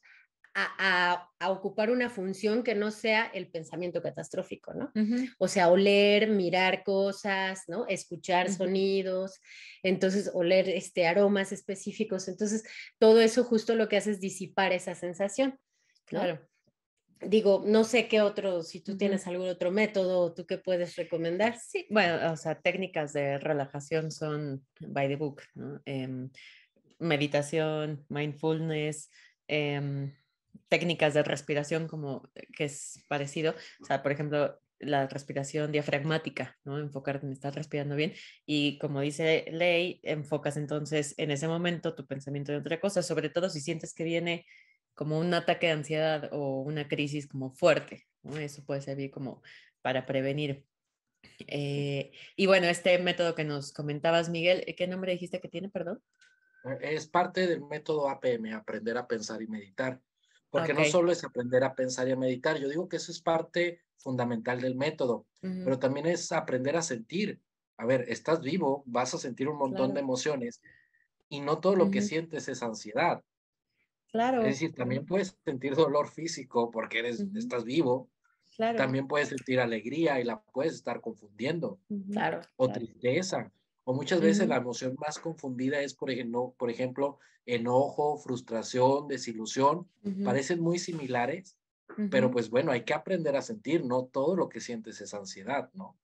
a, 0.78 1.26
ocupar 1.50 1.90
una 1.90 2.10
función 2.10 2.64
que 2.64 2.76
no 2.76 2.92
sea 2.92 3.26
el 3.34 3.48
pensamiento 3.48 4.02
catastrófico, 4.02 4.74
¿no? 4.74 4.92
O 5.38 5.48
sea, 5.48 5.70
oler, 5.70 6.30
mirar 6.30 6.84
cosas, 6.84 7.64
¿no? 7.68 7.86
Escuchar 7.88 8.52
sonidos, 8.52 9.40
entonces 9.84 10.32
oler 10.34 10.68
este, 10.68 11.08
aromas 11.08 11.52
específicos. 11.52 12.28
Entonces, 12.28 12.64
todo 12.98 13.22
eso 13.22 13.44
justo 13.44 13.76
lo 13.76 13.88
que 13.88 13.98
hace 13.98 14.12
es 14.12 14.20
disipar 14.20 14.74
esa 14.74 14.96
sensación. 14.96 15.58
Claro. 16.06 16.40
Digo, 17.22 17.64
no 17.66 17.84
sé 17.84 18.08
qué 18.08 18.22
otro, 18.22 18.64
si 18.64 18.82
tú 18.82 18.98
tienes 18.98 19.28
algún 19.28 19.50
otro 19.50 19.72
método, 19.72 20.34
tú 20.34 20.46
qué 20.46 20.58
puedes 20.58 20.96
recomendar. 20.96 21.58
Sí, 21.58 21.86
bueno, 21.90 22.32
o 22.32 22.38
sea, 22.38 22.60
técnicas 22.62 23.12
de 23.14 23.38
relajación 23.38 24.12
son 24.12 24.66
by 24.80 25.08
the 25.08 25.16
book, 25.18 25.42
¿no? 25.54 25.82
Em, 25.86 26.30
meditación, 26.98 28.06
mindfulness, 28.10 29.10
eh, 29.48 30.14
técnicas 30.68 31.14
de 31.14 31.24
respiración 31.24 31.88
como 31.88 32.30
eh, 32.36 32.48
que 32.56 32.66
es 32.66 33.04
parecido, 33.08 33.56
o 33.82 33.86
sea, 33.86 34.02
por 34.02 34.12
ejemplo, 34.12 34.60
la 34.80 35.08
respiración 35.08 35.72
diafragmática, 35.72 36.58
¿no? 36.64 36.80
Enfocarte 36.80 37.26
en 37.26 37.34
estar 37.34 37.54
respirando 37.54 37.96
bien 37.96 38.14
y 38.46 38.78
como 38.80 39.02
dice 39.02 39.46
Ley, 39.52 40.00
enfocas 40.04 40.56
entonces 40.58 41.16
en 41.18 41.32
ese 41.32 41.48
momento 41.48 41.96
tu 41.96 42.08
pensamiento 42.08 42.54
en 42.54 42.60
otra 42.60 42.80
cosa, 42.80 43.04
sobre 43.04 43.30
todo 43.30 43.50
si 43.50 43.60
sientes 43.60 43.94
que 43.94 44.06
viene 44.06 44.46
como 44.96 45.20
un 45.20 45.34
ataque 45.34 45.68
de 45.68 45.74
ansiedad 45.74 46.30
o 46.32 46.62
una 46.62 46.88
crisis 46.88 47.28
como 47.28 47.52
fuerte, 47.52 48.08
¿no? 48.24 48.38
Eso 48.38 48.64
puede 48.66 48.82
servir 48.82 49.12
como 49.12 49.42
para 49.82 50.06
prevenir. 50.06 50.66
Eh, 51.48 52.12
y 52.36 52.46
bueno, 52.46 52.68
este 52.68 52.98
método 53.00 53.36
que 53.36 53.44
nos 53.44 53.74
comentabas, 53.74 54.30
Miguel, 54.30 54.66
¿qué 54.78 54.88
nombre 54.88 55.12
dijiste 55.12 55.42
que 55.42 55.50
tiene, 55.50 55.70
perdón? 55.70 56.02
Es 56.82 57.08
parte 57.08 57.48
del 57.48 57.62
método 57.62 58.10
APM, 58.10 58.54
aprender 58.54 58.98
a 58.98 59.08
pensar 59.08 59.42
y 59.42 59.48
meditar 59.48 60.02
porque 60.50 60.74
no 60.74 60.84
solo 60.86 61.12
es 61.12 61.24
aprender 61.24 61.64
a 61.64 61.76
pensar 61.76 62.08
y 62.08 62.12
a 62.12 62.16
meditar, 62.16 62.58
yo 62.58 62.70
digo 62.70 62.90
que 62.90 62.98
eso 62.98 63.12
es 63.12 63.22
parte 63.22 63.82
fundamental 63.98 64.62
del 64.62 64.76
método, 64.76 65.26
pero 65.42 65.78
también 65.80 66.08
es 66.08 66.32
aprender 66.32 66.76
a 66.78 66.82
sentir. 66.82 67.42
A 67.78 67.86
ver, 67.86 68.06
estás 68.10 68.42
vivo, 68.42 68.84
vas 68.86 69.14
a 69.14 69.18
sentir 69.18 69.48
un 69.48 69.58
montón 69.58 69.94
de 69.94 70.02
emociones 70.02 70.62
y 71.30 71.40
no 71.42 71.60
todo 71.60 71.76
lo 71.76 71.92
que 71.92 72.02
sientes 72.02 72.48
es 72.50 72.64
ansiedad. 72.64 73.24
Claro. 74.12 74.42
Es 74.42 74.48
decir, 74.48 74.74
también 74.74 75.06
puedes 75.06 75.38
sentir 75.46 75.76
dolor 75.76 76.10
físico 76.10 76.72
porque 76.72 77.00
eres, 77.00 77.26
estás 77.36 77.64
vivo. 77.64 78.10
Claro. 78.56 78.78
También 78.78 79.08
puedes 79.08 79.30
sentir 79.30 79.60
alegría 79.60 80.20
y 80.20 80.24
la 80.24 80.42
puedes 80.42 80.74
estar 80.74 81.00
confundiendo. 81.00 81.80
Claro. 82.12 82.42
O 82.56 82.70
tristeza. 82.70 83.52
O 83.84 83.94
muchas 83.94 84.22
veces 84.22 84.48
la 84.48 84.58
emoción 84.58 84.96
más 85.00 85.18
confundida 85.20 85.82
es, 85.82 85.94
por 85.94 86.12
ejemplo, 86.12 86.54
por 86.58 86.70
ejemplo 86.70 87.20
enojo, 87.46 88.18
frustración, 88.18 89.08
desilusión. 89.08 89.88
Parecen 90.24 90.62
muy 90.62 90.78
similares, 90.78 91.58
pero 92.12 92.30
pues 92.30 92.50
bueno, 92.50 92.72
hay 92.72 92.84
que 92.84 92.94
aprender 92.94 93.36
a 93.36 93.42
sentir, 93.42 93.84
no 93.84 94.06
todo 94.06 94.36
lo 94.36 94.50
que 94.50 94.62
sientes 94.62 95.02
es 95.02 95.14
ansiedad, 95.14 95.70
¿no? 95.74 95.98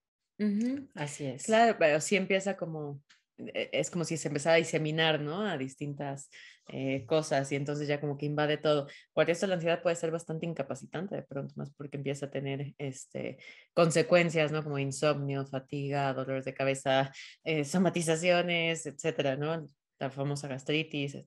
Así 0.96 1.26
es. 1.26 1.44
Claro, 1.44 1.78
pero 1.78 2.02
sí 2.02 2.16
empieza 2.16 2.58
como 2.58 3.00
es 3.38 3.92
como 3.92 4.06
si 4.06 4.18
se 4.18 4.28
empezara 4.28 4.56
a 4.56 4.60
diseminar, 4.60 5.20
¿no? 5.20 5.42
A 5.42 5.58
distintas 5.58 6.30
eh, 6.68 7.06
cosas 7.06 7.52
y 7.52 7.56
entonces 7.56 7.88
ya 7.88 8.00
como 8.00 8.18
que 8.18 8.26
invade 8.26 8.58
todo. 8.58 8.88
Por 9.14 9.30
eso 9.30 9.46
la 9.48 9.56
ansiedad 9.56 9.82
puede 9.82 9.96
ser 9.96 10.12
bastante 10.12 10.46
incapacitante 10.46 11.16
de 11.16 11.24
pronto, 11.24 11.54
más 11.58 11.72
porque 11.76 11.98
empieza 11.98 12.28
a 12.28 12.32
tener 12.32 12.74
este, 12.78 13.38
consecuencias, 13.74 14.52
¿no? 14.52 14.64
Como 14.64 14.80
insomnio, 14.80 15.46
fatiga, 15.46 16.14
dolores 16.14 16.46
de 16.46 16.54
cabeza, 16.54 17.12
eh, 17.44 17.66
somatizaciones, 17.66 18.86
etcétera, 18.86 19.36
¿no? 19.36 19.70
La 20.00 20.10
famosa 20.10 20.48
gastritis. 20.48 21.18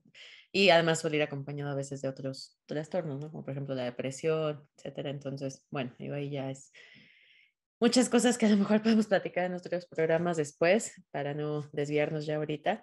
Y 0.51 0.69
además 0.71 0.99
suele 0.99 1.17
ir 1.17 1.23
acompañado 1.23 1.71
a 1.71 1.75
veces 1.75 2.01
de 2.01 2.09
otros 2.09 2.57
trastornos, 2.65 3.19
¿no? 3.19 3.31
Como 3.31 3.43
por 3.43 3.51
ejemplo 3.51 3.75
la 3.75 3.83
depresión, 3.83 4.67
etcétera. 4.77 5.11
Entonces, 5.11 5.63
bueno, 5.69 5.93
ahí 5.99 6.31
ya 6.31 6.49
es 6.49 6.71
muchas 7.79 8.09
cosas 8.09 8.37
que 8.37 8.45
a 8.45 8.49
lo 8.49 8.57
mejor 8.57 8.81
podemos 8.83 9.07
platicar 9.07 9.45
en 9.45 9.51
nuestros 9.51 9.85
programas 9.85 10.37
después 10.37 11.01
para 11.11 11.33
no 11.33 11.67
desviarnos 11.71 12.25
ya 12.25 12.35
ahorita. 12.35 12.81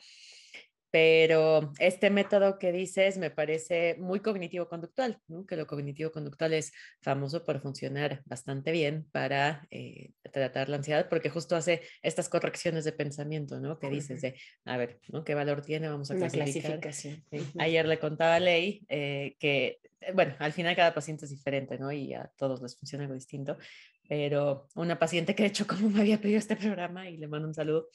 Pero 0.93 1.73
este 1.79 2.11
método 2.11 2.59
que 2.59 2.73
dices 2.73 3.19
me 3.19 3.31
parece 3.31 3.97
muy 3.99 4.21
cognitivo-conductual, 4.21 5.21
¿no? 5.27 5.45
que 5.45 5.57
lo 5.57 5.67
cognitivo-conductual 5.67 6.55
es 6.55 6.73
famoso 7.03 7.45
por 7.45 7.61
funcionar 7.61 8.23
bastante 8.25 8.73
bien 8.73 9.07
para 9.13 9.67
eh, 9.71 10.13
tratar 10.33 10.69
la 10.69 10.77
ansiedad, 10.77 11.09
porque 11.11 11.29
justo 11.29 11.57
hace 11.57 11.83
estas 12.03 12.29
correcciones 12.29 12.85
de 12.85 12.93
pensamiento, 12.93 13.61
¿no? 13.61 13.79
Que 13.79 13.91
dices 13.91 14.23
de, 14.23 14.41
a 14.65 14.77
ver, 14.77 14.99
¿no? 15.09 15.25
¿Qué 15.25 15.35
valor 15.35 15.61
tiene? 15.61 15.89
Vamos 15.89 16.11
a 16.11 16.15
Una 16.15 16.29
clasificación. 16.29 17.23
Ayer 17.59 17.87
le 17.87 17.99
contaba 17.99 18.37
a 18.37 18.41
Ley 18.41 18.87
eh, 18.89 19.37
que, 19.39 19.81
bueno, 20.15 20.35
al 20.39 20.53
final 20.53 20.77
cada 20.77 20.95
paciente 20.95 21.27
es 21.27 21.31
diferente, 21.31 21.79
¿no? 21.79 21.93
Y 21.93 22.15
a 22.15 22.31
todos 22.39 22.63
les 22.63 22.79
funciona 22.79 23.05
algo 23.05 23.15
distinto, 23.15 23.59
pero 24.09 24.69
una 24.75 24.99
paciente 24.99 25.35
que 25.35 25.43
de 25.43 25.49
hecho 25.49 25.67
como 25.67 25.91
me 25.91 26.01
había 26.01 26.21
pedido 26.21 26.39
este 26.39 26.57
programa 26.57 27.09
y 27.09 27.17
le 27.17 27.29
mando 27.29 27.49
un 27.49 27.55
saludo, 27.55 27.89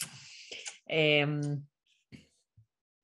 em, 0.86 1.66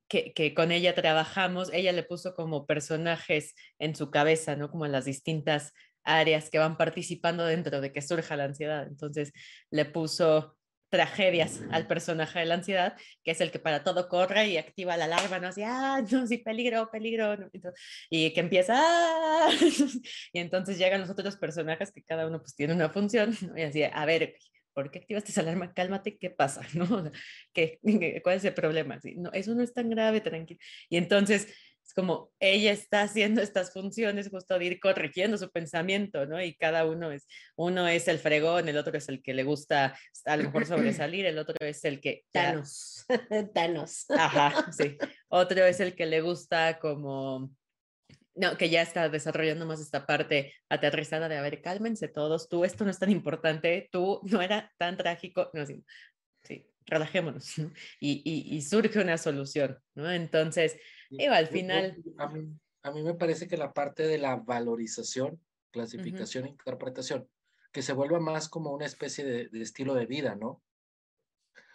que, 0.09 0.33
que, 0.33 0.53
con 0.53 0.71
ella 0.71 0.95
trabajamos, 0.95 1.71
ella 1.73 1.91
le 1.91 2.03
puso 2.03 2.33
como 2.33 2.65
personajes 2.65 3.55
en 3.77 3.95
su 3.95 4.09
cabeza, 4.09 4.55
¿no? 4.55 4.71
Como 4.71 4.85
en 4.85 4.93
las 4.93 5.05
distintas 5.05 5.73
áreas 6.03 6.49
que 6.49 6.59
van 6.59 6.77
participando 6.77 7.45
dentro 7.45 7.81
de 7.81 7.91
que 7.91 8.01
surja 8.01 8.37
la 8.37 8.45
ansiedad. 8.45 8.87
Entonces 8.87 9.33
le 9.69 9.85
puso 9.85 10.57
tragedias 10.89 11.61
al 11.71 11.87
personaje 11.87 12.39
de 12.39 12.45
la 12.45 12.55
ansiedad, 12.55 12.95
que 13.23 13.31
es 13.31 13.41
el 13.41 13.51
que 13.51 13.59
para 13.59 13.83
todo 13.83 14.07
corre 14.07 14.47
y 14.47 14.57
activa 14.57 14.97
la 14.97 15.05
alarma, 15.05 15.39
¿no? 15.39 15.47
Así, 15.47 15.61
ah, 15.63 16.01
no, 16.11 16.27
sí, 16.27 16.37
peligro, 16.37 16.89
peligro, 16.91 17.37
y 18.09 18.33
que 18.33 18.39
empieza, 18.39 18.75
ah", 18.77 19.49
y 20.33 20.39
entonces 20.39 20.77
llegan 20.77 21.01
los 21.01 21.09
otros 21.09 21.37
personajes 21.37 21.91
que 21.91 22.03
cada 22.03 22.27
uno 22.27 22.39
pues 22.39 22.55
tiene 22.55 22.73
una 22.73 22.89
función, 22.89 23.35
y 23.55 23.61
así, 23.63 23.83
a 23.83 24.05
ver, 24.05 24.35
¿por 24.77 24.91
qué 24.91 24.99
activaste 24.99 25.31
esa 25.31 25.41
alarma? 25.41 25.73
Cálmate, 25.73 26.19
¿qué 26.19 26.29
pasa? 26.29 26.61
¿No? 26.75 27.11
¿Qué, 27.51 27.79
¿Cuál 28.23 28.37
es 28.37 28.45
el 28.45 28.53
problema? 28.53 28.99
No, 29.15 29.31
eso 29.33 29.55
no 29.55 29.63
es 29.63 29.73
tan 29.73 29.89
grave, 29.89 30.21
tranquilo. 30.21 30.59
Y 30.87 30.97
entonces 30.97 31.47
es 31.47 31.55
como 31.97 32.31
ella 32.39 32.71
está 32.71 33.01
haciendo 33.01 33.41
estas 33.41 33.73
funciones 33.73 34.29
justo 34.29 34.59
de 34.59 34.65
ir 34.65 34.79
corrigiendo 34.79 35.35
su 35.35 35.49
pensamiento, 35.49 36.27
¿no? 36.27 36.39
Y 36.39 36.53
cada 36.53 36.85
uno 36.85 37.11
es, 37.11 37.25
uno 37.55 37.87
es 37.87 38.07
el 38.07 38.19
fregón, 38.19 38.69
el 38.69 38.77
otro 38.77 38.95
es 38.95 39.09
el 39.09 39.23
que 39.23 39.33
le 39.33 39.41
gusta 39.41 39.97
a 40.25 40.37
lo 40.37 40.43
mejor 40.43 40.67
sobresalir, 40.67 41.25
el 41.25 41.39
otro 41.39 41.55
es 41.59 41.83
el 41.85 41.99
que... 41.99 42.23
Thanos, 42.31 43.03
Thanos. 43.55 44.05
Ajá, 44.11 44.71
sí. 44.71 44.95
Otro 45.27 45.65
es 45.65 45.79
el 45.79 45.95
que 45.95 46.05
le 46.05 46.21
gusta 46.21 46.77
como... 46.77 47.49
No, 48.35 48.55
que 48.57 48.69
ya 48.69 48.83
está 48.83 49.09
desarrollando 49.09 49.65
más 49.65 49.81
esta 49.81 50.05
parte 50.05 50.53
aterrizada 50.69 51.27
de, 51.27 51.37
a 51.37 51.41
ver, 51.41 51.63
cálmense 51.63 52.09
todos, 52.09 52.47
tú, 52.47 52.63
esto 52.63 52.83
no 52.83 52.91
es 52.91 52.99
tan 52.99 53.09
importante, 53.09 53.89
tú 53.91 54.21
no 54.25 54.43
era 54.43 54.71
tan 54.77 54.97
trágico, 54.97 55.49
no, 55.51 55.65
sí, 55.65 55.83
sí 56.43 56.69
relajémonos, 56.85 57.57
y, 57.99 58.21
y, 58.23 58.55
y 58.55 58.61
surge 58.61 58.99
una 58.99 59.17
solución, 59.17 59.79
¿no? 59.95 60.11
Entonces, 60.11 60.77
Digo, 61.09 61.33
al 61.33 61.47
final. 61.47 61.97
A 62.17 62.27
mí, 62.27 62.47
a 62.83 62.91
mí 62.91 63.03
me 63.03 63.13
parece 63.13 63.47
que 63.47 63.57
la 63.57 63.73
parte 63.73 64.03
de 64.03 64.17
la 64.17 64.35
valorización, 64.35 65.41
clasificación 65.71 66.45
e 66.45 66.49
interpretación, 66.49 67.29
que 67.71 67.81
se 67.81 67.93
vuelva 67.93 68.19
más 68.19 68.49
como 68.49 68.71
una 68.71 68.85
especie 68.85 69.25
de, 69.25 69.49
de 69.49 69.61
estilo 69.61 69.93
de 69.93 70.05
vida, 70.05 70.35
¿no? 70.35 70.61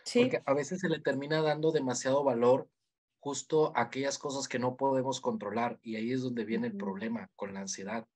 Sí. 0.05 0.23
Porque 0.23 0.43
a 0.45 0.55
veces 0.55 0.81
se 0.81 0.89
le 0.89 1.01
termina 1.01 1.43
dando 1.43 1.71
demasiado 1.71 2.25
valor 2.25 2.69
justo 3.21 3.73
a 3.77 3.83
aquellas 3.83 4.19
cosas 4.19 4.49
que 4.49 4.59
no 4.59 4.77
podemos 4.77 5.21
controlar 5.21 5.79
y 5.81 5.95
ahí 5.95 6.13
es 6.13 6.23
donde 6.23 6.45
viene 6.45 6.67
el 6.67 6.77
problema 6.77 7.31
con 7.37 7.55
la 7.55 7.61
ansiedad. 7.61 8.07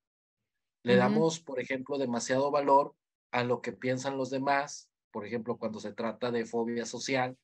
Le 0.83 0.95
damos, 0.95 1.39
por 1.39 1.59
ejemplo, 1.59 1.97
demasiado 1.97 2.51
valor 2.51 2.93
a 3.31 3.43
lo 3.43 3.61
que 3.61 3.71
piensan 3.71 4.17
los 4.17 4.29
demás, 4.29 4.89
por 5.11 5.25
ejemplo, 5.25 5.57
cuando 5.57 5.79
se 5.79 5.93
trata 5.93 6.31
de 6.31 6.45
fobia 6.45 6.85
social, 6.85 7.37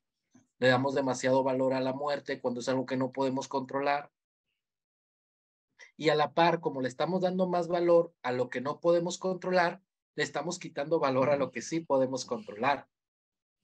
le 0.58 0.68
damos 0.68 0.94
demasiado 0.94 1.42
valor 1.42 1.74
a 1.74 1.80
la 1.80 1.92
muerte 1.92 2.40
cuando 2.40 2.60
es 2.60 2.68
algo 2.68 2.86
que 2.86 2.96
no 2.96 3.12
podemos 3.12 3.48
controlar. 3.48 4.10
Y 5.96 6.08
a 6.08 6.14
la 6.14 6.32
par, 6.32 6.60
como 6.60 6.80
le 6.80 6.88
estamos 6.88 7.22
dando 7.22 7.48
más 7.48 7.68
valor 7.68 8.12
a 8.22 8.32
lo 8.32 8.48
que 8.48 8.60
no 8.60 8.80
podemos 8.80 9.18
controlar, 9.18 9.82
le 10.14 10.22
estamos 10.22 10.58
quitando 10.58 10.98
valor 11.00 11.30
a 11.30 11.36
lo 11.36 11.50
que 11.50 11.62
sí 11.62 11.80
podemos 11.80 12.24
controlar, 12.24 12.88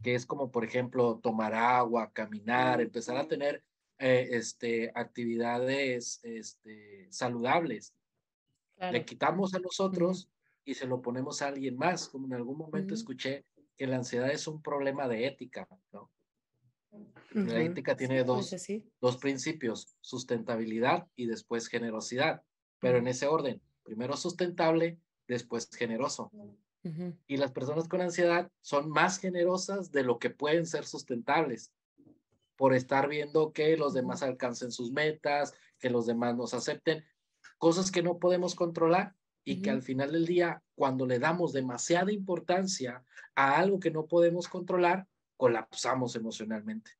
que 0.02 0.14
es 0.14 0.26
como, 0.26 0.50
por 0.50 0.64
ejemplo, 0.64 1.18
tomar 1.18 1.54
agua, 1.54 2.12
caminar, 2.12 2.80
empezar 2.80 3.16
a 3.16 3.28
tener 3.28 3.64
eh, 3.98 4.28
este, 4.32 4.90
actividades 4.94 6.20
este, 6.22 7.06
saludables. 7.10 7.94
Le 8.78 9.04
quitamos 9.04 9.54
a 9.54 9.58
nosotros 9.58 10.30
y 10.64 10.74
se 10.74 10.86
lo 10.86 11.02
ponemos 11.02 11.42
a 11.42 11.48
alguien 11.48 11.76
más, 11.76 12.08
como 12.08 12.26
en 12.26 12.34
algún 12.34 12.56
momento 12.56 12.94
escuché 12.94 13.44
que 13.76 13.86
la 13.86 13.96
ansiedad 13.96 14.30
es 14.30 14.46
un 14.46 14.62
problema 14.62 15.06
de 15.06 15.26
ética, 15.26 15.68
¿no? 15.92 16.10
La 17.32 17.60
ética 17.60 17.96
tiene 17.96 18.24
dos, 18.24 18.54
dos 19.00 19.16
principios, 19.18 19.96
sustentabilidad 20.00 21.06
y 21.14 21.26
después 21.26 21.68
generosidad, 21.68 22.42
pero 22.80 22.98
en 22.98 23.06
ese 23.06 23.26
orden, 23.26 23.60
primero 23.84 24.16
sustentable, 24.16 24.98
después 25.28 25.68
generoso. 25.70 26.32
Y 27.26 27.36
las 27.36 27.52
personas 27.52 27.88
con 27.88 28.00
ansiedad 28.00 28.50
son 28.62 28.90
más 28.90 29.18
generosas 29.18 29.92
de 29.92 30.02
lo 30.02 30.18
que 30.18 30.30
pueden 30.30 30.66
ser 30.66 30.86
sustentables 30.86 31.72
por 32.56 32.74
estar 32.74 33.08
viendo 33.08 33.52
que 33.52 33.76
los 33.76 33.94
demás 33.94 34.22
alcancen 34.22 34.70
sus 34.70 34.90
metas, 34.90 35.54
que 35.78 35.88
los 35.88 36.06
demás 36.06 36.36
nos 36.36 36.52
acepten, 36.52 37.04
cosas 37.58 37.90
que 37.90 38.02
no 38.02 38.18
podemos 38.18 38.54
controlar 38.54 39.14
y 39.44 39.62
que 39.62 39.70
al 39.70 39.82
final 39.82 40.12
del 40.12 40.26
día, 40.26 40.62
cuando 40.74 41.06
le 41.06 41.18
damos 41.18 41.52
demasiada 41.52 42.12
importancia 42.12 43.04
a 43.34 43.58
algo 43.58 43.80
que 43.80 43.90
no 43.90 44.06
podemos 44.06 44.48
controlar, 44.48 45.06
colapsamos 45.40 46.14
emocionalmente. 46.16 46.90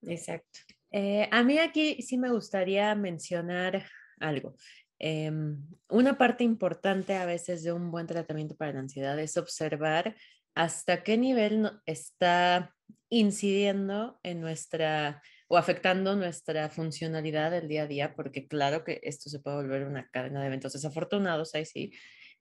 Exacto. 0.00 0.60
Eh, 0.90 1.28
a 1.30 1.42
mí 1.42 1.58
aquí 1.58 2.00
sí 2.00 2.16
me 2.16 2.30
gustaría 2.30 2.94
mencionar 2.94 3.84
algo. 4.18 4.56
Em, 4.98 5.62
una 5.90 6.16
parte 6.16 6.42
importante 6.42 7.14
a 7.16 7.26
veces 7.26 7.62
de 7.62 7.72
un 7.72 7.90
buen 7.90 8.06
tratamiento 8.06 8.56
para 8.56 8.72
la 8.72 8.80
ansiedad 8.80 9.18
es 9.18 9.36
observar 9.36 10.16
hasta 10.54 11.02
qué 11.02 11.18
nivel 11.18 11.70
está 11.84 12.74
incidiendo 13.10 14.18
en 14.22 14.40
nuestra 14.40 15.22
o 15.48 15.58
afectando 15.58 16.16
nuestra 16.16 16.70
funcionalidad 16.70 17.50
del 17.50 17.68
día 17.68 17.82
a 17.82 17.86
día, 17.86 18.14
porque 18.14 18.48
claro 18.48 18.84
que 18.84 19.00
esto 19.02 19.28
se 19.28 19.38
puede 19.38 19.56
volver 19.56 19.84
una 19.84 20.08
cadena 20.08 20.40
de 20.40 20.46
eventos 20.46 20.72
desafortunados, 20.72 21.54
ahí 21.54 21.66
sí, 21.66 21.92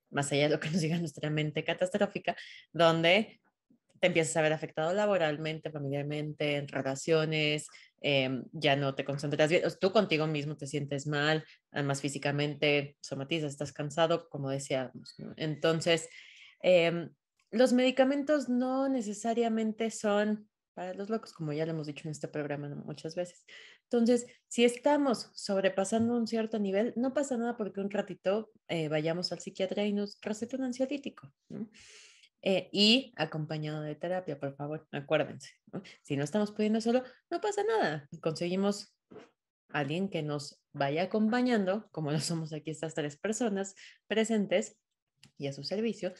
más 0.09 0.31
allá 0.31 0.43
de 0.43 0.55
lo 0.55 0.59
que 0.61 0.69
nos 0.71 0.79
diga 0.79 0.97
nuestra 0.97 1.29
mente 1.29 1.65
catastrófica, 1.65 2.37
donde 2.71 3.41
te 3.99 4.07
empiezas 4.07 4.35
a 4.37 4.41
ver 4.41 4.53
afectado 4.53 4.93
laboralmente, 4.93 5.71
familiarmente, 5.71 6.57
en 6.57 6.67
relaciones, 6.67 7.67
em, 8.01 8.43
ya 8.51 8.75
no 8.75 8.95
te 8.95 9.05
concentras 9.05 9.49
bien, 9.49 9.63
tú 9.79 9.91
contigo 9.91 10.27
mismo 10.27 10.57
te 10.57 10.67
sientes 10.67 11.07
mal, 11.07 11.43
además 11.71 12.01
físicamente 12.01 12.97
somatizas, 13.01 13.51
estás 13.51 13.73
cansado, 13.73 14.29
como 14.29 14.49
decíamos. 14.49 15.15
Entonces, 15.37 16.09
em, 16.61 17.09
los 17.51 17.73
medicamentos 17.73 18.49
no 18.49 18.89
necesariamente 18.89 19.91
son 19.91 20.49
para 20.75 20.93
los 20.93 21.09
locos, 21.09 21.31
como 21.31 21.53
ya 21.53 21.65
lo 21.65 21.71
hemos 21.71 21.87
dicho 21.87 22.07
en 22.07 22.11
este 22.11 22.27
programa 22.27 22.67
muchas 22.67 23.15
veces. 23.15 23.45
Entonces, 23.83 24.27
si 24.47 24.65
estamos 24.65 25.31
sobrepasando 25.33 26.15
un 26.17 26.27
cierto 26.27 26.59
nivel, 26.59 26.93
no 26.97 27.13
pasa 27.13 27.37
nada 27.37 27.55
porque 27.55 27.79
un 27.79 27.89
ratito 27.89 28.51
eh, 28.67 28.89
vayamos 28.89 29.31
al 29.31 29.39
psiquiatra 29.39 29.85
y 29.85 29.93
nos 29.93 30.19
receta 30.21 30.57
un 30.57 30.63
ansiolítico. 30.63 31.31
Eh, 32.47 32.69
y 32.71 33.11
acompañado 33.15 33.81
de 33.81 33.95
terapia, 33.95 34.39
por 34.39 34.55
favor, 34.55 34.87
acuérdense. 34.91 35.49
Si 36.03 36.15
no 36.15 36.23
estamos 36.23 36.51
pudiendo 36.51 36.79
solo, 36.79 37.03
no 37.31 37.41
pasa 37.41 37.63
nada. 37.63 38.07
Conseguimos 38.21 38.95
alguien 39.69 40.09
que 40.09 40.21
nos 40.21 40.61
vaya 40.71 41.03
acompañando, 41.03 41.89
como 41.91 42.11
lo 42.11 42.19
somos 42.19 42.53
aquí 42.53 42.69
estas 42.69 42.93
tres 42.93 43.17
personas 43.17 43.73
presentes 44.07 44.77
y 45.39 45.47
a 45.47 45.53
su 45.53 45.63
servicio, 45.63 46.13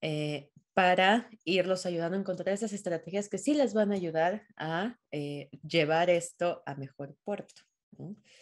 eh, 0.00 0.50
para 0.72 1.28
irlos 1.44 1.84
ayudando 1.84 2.16
a 2.16 2.20
encontrar 2.20 2.48
esas 2.54 2.72
estrategias 2.72 3.28
que 3.28 3.36
sí 3.36 3.52
les 3.52 3.74
van 3.74 3.92
a 3.92 3.96
ayudar 3.96 4.46
a 4.56 4.96
eh, 5.10 5.50
llevar 5.62 6.08
esto 6.08 6.62
a 6.64 6.76
mejor 6.76 7.14
puerto. 7.24 7.60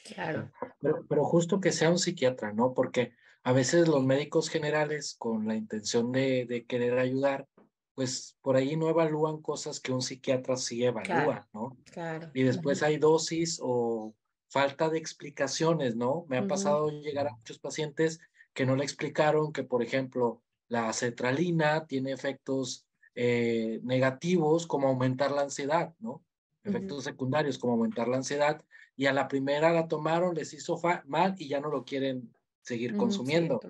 Claro. 0.04 0.52
Pero, 0.80 1.24
justo 1.24 1.60
que 1.60 1.72
sea 1.72 1.90
un 1.90 1.98
psiquiatra, 1.98 2.52
¿no? 2.52 2.72
Porque 2.72 3.14
a 3.46 3.52
veces 3.52 3.86
los 3.86 4.02
médicos 4.02 4.48
generales, 4.48 5.14
con 5.20 5.46
la 5.46 5.54
intención 5.54 6.10
de, 6.10 6.66
querer 6.68 6.98
ayudar, 6.98 7.46
pues 7.94 8.36
por 8.42 8.56
ahí 8.56 8.76
no 8.76 8.88
evalúan 8.88 9.40
cosas 9.40 9.78
que 9.78 9.92
un 9.92 10.02
psiquiatra 10.02 10.56
sí 10.56 10.82
evalúa, 10.82 11.48
¿no? 11.52 11.76
Claro. 11.92 12.28
Y 12.34 12.42
después 12.42 12.82
hay 12.82 12.96
dosis 12.96 13.60
o 13.62 14.12
falta 14.48 14.88
de 14.90 14.98
explicaciones, 14.98 15.94
¿no? 15.94 16.26
Me 16.28 16.38
ha 16.38 16.48
pasado 16.48 16.90
llegar 16.90 17.28
a 17.28 17.36
muchos 17.36 17.60
pacientes 17.60 18.18
que 18.52 18.66
no 18.66 18.74
le 18.74 18.82
explicaron 18.82 19.52
que, 19.52 19.62
por 19.62 19.80
ejemplo, 19.80 20.42
la 20.66 20.92
cetralina 20.92 21.86
tiene 21.86 22.10
efectos 22.10 22.84
eh, 23.14 23.78
negativos 23.84 24.66
como 24.66 24.88
aumentar 24.88 25.30
la 25.30 25.42
ansiedad, 25.42 25.94
¿no? 26.00 26.20
Efectos 26.64 27.04
secundarios 27.04 27.58
como 27.58 27.74
aumentar 27.74 28.08
la 28.08 28.16
ansiedad 28.16 28.60
y 28.96 29.06
a 29.06 29.12
la 29.12 29.28
primera 29.28 29.72
la 29.72 29.86
tomaron, 29.86 30.34
les 30.34 30.52
hizo 30.52 30.80
mal 31.04 31.36
y 31.38 31.46
ya 31.46 31.60
no 31.60 31.68
lo 31.68 31.84
quieren 31.84 32.34
seguir 32.66 32.96
consumiendo. 32.96 33.60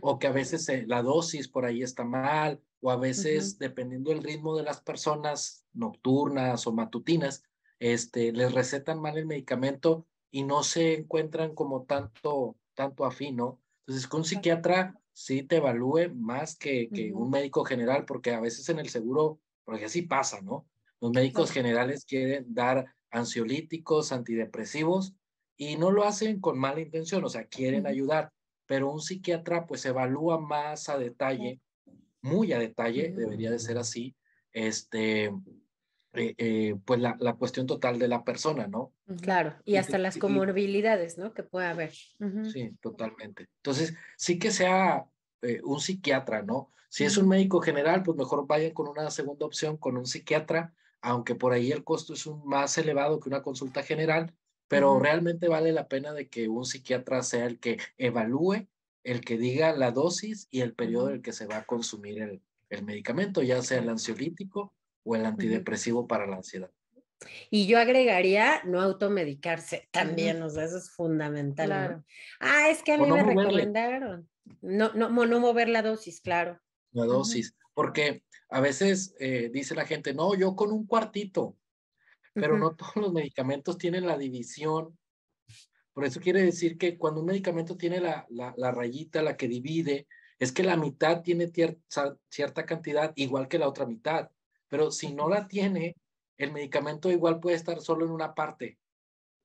O 0.00 0.18
que 0.18 0.26
a 0.26 0.32
veces 0.32 0.68
eh, 0.68 0.84
la 0.86 1.02
dosis 1.02 1.48
por 1.48 1.64
ahí 1.64 1.82
está 1.82 2.04
mal, 2.04 2.60
o 2.80 2.90
a 2.90 2.96
veces, 2.96 3.58
dependiendo 3.58 4.10
del 4.10 4.22
ritmo 4.22 4.56
de 4.56 4.62
las 4.62 4.80
personas 4.80 5.66
nocturnas 5.72 6.66
o 6.66 6.72
matutinas, 6.72 7.42
este, 7.78 8.32
les 8.32 8.52
recetan 8.52 9.00
mal 9.00 9.18
el 9.18 9.26
medicamento 9.26 10.06
y 10.30 10.44
no 10.44 10.62
se 10.62 10.94
encuentran 10.94 11.54
como 11.54 11.84
tanto, 11.84 12.56
tanto 12.74 13.04
afín, 13.04 13.36
¿no? 13.36 13.60
Entonces, 13.80 14.06
con 14.06 14.20
un 14.20 14.24
psiquiatra 14.24 14.98
sí 15.12 15.42
te 15.42 15.56
evalúe 15.56 16.14
más 16.14 16.56
que, 16.56 16.88
que 16.88 17.12
un 17.12 17.30
médico 17.30 17.64
general, 17.64 18.04
porque 18.04 18.32
a 18.32 18.40
veces 18.40 18.68
en 18.68 18.78
el 18.78 18.88
seguro, 18.88 19.40
porque 19.64 19.86
así 19.86 20.02
pasa, 20.02 20.40
¿no? 20.40 20.66
Los 21.00 21.12
médicos 21.12 21.50
generales 21.50 22.04
quieren 22.04 22.54
dar 22.54 22.94
ansiolíticos, 23.10 24.12
antidepresivos, 24.12 25.14
y 25.58 25.76
no 25.76 25.90
lo 25.90 26.04
hacen 26.04 26.40
con 26.40 26.58
mala 26.58 26.80
intención, 26.80 27.22
o 27.24 27.28
sea, 27.28 27.44
quieren 27.44 27.86
ayudar, 27.86 28.32
pero 28.64 28.90
un 28.90 29.00
psiquiatra 29.00 29.66
pues 29.66 29.84
evalúa 29.84 30.40
más 30.40 30.88
a 30.88 30.96
detalle, 30.96 31.60
muy 32.22 32.52
a 32.52 32.58
detalle, 32.58 33.12
debería 33.12 33.50
de 33.50 33.58
ser 33.58 33.76
así, 33.76 34.14
este, 34.52 35.24
eh, 36.14 36.34
eh, 36.38 36.76
pues 36.84 37.00
la, 37.00 37.16
la, 37.18 37.34
cuestión 37.34 37.66
total 37.66 37.98
de 37.98 38.06
la 38.06 38.24
persona, 38.24 38.68
¿no? 38.68 38.94
Claro, 39.20 39.56
y 39.64 39.76
hasta 39.76 39.98
las 39.98 40.16
comorbilidades, 40.16 41.18
¿no? 41.18 41.34
Que 41.34 41.42
puede 41.42 41.66
haber. 41.66 41.92
Sí, 41.92 42.72
totalmente. 42.80 43.48
Entonces, 43.56 43.94
sí 44.16 44.38
que 44.38 44.52
sea 44.52 45.06
eh, 45.42 45.60
un 45.64 45.80
psiquiatra, 45.80 46.42
¿no? 46.42 46.72
Si 46.88 47.04
es 47.04 47.16
un 47.18 47.28
médico 47.28 47.60
general, 47.60 48.02
pues 48.04 48.16
mejor 48.16 48.46
vayan 48.46 48.72
con 48.72 48.88
una 48.88 49.10
segunda 49.10 49.44
opción, 49.44 49.76
con 49.76 49.96
un 49.96 50.06
psiquiatra, 50.06 50.72
aunque 51.00 51.34
por 51.34 51.52
ahí 51.52 51.72
el 51.72 51.84
costo 51.84 52.14
es 52.14 52.26
un, 52.26 52.46
más 52.46 52.78
elevado 52.78 53.18
que 53.20 53.28
una 53.28 53.42
consulta 53.42 53.82
general, 53.82 54.34
pero 54.68 54.98
realmente 55.00 55.48
vale 55.48 55.72
la 55.72 55.88
pena 55.88 56.12
de 56.12 56.28
que 56.28 56.48
un 56.48 56.64
psiquiatra 56.64 57.22
sea 57.22 57.46
el 57.46 57.58
que 57.58 57.78
evalúe, 57.96 58.68
el 59.02 59.22
que 59.22 59.38
diga 59.38 59.72
la 59.72 59.90
dosis 59.90 60.46
y 60.50 60.60
el 60.60 60.74
periodo 60.74 61.08
en 61.08 61.16
el 61.16 61.22
que 61.22 61.32
se 61.32 61.46
va 61.46 61.58
a 61.58 61.66
consumir 61.66 62.20
el, 62.20 62.42
el 62.68 62.84
medicamento, 62.84 63.42
ya 63.42 63.62
sea 63.62 63.78
el 63.78 63.88
ansiolítico 63.88 64.74
o 65.04 65.16
el 65.16 65.24
antidepresivo 65.24 66.06
para 66.06 66.26
la 66.26 66.36
ansiedad. 66.36 66.70
Y 67.50 67.66
yo 67.66 67.78
agregaría 67.78 68.62
no 68.64 68.80
automedicarse 68.80 69.88
también, 69.90 70.40
o 70.42 70.50
sea, 70.50 70.64
eso 70.64 70.78
es 70.78 70.90
fundamental. 70.90 72.04
Ah, 72.40 72.68
es 72.70 72.82
que 72.82 72.92
a 72.92 72.98
mí 72.98 73.10
me 73.10 73.22
recomendaron. 73.22 74.28
No, 74.60 74.92
no, 74.94 75.08
no 75.08 75.40
mover 75.40 75.68
la 75.68 75.82
dosis, 75.82 76.20
claro. 76.20 76.60
La 76.92 77.04
dosis, 77.04 77.54
porque 77.74 78.22
a 78.48 78.60
veces 78.60 79.14
eh, 79.18 79.50
dice 79.52 79.74
la 79.74 79.84
gente, 79.84 80.14
no, 80.14 80.34
yo 80.34 80.54
con 80.54 80.72
un 80.72 80.86
cuartito, 80.86 81.56
pero 82.40 82.58
no 82.58 82.74
todos 82.74 82.96
los 82.96 83.12
medicamentos 83.12 83.78
tienen 83.78 84.06
la 84.06 84.18
división. 84.18 84.98
Por 85.92 86.04
eso 86.04 86.20
quiere 86.20 86.42
decir 86.42 86.78
que 86.78 86.96
cuando 86.96 87.20
un 87.20 87.26
medicamento 87.26 87.76
tiene 87.76 88.00
la, 88.00 88.26
la, 88.30 88.70
rayita, 88.70 89.22
la 89.22 89.36
que 89.36 89.48
divide, 89.48 90.06
es 90.38 90.52
que 90.52 90.62
la 90.62 90.76
mitad 90.76 91.22
tiene 91.22 91.50
cierta 92.28 92.66
cantidad 92.66 93.12
igual 93.16 93.48
que 93.48 93.58
la 93.58 93.68
otra 93.68 93.86
mitad. 93.86 94.30
Pero 94.68 94.90
si 94.90 95.12
no 95.12 95.28
la 95.28 95.48
tiene, 95.48 95.96
el 96.36 96.52
medicamento 96.52 97.10
igual 97.10 97.40
puede 97.40 97.56
estar 97.56 97.80
solo 97.80 98.06
en 98.06 98.12
una 98.12 98.34
parte. 98.34 98.78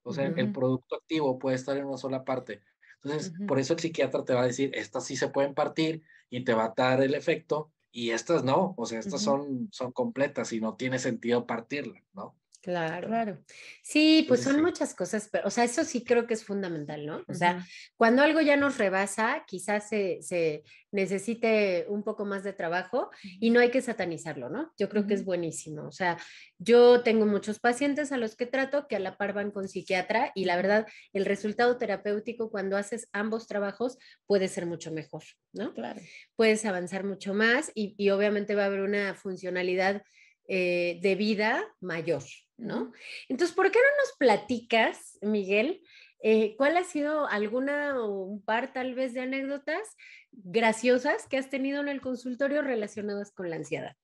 O 0.03 0.13
sea, 0.13 0.27
el 0.27 0.51
producto 0.51 0.97
activo 0.97 1.39
puede 1.39 1.55
estar 1.55 1.77
en 1.77 1.85
una 1.85 1.97
sola 1.97 2.23
parte. 2.23 2.61
Entonces, 3.01 3.33
por 3.47 3.59
eso 3.59 3.73
el 3.73 3.79
psiquiatra 3.79 4.23
te 4.23 4.33
va 4.33 4.43
a 4.43 4.47
decir, 4.47 4.71
estas 4.75 5.05
sí 5.05 5.15
se 5.15 5.29
pueden 5.29 5.53
partir 5.53 6.03
y 6.29 6.43
te 6.43 6.53
va 6.53 6.65
a 6.65 6.73
dar 6.75 7.01
el 7.01 7.15
efecto 7.15 7.71
y 7.91 8.09
estas 8.09 8.43
no, 8.43 8.73
o 8.75 8.85
sea, 8.87 8.99
estas 8.99 9.21
son, 9.21 9.69
son 9.71 9.91
completas 9.91 10.51
y 10.51 10.59
no 10.59 10.75
tiene 10.75 10.97
sentido 10.97 11.45
partirla, 11.45 12.03
¿no? 12.13 12.35
Claro, 12.63 13.09
claro. 13.09 13.43
Sí, 13.81 14.23
pues 14.25 14.41
son 14.41 14.61
muchas 14.61 14.95
cosas, 14.95 15.27
pero, 15.29 15.45
o 15.45 15.49
sea, 15.49 15.65
eso 15.65 15.83
sí 15.83 16.05
creo 16.05 16.25
que 16.25 16.33
es 16.33 16.45
fundamental, 16.45 17.05
¿no? 17.05 17.21
O 17.27 17.33
sea, 17.33 17.67
cuando 17.97 18.21
algo 18.21 18.39
ya 18.39 18.55
nos 18.55 18.77
rebasa, 18.77 19.43
quizás 19.45 19.89
se, 19.89 20.21
se, 20.21 20.63
necesite 20.89 21.85
un 21.89 22.03
poco 22.03 22.23
más 22.23 22.41
de 22.45 22.53
trabajo 22.53 23.09
y 23.21 23.49
no 23.49 23.59
hay 23.59 23.69
que 23.69 23.81
satanizarlo, 23.81 24.49
¿no? 24.49 24.71
Yo 24.77 24.87
creo 24.87 25.05
que 25.05 25.13
es 25.13 25.25
buenísimo. 25.25 25.85
O 25.85 25.91
sea, 25.91 26.17
yo 26.57 27.01
tengo 27.01 27.25
muchos 27.25 27.59
pacientes 27.59 28.13
a 28.13 28.17
los 28.17 28.37
que 28.37 28.45
trato 28.45 28.87
que 28.87 28.95
a 28.95 28.99
la 28.99 29.17
par 29.17 29.33
van 29.33 29.51
con 29.51 29.67
psiquiatra 29.67 30.31
y 30.33 30.45
la 30.45 30.55
verdad, 30.55 30.87
el 31.11 31.25
resultado 31.25 31.77
terapéutico 31.77 32.49
cuando 32.49 32.77
haces 32.77 33.09
ambos 33.11 33.45
trabajos 33.45 33.97
puede 34.25 34.47
ser 34.47 34.67
mucho 34.67 34.89
mejor, 34.89 35.23
¿no? 35.51 35.73
Claro. 35.73 35.99
Puedes 36.37 36.63
avanzar 36.63 37.03
mucho 37.03 37.33
más 37.33 37.73
y, 37.75 37.93
y 37.97 38.11
obviamente 38.11 38.55
va 38.55 38.63
a 38.63 38.67
haber 38.67 38.81
una 38.81 39.15
funcionalidad 39.15 40.01
eh, 40.47 40.99
de 41.01 41.15
vida 41.15 41.63
mayor, 41.79 42.23
¿no? 42.57 42.91
Entonces, 43.29 43.55
¿por 43.55 43.71
qué 43.71 43.79
no 43.79 44.03
nos 44.03 44.17
platicas, 44.17 45.17
Miguel? 45.21 45.83
Eh, 46.21 46.55
¿Cuál 46.57 46.77
ha 46.77 46.83
sido 46.83 47.27
alguna 47.27 47.99
o 47.99 48.23
un 48.23 48.41
par 48.41 48.71
tal 48.71 48.95
vez 48.95 49.13
de 49.13 49.21
anécdotas 49.21 49.97
graciosas 50.31 51.27
que 51.27 51.37
has 51.37 51.49
tenido 51.49 51.81
en 51.81 51.89
el 51.89 52.01
consultorio 52.01 52.61
relacionadas 52.61 53.31
con 53.31 53.49
la 53.49 53.57
ansiedad? 53.57 53.95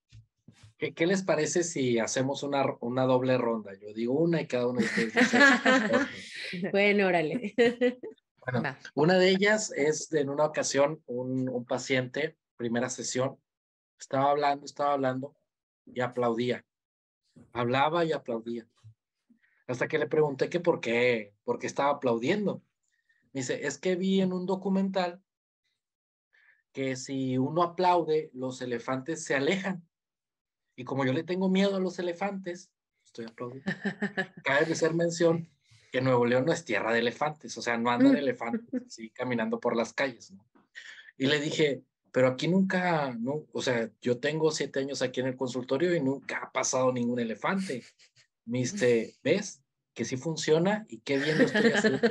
¿Qué, 0.77 1.05
les 1.05 1.23
parece 1.23 1.63
si 1.63 1.99
hacemos 1.99 2.41
una, 2.43 2.65
una, 2.79 3.03
doble 3.03 3.37
ronda? 3.37 3.71
Yo 3.81 3.93
digo 3.93 4.13
una 4.13 4.41
y 4.41 4.47
cada 4.47 4.67
uno 4.67 4.79
de 4.79 4.85
ustedes 4.85 5.13
bueno, 6.71 7.07
órale. 7.07 7.53
Bueno, 8.51 8.77
una 8.95 9.19
de 9.19 9.29
ellas 9.29 9.71
es 9.75 10.09
de 10.09 10.21
en 10.21 10.29
una 10.29 10.45
ocasión 10.45 11.03
un, 11.05 11.49
un 11.49 11.65
paciente, 11.65 12.37
primera 12.55 12.89
sesión, 12.89 13.37
estaba 13.99 14.31
hablando, 14.31 14.65
estaba 14.65 14.93
hablando, 14.93 15.35
y 15.85 16.01
aplaudía. 16.01 16.65
Hablaba 17.53 18.05
y 18.05 18.11
aplaudía. 18.11 18.67
Hasta 19.67 19.87
que 19.87 19.99
le 19.99 20.07
pregunté 20.07 20.49
que 20.49 20.59
por 20.59 20.81
qué, 20.81 21.35
por 21.43 21.59
qué 21.59 21.67
estaba 21.67 21.91
aplaudiendo. 21.91 22.63
Me 23.33 23.41
dice, 23.41 23.67
es 23.67 23.77
que 23.77 23.95
vi 23.95 24.21
en 24.21 24.33
un 24.33 24.45
documental 24.45 25.21
que 26.71 26.95
si 26.95 27.37
uno 27.37 27.63
aplaude, 27.63 28.29
los 28.33 28.61
elefantes 28.61 29.23
se 29.23 29.35
alejan. 29.35 29.87
Y 30.75 30.83
como 30.85 31.05
yo 31.05 31.13
le 31.13 31.23
tengo 31.23 31.49
miedo 31.49 31.75
a 31.75 31.79
los 31.79 31.99
elefantes, 31.99 32.71
estoy 33.03 33.25
aplaudiendo. 33.25 33.71
Cabe 34.43 34.65
de 34.65 34.75
ser 34.75 34.93
mención 34.93 35.49
que 35.91 36.01
Nuevo 36.01 36.25
León 36.25 36.45
no 36.45 36.53
es 36.53 36.65
tierra 36.65 36.93
de 36.93 36.99
elefantes, 36.99 37.57
o 37.57 37.61
sea, 37.61 37.77
no 37.77 37.89
andan 37.89 38.15
elefantes 38.15 38.83
así 38.85 39.09
caminando 39.09 39.59
por 39.59 39.75
las 39.75 39.93
calles. 39.93 40.33
Y 41.17 41.25
le 41.25 41.39
dije, 41.39 41.83
pero 42.11 42.27
aquí 42.27 42.47
nunca, 42.47 43.15
no, 43.19 43.45
o 43.51 43.61
sea, 43.61 43.89
yo 44.01 44.19
tengo 44.19 44.51
siete 44.51 44.79
años 44.79 45.01
aquí 45.01 45.19
en 45.19 45.27
el 45.27 45.35
consultorio 45.35 45.95
y 45.95 46.01
nunca 46.01 46.37
ha 46.43 46.51
pasado 46.51 46.91
ningún 46.91 47.19
elefante. 47.19 47.83
Viste, 48.45 49.15
¿ves? 49.23 49.61
Que 49.93 50.05
sí 50.05 50.17
funciona 50.17 50.85
y 50.89 50.99
qué 50.99 51.17
bien 51.17 51.37
lo 51.37 51.45
estoy 51.45 51.71
haciendo. 51.71 51.99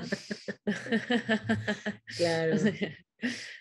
Claro. 2.16 2.58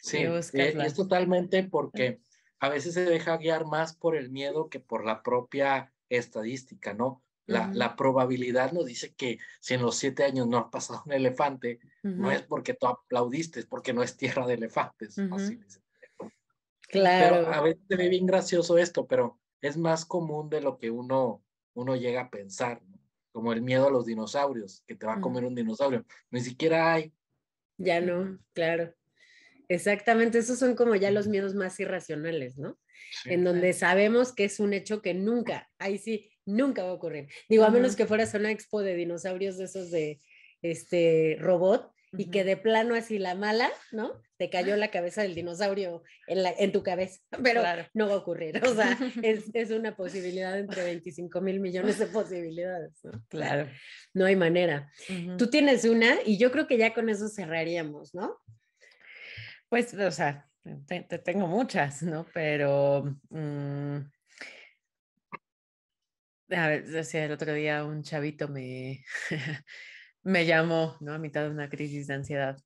Sí, 0.02 0.18
eh, 0.18 0.76
y 0.78 0.82
es 0.82 0.94
totalmente 0.94 1.64
porque 1.64 2.20
a 2.60 2.70
veces 2.70 2.94
se 2.94 3.06
deja 3.06 3.38
guiar 3.38 3.66
más 3.66 3.96
por 3.96 4.16
el 4.16 4.30
miedo 4.30 4.70
que 4.70 4.80
por 4.80 5.06
la 5.06 5.24
propia 5.24 5.94
estadística, 6.10 6.94
¿no? 6.94 7.24
La, 7.46 7.72
la, 7.74 7.96
probabilidad 7.96 8.74
nos 8.74 8.86
dice 8.86 9.14
que 9.14 9.40
si 9.62 9.74
en 9.74 9.82
los 9.82 9.96
siete 9.96 10.26
años 10.26 10.48
no 10.48 10.58
ha 10.58 10.70
pasado 10.70 11.02
un 11.06 11.14
elefante, 11.14 11.80
no 12.04 12.30
es 12.30 12.42
porque 12.42 12.74
tú 12.74 12.88
aplaudiste, 12.88 13.62
es 13.62 13.66
porque 13.66 13.94
no 13.94 14.04
es 14.04 14.18
tierra 14.18 14.46
de 14.46 14.56
elefantes. 14.56 15.18
Así 15.18 15.56
dice. 15.56 15.80
Claro. 16.88 17.38
Pero 17.46 17.54
a 17.54 17.62
veces 17.62 17.82
se 17.88 17.96
ve 17.96 18.10
bien 18.10 18.26
gracioso 18.26 18.78
esto, 18.78 19.08
pero 19.08 19.40
es 19.62 19.78
más 19.78 20.06
común 20.06 20.50
de 20.50 20.62
lo 20.62 20.78
que 20.78 20.90
uno, 20.90 21.44
uno 21.74 21.96
llega 21.96 22.22
a 22.22 22.30
pensar, 22.30 22.82
como 23.32 23.54
el 23.54 23.62
miedo 23.62 23.88
a 23.88 23.92
los 23.92 24.06
dinosaurios, 24.06 24.84
que 24.88 24.96
te 24.96 25.06
va 25.06 25.16
a 25.16 25.22
comer 25.22 25.46
un 25.46 25.56
dinosaurio. 25.56 26.06
Ni 26.32 26.42
siquiera 26.42 26.94
hay. 26.94 27.14
Ya 27.78 28.02
no, 28.02 28.40
claro. 28.54 28.94
Exactamente, 29.70 30.40
esos 30.40 30.58
son 30.58 30.76
como 30.76 30.96
ya 30.96 31.12
los 31.12 31.28
miedos 31.28 31.54
más 31.54 31.80
irracionales, 31.80 32.58
¿no? 32.58 32.80
En 33.26 33.44
donde 33.44 33.74
sabemos 33.74 34.34
que 34.34 34.46
es 34.46 34.60
un 34.60 34.74
hecho 34.74 35.02
que 35.02 35.14
nunca, 35.14 35.70
ahí 35.78 35.98
sí, 35.98 36.32
nunca 36.46 36.84
va 36.84 36.92
a 36.92 36.94
ocurrir. 36.94 37.28
Digo, 37.50 37.66
a 37.66 37.70
menos 37.70 37.96
que 37.96 38.08
fueras 38.08 38.34
a 38.34 38.38
una 38.38 38.52
expo 38.52 38.82
de 38.82 38.96
dinosaurios 38.96 39.58
de 39.58 39.66
esos 39.66 39.92
de 39.92 40.22
este 40.62 41.38
robot, 41.40 41.92
y 42.14 42.30
que 42.30 42.44
de 42.44 42.58
plano 42.58 42.96
así 42.96 43.20
la 43.20 43.36
mala, 43.36 43.70
¿no? 43.92 44.22
Te 44.38 44.50
cayó 44.50 44.76
la 44.78 44.92
cabeza 44.92 45.22
del 45.22 45.36
dinosaurio 45.36 46.04
en, 46.28 46.44
la, 46.44 46.52
en 46.58 46.72
tu 46.72 46.84
cabeza, 46.84 47.20
pero 47.44 47.64
no 47.94 48.08
va 48.08 48.14
a 48.14 48.18
ocurrir. 48.18 48.62
O 48.64 48.74
sea, 48.74 48.98
es, 49.24 49.46
es, 49.54 49.72
una 49.72 49.96
posibilidad 49.96 50.58
entre 50.58 50.84
25 50.84 51.42
mil 51.42 51.60
millones 51.60 52.00
de 52.00 52.08
posibilidades. 52.08 53.00
¿no? 53.04 53.24
Claro. 53.30 53.70
No 54.14 54.26
hay 54.26 54.36
manera. 54.36 54.92
Tú 55.38 55.50
tienes 55.50 55.86
una 55.86 56.16
y 56.26 56.38
yo 56.38 56.52
creo 56.52 56.68
que 56.68 56.78
ya 56.78 56.94
con 56.94 57.10
eso 57.10 57.28
cerraríamos, 57.28 58.14
¿no? 58.14 58.38
Pues, 59.70 59.94
o 59.94 60.12
sea, 60.12 60.50
te, 60.88 61.02
tengo 61.02 61.48
muchas, 61.48 62.04
¿no? 62.04 62.26
Pero... 62.34 63.18
Mm, 63.30 63.98
a 66.50 66.68
ver, 66.70 66.88
decía 66.88 67.26
el 67.26 67.32
otro 67.34 67.54
día 67.54 67.84
un 67.84 68.04
chavito 68.04 68.48
me, 68.48 69.04
me 70.28 70.46
llamó, 70.46 70.98
¿no? 71.00 71.14
A 71.14 71.18
mitad 71.18 71.44
de 71.44 71.52
una 71.52 71.70
crisis 71.70 72.08
de 72.08 72.16
ansiedad. 72.16 72.58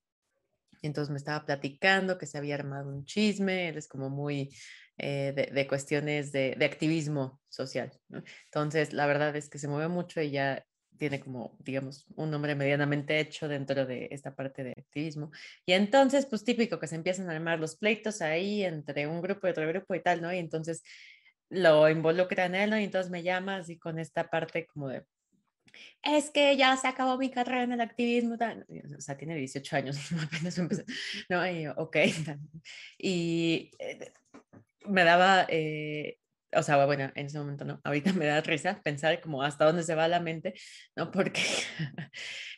Y 0.81 0.87
entonces 0.87 1.11
me 1.11 1.17
estaba 1.17 1.45
platicando 1.45 2.17
que 2.17 2.25
se 2.25 2.39
había 2.39 2.55
armado 2.55 2.89
un 2.89 3.05
chisme, 3.05 3.69
él 3.69 3.77
es 3.77 3.87
como 3.87 4.09
muy 4.09 4.49
eh, 4.97 5.51
de, 5.53 5.67
cuestiones 5.67 6.31
de, 6.31 6.57
activismo 6.59 7.39
social. 7.49 7.91
¿no? 8.09 8.23
Entonces, 8.45 8.93
la 8.93 9.05
verdad 9.05 9.35
es 9.35 9.47
que 9.47 9.59
se 9.59 9.67
mueve 9.67 9.89
mucho 9.89 10.21
y 10.21 10.31
ya 10.31 10.65
tiene 10.97 11.19
como, 11.19 11.55
digamos, 11.59 12.05
un 12.15 12.31
nombre 12.31 12.55
medianamente 12.55 13.19
hecho 13.19 13.47
dentro 13.47 13.85
de 13.85 14.07
esta 14.09 14.33
parte 14.35 14.63
de 14.63 14.71
activismo. 14.71 15.29
Y 15.63 15.73
entonces, 15.73 16.25
pues 16.25 16.43
típico 16.43 16.79
que 16.79 16.87
se 16.87 16.95
empiezan 16.95 17.29
a 17.29 17.35
armar 17.35 17.59
los 17.59 17.77
pleitos 17.77 18.23
ahí 18.23 18.63
entre 18.63 19.05
un 19.05 19.21
grupo 19.21 19.47
y 19.47 19.51
otro 19.51 19.67
grupo 19.67 19.93
y 19.93 20.01
tal, 20.01 20.19
¿no? 20.21 20.33
Y 20.33 20.39
entonces 20.39 20.81
lo 21.49 21.87
involucran 21.89 22.55
él, 22.55 22.71
¿no? 22.71 22.79
Y 22.79 22.85
entonces 22.85 23.11
me 23.11 23.21
llama 23.21 23.57
así 23.57 23.77
con 23.77 23.99
esta 23.99 24.29
parte 24.29 24.65
como 24.65 24.89
de, 24.89 25.05
es 26.03 26.29
que 26.29 26.55
ya 26.57 26.75
se 26.77 26.87
acabó 26.87 27.17
mi 27.17 27.29
carrera 27.29 27.63
en 27.63 27.73
el 27.73 27.81
activismo, 27.81 28.35
o 28.35 29.01
sea, 29.01 29.17
tiene 29.17 29.35
18 29.35 29.75
años, 29.75 29.97
apenas 30.23 30.57
empezó, 30.57 30.83
no, 31.29 31.49
y 31.49 31.67
ok, 31.67 31.97
y 32.97 33.71
eh, 33.79 34.13
me 34.85 35.03
daba, 35.03 35.45
eh, 35.49 36.20
o 36.55 36.63
sea, 36.63 36.85
bueno, 36.85 37.11
en 37.15 37.25
ese 37.25 37.39
momento 37.39 37.65
no, 37.65 37.79
ahorita 37.83 38.13
me 38.13 38.25
da 38.25 38.41
risa 38.41 38.81
pensar 38.83 39.21
como 39.21 39.43
hasta 39.43 39.65
dónde 39.65 39.83
se 39.83 39.95
va 39.95 40.07
la 40.07 40.19
mente, 40.19 40.53
¿no? 40.95 41.11
Porque 41.11 41.41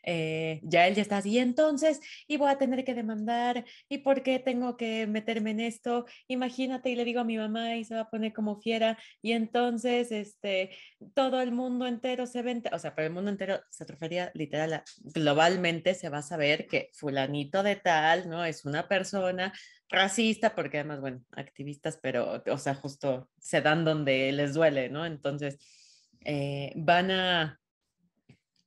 eh, 0.03 0.59
ya 0.63 0.87
él 0.87 0.95
ya 0.95 1.01
está 1.01 1.17
así, 1.17 1.37
entonces, 1.37 1.99
y 2.27 2.37
voy 2.37 2.49
a 2.49 2.57
tener 2.57 2.83
que 2.83 2.93
demandar, 2.93 3.65
¿y 3.89 3.99
por 3.99 4.23
qué 4.23 4.39
tengo 4.39 4.77
que 4.77 5.07
meterme 5.07 5.51
en 5.51 5.59
esto? 5.61 6.05
Imagínate, 6.27 6.89
y 6.89 6.95
le 6.95 7.05
digo 7.05 7.21
a 7.21 7.23
mi 7.23 7.37
mamá 7.37 7.75
y 7.75 7.85
se 7.85 7.95
va 7.95 8.01
a 8.01 8.09
poner 8.09 8.33
como 8.33 8.59
fiera, 8.59 8.97
y 9.21 9.33
entonces, 9.33 10.11
este, 10.11 10.71
todo 11.13 11.41
el 11.41 11.51
mundo 11.51 11.87
entero 11.87 12.25
se 12.25 12.41
vende, 12.41 12.69
o 12.73 12.79
sea, 12.79 12.95
pero 12.95 13.07
el 13.07 13.13
mundo 13.13 13.29
entero 13.31 13.61
se 13.69 13.85
refería 13.85 14.31
literal 14.33 14.83
globalmente 15.01 15.93
se 15.93 16.09
va 16.09 16.19
a 16.19 16.21
saber 16.23 16.67
que 16.67 16.89
fulanito 16.93 17.63
de 17.63 17.75
tal, 17.75 18.29
¿no? 18.29 18.45
Es 18.45 18.65
una 18.65 18.87
persona 18.87 19.53
racista, 19.89 20.55
porque 20.55 20.79
además, 20.79 21.01
bueno, 21.01 21.23
activistas, 21.31 21.99
pero, 22.01 22.43
o 22.45 22.57
sea, 22.57 22.75
justo 22.75 23.29
se 23.37 23.61
dan 23.61 23.85
donde 23.85 24.31
les 24.31 24.53
duele, 24.53 24.89
¿no? 24.89 25.05
Entonces, 25.05 25.59
eh, 26.25 26.73
van 26.75 27.11
a, 27.11 27.59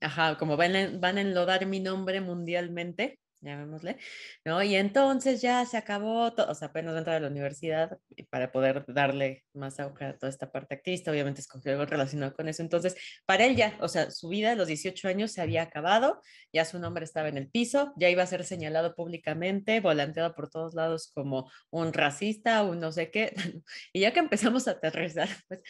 ajá, 0.00 0.36
como 0.38 0.56
van 0.56 1.00
van 1.00 1.18
a 1.18 1.20
enlodar 1.20 1.66
mi 1.66 1.80
nombre 1.80 2.20
mundialmente, 2.20 3.20
llamémosle, 3.50 3.98
¿no? 4.44 4.62
Y 4.62 4.76
entonces 4.76 5.40
ya 5.40 5.64
se 5.66 5.76
acabó 5.76 6.32
todo, 6.34 6.50
o 6.50 6.54
sea, 6.54 6.68
apenas 6.68 6.96
entrar 6.96 7.16
a 7.16 7.20
la 7.20 7.28
universidad 7.28 7.98
para 8.30 8.52
poder 8.52 8.84
darle 8.88 9.44
más 9.54 9.80
auge 9.80 10.04
a 10.04 10.18
toda 10.18 10.30
esta 10.30 10.50
parte 10.50 10.74
activista, 10.74 11.10
obviamente 11.10 11.40
escogió 11.40 11.72
algo 11.72 11.86
relacionado 11.86 12.34
con 12.34 12.48
eso, 12.48 12.62
entonces, 12.62 12.96
para 13.26 13.44
él 13.44 13.56
ya, 13.56 13.76
o 13.80 13.88
sea, 13.88 14.10
su 14.10 14.28
vida 14.28 14.52
a 14.52 14.54
los 14.54 14.68
18 14.68 15.08
años 15.08 15.32
se 15.32 15.40
había 15.40 15.62
acabado, 15.62 16.20
ya 16.52 16.64
su 16.64 16.78
nombre 16.78 17.04
estaba 17.04 17.28
en 17.28 17.38
el 17.38 17.48
piso, 17.48 17.92
ya 17.96 18.10
iba 18.10 18.22
a 18.22 18.26
ser 18.26 18.44
señalado 18.44 18.94
públicamente, 18.94 19.80
volanteado 19.80 20.34
por 20.34 20.50
todos 20.50 20.74
lados 20.74 21.10
como 21.14 21.50
un 21.70 21.92
racista, 21.92 22.62
un 22.62 22.80
no 22.80 22.92
sé 22.92 23.10
qué, 23.10 23.32
y 23.92 24.00
ya 24.00 24.12
que 24.12 24.20
empezamos 24.20 24.68
a 24.68 24.72
aterrizar, 24.72 25.28
pues 25.48 25.62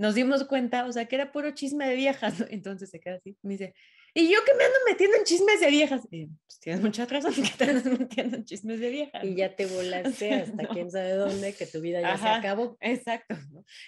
nos 0.00 0.14
dimos 0.14 0.44
cuenta, 0.44 0.86
o 0.86 0.92
sea, 0.92 1.04
que 1.06 1.16
era 1.16 1.30
puro 1.30 1.50
chisme 1.50 1.86
de 1.86 1.94
viejas, 1.94 2.40
¿no? 2.40 2.46
entonces 2.48 2.88
se 2.88 3.00
queda 3.00 3.16
así, 3.16 3.36
me 3.42 3.52
dice, 3.52 3.74
Y 4.14 4.32
yo 4.32 4.44
que 4.44 4.54
me 4.54 4.64
ando 4.64 4.78
metiendo 4.88 5.16
en 5.16 5.24
chismes 5.24 5.60
de 5.60 5.70
viejas. 5.70 6.02
pues 6.10 6.60
tienes 6.60 6.82
mucha 6.82 7.06
razón 7.06 7.32
que 7.34 7.50
te 7.56 7.64
andas 7.64 7.84
metiendo 7.86 8.36
en 8.36 8.44
chismes 8.44 8.80
de 8.80 8.90
viejas. 8.90 9.24
Y 9.24 9.34
ya 9.34 9.54
te 9.56 9.66
volaste 9.66 10.34
hasta 10.34 10.68
quién 10.68 10.90
sabe 10.90 11.12
dónde, 11.12 11.54
que 11.54 11.66
tu 11.66 11.80
vida 11.80 12.00
ya 12.00 12.16
se 12.16 12.28
acabó. 12.28 12.76
Exacto. 12.80 13.36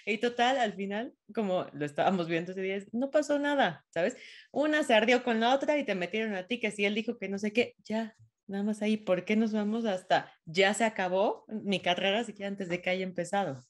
Y 0.05 0.17
total, 0.17 0.57
al 0.57 0.73
final, 0.73 1.13
como 1.33 1.65
lo 1.73 1.85
estábamos 1.85 2.27
viendo 2.27 2.51
ese 2.51 2.61
día, 2.61 2.83
no 2.91 3.11
pasó 3.11 3.39
nada, 3.39 3.85
¿sabes? 3.89 4.15
Una 4.51 4.83
se 4.83 4.93
ardió 4.93 5.23
con 5.23 5.39
la 5.39 5.53
otra 5.53 5.77
y 5.77 5.85
te 5.85 5.95
metieron 5.95 6.35
a 6.35 6.47
ti, 6.47 6.59
que 6.59 6.71
si 6.71 6.85
él 6.85 6.95
dijo 6.95 7.17
que 7.17 7.29
no 7.29 7.37
sé 7.37 7.51
qué, 7.51 7.75
ya, 7.83 8.15
nada 8.47 8.63
más 8.63 8.81
ahí, 8.81 8.97
¿por 8.97 9.25
qué 9.25 9.35
nos 9.35 9.53
vamos 9.53 9.85
hasta 9.85 10.31
ya 10.45 10.73
se 10.73 10.83
acabó 10.83 11.45
mi 11.47 11.79
carrera, 11.79 12.23
que 12.25 12.45
antes 12.45 12.69
de 12.69 12.81
que 12.81 12.89
haya 12.89 13.03
empezado? 13.03 13.63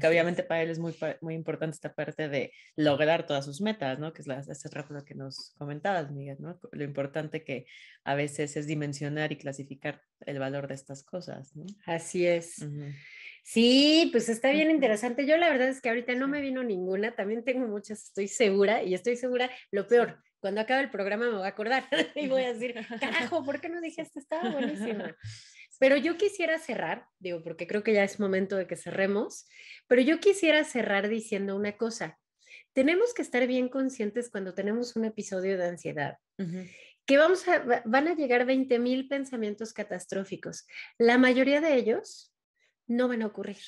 Que 0.00 0.06
obviamente 0.06 0.42
para 0.42 0.62
él 0.62 0.70
es 0.70 0.78
muy, 0.78 0.94
muy 1.20 1.34
importante 1.34 1.74
esta 1.74 1.94
parte 1.94 2.28
de 2.28 2.52
lograr 2.76 3.26
todas 3.26 3.44
sus 3.44 3.60
metas, 3.60 3.98
¿no? 3.98 4.12
Que 4.12 4.22
es 4.22 4.28
la, 4.28 4.38
hace 4.38 4.68
rato 4.70 4.94
lo 4.94 5.04
que 5.04 5.14
nos 5.14 5.54
comentabas, 5.58 6.10
Miguel, 6.10 6.36
¿no? 6.40 6.58
Lo 6.72 6.84
importante 6.84 7.44
que 7.44 7.66
a 8.04 8.14
veces 8.14 8.56
es 8.56 8.66
dimensionar 8.66 9.32
y 9.32 9.36
clasificar 9.36 10.00
el 10.20 10.38
valor 10.38 10.68
de 10.68 10.74
estas 10.74 11.02
cosas, 11.02 11.54
¿no? 11.54 11.66
Así 11.84 12.26
es. 12.26 12.64
Sí, 13.42 14.08
pues 14.10 14.28
está 14.28 14.50
bien 14.50 14.72
interesante. 14.72 15.24
Yo 15.24 15.36
la 15.36 15.48
verdad 15.50 15.68
es 15.68 15.80
que 15.80 15.88
ahorita 15.88 16.14
no 16.16 16.26
me 16.26 16.40
vino 16.40 16.64
ninguna, 16.64 17.14
también 17.14 17.44
tengo 17.44 17.68
muchas, 17.68 18.02
estoy 18.02 18.26
segura, 18.26 18.82
y 18.82 18.92
estoy 18.94 19.16
segura, 19.16 19.48
lo 19.70 19.86
peor, 19.86 20.18
cuando 20.46 20.60
acabe 20.60 20.82
el 20.82 20.90
programa 20.90 21.26
me 21.26 21.38
voy 21.38 21.44
a 21.44 21.48
acordar 21.48 21.88
y 22.14 22.28
voy 22.28 22.44
a 22.44 22.52
decir, 22.52 22.72
carajo, 23.00 23.42
¿por 23.44 23.60
qué 23.60 23.68
no 23.68 23.80
dije 23.80 24.02
esto? 24.02 24.20
Estaba 24.20 24.48
buenísimo. 24.50 25.02
Pero 25.80 25.96
yo 25.96 26.16
quisiera 26.16 26.60
cerrar, 26.60 27.04
digo, 27.18 27.42
porque 27.42 27.66
creo 27.66 27.82
que 27.82 27.92
ya 27.92 28.04
es 28.04 28.20
momento 28.20 28.54
de 28.54 28.68
que 28.68 28.76
cerremos, 28.76 29.44
pero 29.88 30.00
yo 30.00 30.20
quisiera 30.20 30.64
cerrar 30.64 31.08
diciendo 31.08 31.54
una 31.54 31.76
cosa. 31.76 32.18
Tenemos 32.72 33.12
que 33.12 33.20
estar 33.20 33.46
bien 33.46 33.68
conscientes 33.68 34.30
cuando 34.30 34.54
tenemos 34.54 34.96
un 34.96 35.04
episodio 35.04 35.58
de 35.58 35.66
ansiedad, 35.66 36.16
que 37.04 37.18
vamos 37.18 37.46
a, 37.46 37.82
van 37.84 38.08
a 38.08 38.14
llegar 38.14 38.46
20 38.46 38.78
mil 38.78 39.06
pensamientos 39.06 39.74
catastróficos. 39.74 40.66
La 40.96 41.18
mayoría 41.18 41.60
de 41.60 41.74
ellos 41.74 42.32
no 42.86 43.08
van 43.08 43.20
a 43.20 43.26
ocurrir. 43.26 43.60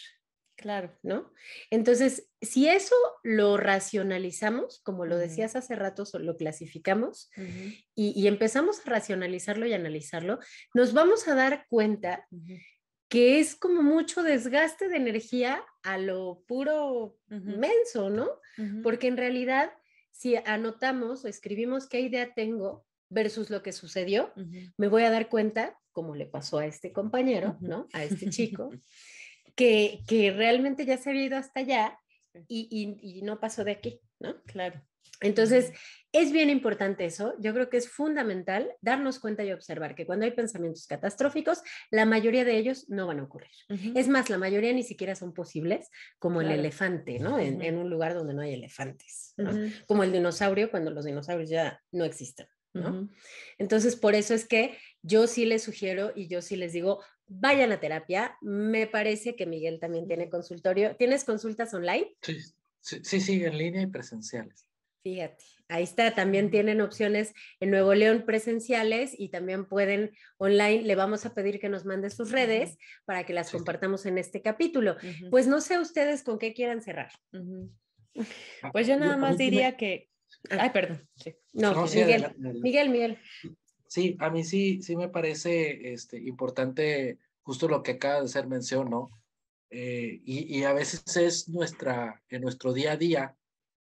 Claro, 0.59 0.93
¿no? 1.05 1.33
Entonces, 1.71 2.29
si 2.43 2.69
eso 2.69 2.97
lo 3.23 3.57
racionalizamos, 3.57 4.81
como 4.83 5.07
lo 5.07 5.17
decías 5.17 5.55
hace 5.55 5.77
rato, 5.77 6.03
lo 6.19 6.37
clasificamos 6.37 7.31
y, 7.95 8.27
empezamos 8.27 8.81
a 8.81 8.91
racionalizarlo 8.91 9.67
y 9.67 9.73
analizarlo, 9.73 10.41
nos 10.75 10.93
vamos 10.95 11.29
a 11.29 11.37
dar 11.37 11.65
cuenta 11.69 12.27
que 13.09 13.39
es 13.39 13.55
como 13.55 13.85
mucho 13.85 14.25
desgaste 14.25 14.89
de 14.89 14.97
energía 14.97 15.65
a 15.85 15.97
lo 15.97 16.43
puro 16.49 17.17
menso, 17.29 18.11
¿no? 18.11 18.29
Porque 18.83 19.07
en 19.07 19.17
realidad, 19.17 19.71
si 20.11 20.35
anotamos 20.35 21.25
o 21.25 21.29
escribimos 21.29 21.89
qué 21.89 22.01
idea 22.01 22.35
tengo 22.35 22.85
versus 23.11 23.49
lo 23.49 23.63
que 23.63 23.73
sucedió, 23.73 24.33
me 24.77 24.89
voy 24.89 25.05
a 25.05 25.13
dar 25.13 25.29
cuenta, 25.29 25.79
como 25.93 26.17
le 26.17 26.27
pasó 26.27 26.59
a 26.59 26.67
este 26.67 26.93
compañero, 26.93 27.59
¿no? 27.61 27.87
A 27.93 28.03
este 28.03 28.29
chico. 28.29 28.71
que, 29.59 30.33
realmente 30.37 30.87
ya 30.87 30.97
se 30.97 31.11
había 31.11 31.25
ido 31.25 31.37
hasta 31.37 31.61
allá 31.61 31.99
y, 32.47 33.21
no 33.25 33.41
pasó 33.41 33.65
de 33.65 33.73
aquí, 33.73 34.01
¿no? 34.21 34.41
Claro. 34.45 34.81
Entonces, 35.21 35.73
es 36.13 36.31
bien 36.31 36.49
importante 36.49 37.05
eso. 37.05 37.35
Yo 37.41 37.53
creo 37.53 37.69
que 37.69 37.77
es 37.77 37.89
fundamental 37.89 38.73
darnos 38.81 39.19
cuenta 39.19 39.43
y 39.43 39.51
observar 39.51 39.97
que 39.97 40.07
cuando 40.07 40.27
hay 40.27 40.31
pensamientos 40.31 40.87
catastróficos, 40.87 41.63
la 41.91 42.07
mayoría 42.07 42.45
de 42.45 42.57
ellos 42.57 42.89
no 42.89 43.09
van 43.09 43.19
a 43.19 43.25
ocurrir. 43.25 43.51
Es 43.97 44.07
más, 44.07 44.31
la 44.31 44.39
mayoría 44.39 44.73
ni 44.73 44.85
siquiera 44.85 45.17
son 45.17 45.35
posibles, 45.35 45.91
como 46.21 46.41
el 46.41 46.53
elefante, 46.53 47.19
¿no? 47.19 47.41
En, 47.41 47.77
un 47.79 47.91
lugar 47.91 48.15
donde 48.15 48.35
no 48.35 48.43
hay 48.43 48.55
elefantes, 48.55 49.35
¿no? 49.37 49.51
Como 49.89 50.05
el 50.05 50.13
dinosaurio, 50.13 50.71
cuando 50.71 50.93
los 50.93 51.05
dinosaurios 51.05 51.51
ya 51.51 51.83
no 51.91 52.05
existen, 52.05 52.47
¿no? 52.75 53.09
Entonces, 53.59 53.97
por 53.97 54.15
eso 54.15 54.35
es 54.35 54.47
que 54.47 54.79
yo 55.03 55.27
sí 55.27 55.47
les 55.47 55.65
sugiero 55.65 56.13
y 56.15 56.29
yo 56.29 56.43
sí 56.43 56.55
les 56.55 56.73
digo, 56.73 57.03
vayan 57.29 57.73
a 57.73 57.81
terapia. 57.81 58.37
Me 58.41 58.87
parece 58.87 59.37
que 59.37 59.47
Miguel 59.47 59.79
también 59.81 60.07
tiene 60.07 60.29
consultorio. 60.29 60.97
¿Tienes 60.97 61.25
consultas 61.25 61.73
online? 61.75 62.17
Sí, 62.23 62.39
sí, 62.81 63.21
sí, 63.21 63.45
en 63.45 63.59
línea 63.59 63.83
y 63.83 63.87
presenciales. 63.87 64.69
Fíjate, 65.03 65.45
ahí 65.69 65.85
está, 65.85 66.15
también 66.15 66.51
tienen 66.51 66.81
opciones 66.81 67.33
en 67.61 67.71
Nuevo 67.71 67.95
León 67.95 68.25
presenciales 68.27 69.15
y 69.17 69.29
también 69.29 69.65
pueden 69.65 70.11
online. 70.39 70.83
Le 70.83 70.95
vamos 70.97 71.25
a 71.25 71.35
pedir 71.35 71.61
que 71.61 71.69
nos 71.69 71.85
mande 71.85 72.11
sus 72.11 72.33
redes 72.33 72.77
para 73.05 73.25
que 73.25 73.33
las 73.33 73.51
compartamos 73.51 74.07
en 74.07 74.19
este 74.19 74.43
capítulo. 74.43 74.97
Pues 75.31 75.47
no 75.47 75.61
sé 75.61 75.79
ustedes 75.79 76.25
con 76.25 76.39
qué 76.39 76.53
quieran 76.53 76.83
cerrar. 76.83 77.13
Ah, 78.63 78.73
pues 78.73 78.87
yo 78.87 78.99
nada 78.99 79.17
más 79.17 79.39
diría 79.39 79.77
que... 79.77 80.11
Ah. 80.51 80.59
Ay, 80.63 80.71
perdón. 80.71 81.09
No, 81.53 81.87
Miguel, 81.87 82.27
Miguel, 82.37 82.91
Miguel. 82.91 83.19
Sí, 83.89 84.17
a 84.21 84.29
mí 84.31 84.45
sí, 84.45 84.83
sí 84.83 84.97
me 84.97 85.09
parece 85.09 85.93
este, 85.95 86.19
importante 86.19 87.19
justo 87.43 87.69
lo 87.69 87.83
que 87.83 87.93
acaba 87.93 88.21
de 88.21 88.27
hacer 88.27 88.47
mención, 88.47 88.91
¿no? 88.91 89.11
Eh, 89.71 90.21
y, 90.25 90.63
a 90.65 90.73
veces 90.73 91.17
es 91.17 91.49
nuestra, 91.49 92.23
en 92.29 92.43
nuestro 92.43 92.73
día 92.75 92.93
a 92.93 92.97
día, 92.97 93.37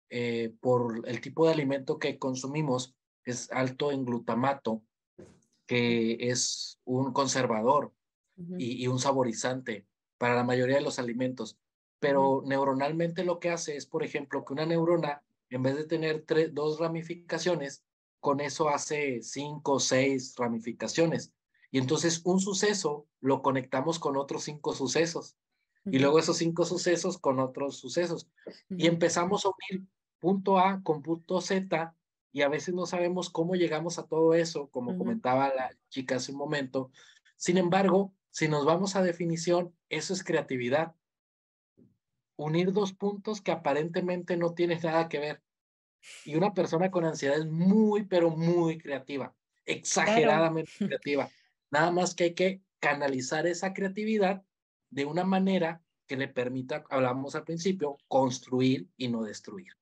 eh, 0.09 0.52
por 0.61 1.02
el 1.09 1.20
tipo 1.20 1.46
de 1.46 1.52
alimento 1.52 1.98
que 1.98 2.18
consumimos, 2.18 2.94
es 3.24 3.50
alto 3.50 3.90
en 3.90 4.04
glutamato, 4.04 4.82
que 5.66 6.16
es 6.20 6.78
un 6.84 7.12
conservador 7.12 7.92
y, 8.59 8.86
un 8.86 9.00
saborizante 9.00 9.86
para 10.18 10.36
la 10.36 10.44
mayoría 10.44 10.76
de 10.76 10.82
los 10.82 11.00
alimentos. 11.00 11.59
Pero 11.98 12.42
neuronalmente 12.46 13.24
lo 13.24 13.40
que 13.40 13.50
hace 13.50 13.76
es, 13.76 13.86
por 13.86 14.04
ejemplo, 14.04 14.44
que 14.44 14.52
una 14.52 14.66
neurona, 14.66 15.24
en 15.50 15.62
vez 15.62 15.76
de 15.76 15.84
tener 15.84 16.24
tres, 16.24 16.54
dos 16.54 16.78
ramificaciones, 16.78 17.84
con 18.21 18.41
eso 18.41 18.69
hace 18.69 19.23
cinco 19.23 19.75
o 19.75 19.81
seis 19.81 20.35
ramificaciones. 20.37 21.33
Y 21.71 21.79
entonces 21.79 22.23
un 22.25 22.41
suceso 22.41 23.07
lo 23.21 23.43
conectamos 23.43 23.99
con 23.99 24.17
otros 24.17 24.45
cinco 24.45 24.73
sucesos. 24.73 25.37
Y 25.85 26.01
luego 26.01 26.19
esos 26.19 26.39
cinco 26.39 26.64
sucesos 26.64 27.19
con 27.19 27.39
otros 27.39 27.77
sucesos. 27.77 28.29
Y 28.69 28.87
empezamos 28.87 29.45
a 29.45 29.51
unir 29.51 29.87
punto 30.19 30.59
A 30.59 30.83
con 30.83 31.03
punto 31.03 31.41
Z 31.41 31.95
y 32.33 32.43
a 32.43 32.49
veces 32.49 32.75
no 32.75 32.87
sabemos 32.87 33.31
cómo 33.31 33.55
llegamos 33.55 33.99
a 33.99 34.07
todo 34.07 34.35
eso, 34.35 34.69
como 34.69 34.99
comentaba 34.99 35.49
la 35.55 35.71
chica 35.89 36.17
hace 36.17 36.33
un 36.33 36.39
momento. 36.39 36.91
Sin 37.37 37.57
embargo, 37.57 38.12
si 38.31 38.49
nos 38.49 38.67
vamos 38.67 38.97
a 38.97 39.03
definición, 39.03 39.75
eso 39.89 40.12
es 40.12 40.23
creatividad. 40.23 40.95
Unir 42.37 42.73
dos 42.73 42.93
puntos 42.93 43.41
que 43.41 43.53
aparentemente 43.53 44.37
no 44.37 44.53
tienen 44.53 44.81
nada 44.83 45.09
que 45.09 45.19
ver. 45.19 45.43
Y 46.24 46.34
una 46.36 46.54
persona 46.54 46.90
con 46.90 47.04
ansiedad 47.04 47.38
es 47.38 47.46
muy, 47.46 48.04
pero 48.04 48.30
muy 48.30 48.78
creativa, 48.78 49.34
exageradamente 49.64 50.70
creativa. 50.78 51.28
Nada 51.70 51.90
más 51.90 52.14
que 52.14 52.24
hay 52.24 52.34
que 52.34 52.62
canalizar 52.80 53.46
esa 53.46 53.72
creatividad 53.72 54.42
de 54.90 55.04
una 55.04 55.24
manera 55.24 55.82
que 56.07 56.16
le 56.16 56.28
permita, 56.28 56.84
hablamos 56.90 57.34
al 57.34 57.44
principio, 57.44 57.98
construir 58.09 58.86
y 58.96 59.09
no 59.09 59.22
destruir. 59.22 59.72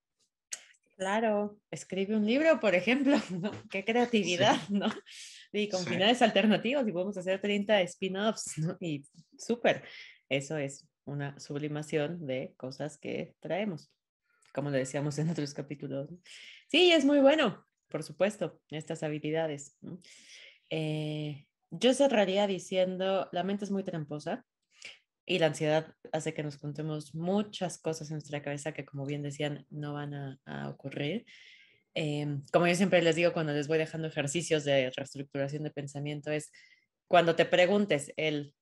Claro, 0.96 1.58
escribe 1.70 2.16
un 2.16 2.24
libro, 2.24 2.60
por 2.60 2.74
ejemplo, 2.74 3.16
¿no? 3.30 3.50
Qué 3.70 3.84
creatividad, 3.84 4.56
¿no? 4.68 4.86
Y 5.52 5.68
con 5.68 5.84
finales 5.84 6.22
alternativos 6.22 6.86
y 6.86 6.92
podemos 6.92 7.16
hacer 7.16 7.40
30 7.40 7.80
spin-offs, 7.82 8.58
¿no? 8.58 8.76
Y 8.80 9.04
súper, 9.38 9.84
eso 10.28 10.56
es 10.56 10.86
una 11.04 11.38
sublimación 11.38 12.26
de 12.26 12.54
cosas 12.56 12.96
que 12.96 13.34
traemos 13.40 13.90
como 14.54 14.70
le 14.70 14.78
decíamos 14.78 15.18
en 15.18 15.28
otros 15.28 15.52
capítulos. 15.52 16.08
Sí, 16.68 16.92
es 16.92 17.04
muy 17.04 17.18
bueno, 17.18 17.66
por 17.88 18.02
supuesto, 18.04 18.60
estas 18.70 19.02
habilidades. 19.02 19.76
Eh, 20.70 21.46
yo 21.70 21.92
cerraría 21.92 22.46
diciendo, 22.46 23.28
la 23.32 23.42
mente 23.42 23.64
es 23.64 23.72
muy 23.72 23.82
tramposa 23.82 24.46
y 25.26 25.40
la 25.40 25.46
ansiedad 25.46 25.94
hace 26.12 26.34
que 26.34 26.44
nos 26.44 26.56
contemos 26.56 27.14
muchas 27.14 27.78
cosas 27.78 28.10
en 28.10 28.16
nuestra 28.16 28.42
cabeza 28.42 28.72
que, 28.72 28.84
como 28.84 29.06
bien 29.06 29.22
decían, 29.22 29.66
no 29.70 29.92
van 29.94 30.14
a, 30.14 30.68
ocurrir. 30.68 31.26
Em, 31.94 32.44
como 32.52 32.66
yo 32.66 32.74
siempre 32.74 33.02
les 33.02 33.16
digo 33.16 33.32
cuando 33.32 33.52
les 33.52 33.66
voy 33.66 33.78
dejando 33.78 34.08
ejercicios 34.08 34.64
de 34.64 34.90
reestructuración 34.96 35.64
de 35.64 35.70
pensamiento, 35.70 36.30
es 36.30 36.52
cuando 37.08 37.34
te 37.34 37.44
preguntes 37.44 38.12
el, 38.16 38.54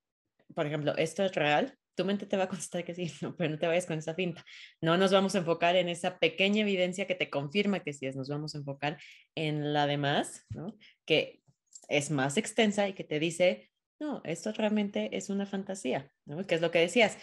por 0.55 0.66
ejemplo, 0.66 0.97
¿esto 0.97 1.22
es 1.22 1.34
real? 1.34 1.78
Tu 1.95 2.05
mente 2.05 2.26
te 2.26 2.36
va 2.36 2.45
a 2.45 2.49
contestar 2.49 2.84
que 2.84 2.95
sí, 2.95 3.12
no, 3.22 3.36
pero 3.36 3.51
no 3.51 3.59
te 3.59 3.66
vayas 3.66 3.86
con 3.86 3.99
esa 3.99 4.14
finta. 4.14 4.45
No 4.80 4.97
nos 4.97 5.12
vamos 5.12 5.34
a 5.34 5.38
enfocar 5.38 5.76
en 5.76 5.88
esa 5.88 6.18
pequeña 6.18 6.62
evidencia 6.62 7.07
que 7.07 7.14
te 7.14 7.30
confirma 7.30 7.80
que 7.80 7.93
sí 7.93 8.07
es, 8.07 8.16
nos 8.16 8.28
vamos 8.28 8.55
a 8.55 8.59
enfocar 8.59 8.99
en 9.34 9.72
la 9.72 9.86
demás, 9.86 10.47
¿no? 10.51 10.76
que 11.05 11.43
es 11.88 12.11
más 12.11 12.36
extensa 12.36 12.88
y 12.88 12.95
que 12.95 13.05
te 13.05 13.18
dice, 13.18 13.70
no, 14.01 14.22
esto 14.24 14.53
realmente 14.53 15.16
es 15.16 15.30
una 15.30 15.47
fantasía, 15.47 16.12
¿no? 16.24 16.45
que 16.47 16.55
es 16.55 16.61
lo 16.61 16.70
que 16.70 16.80
decías. 16.80 17.18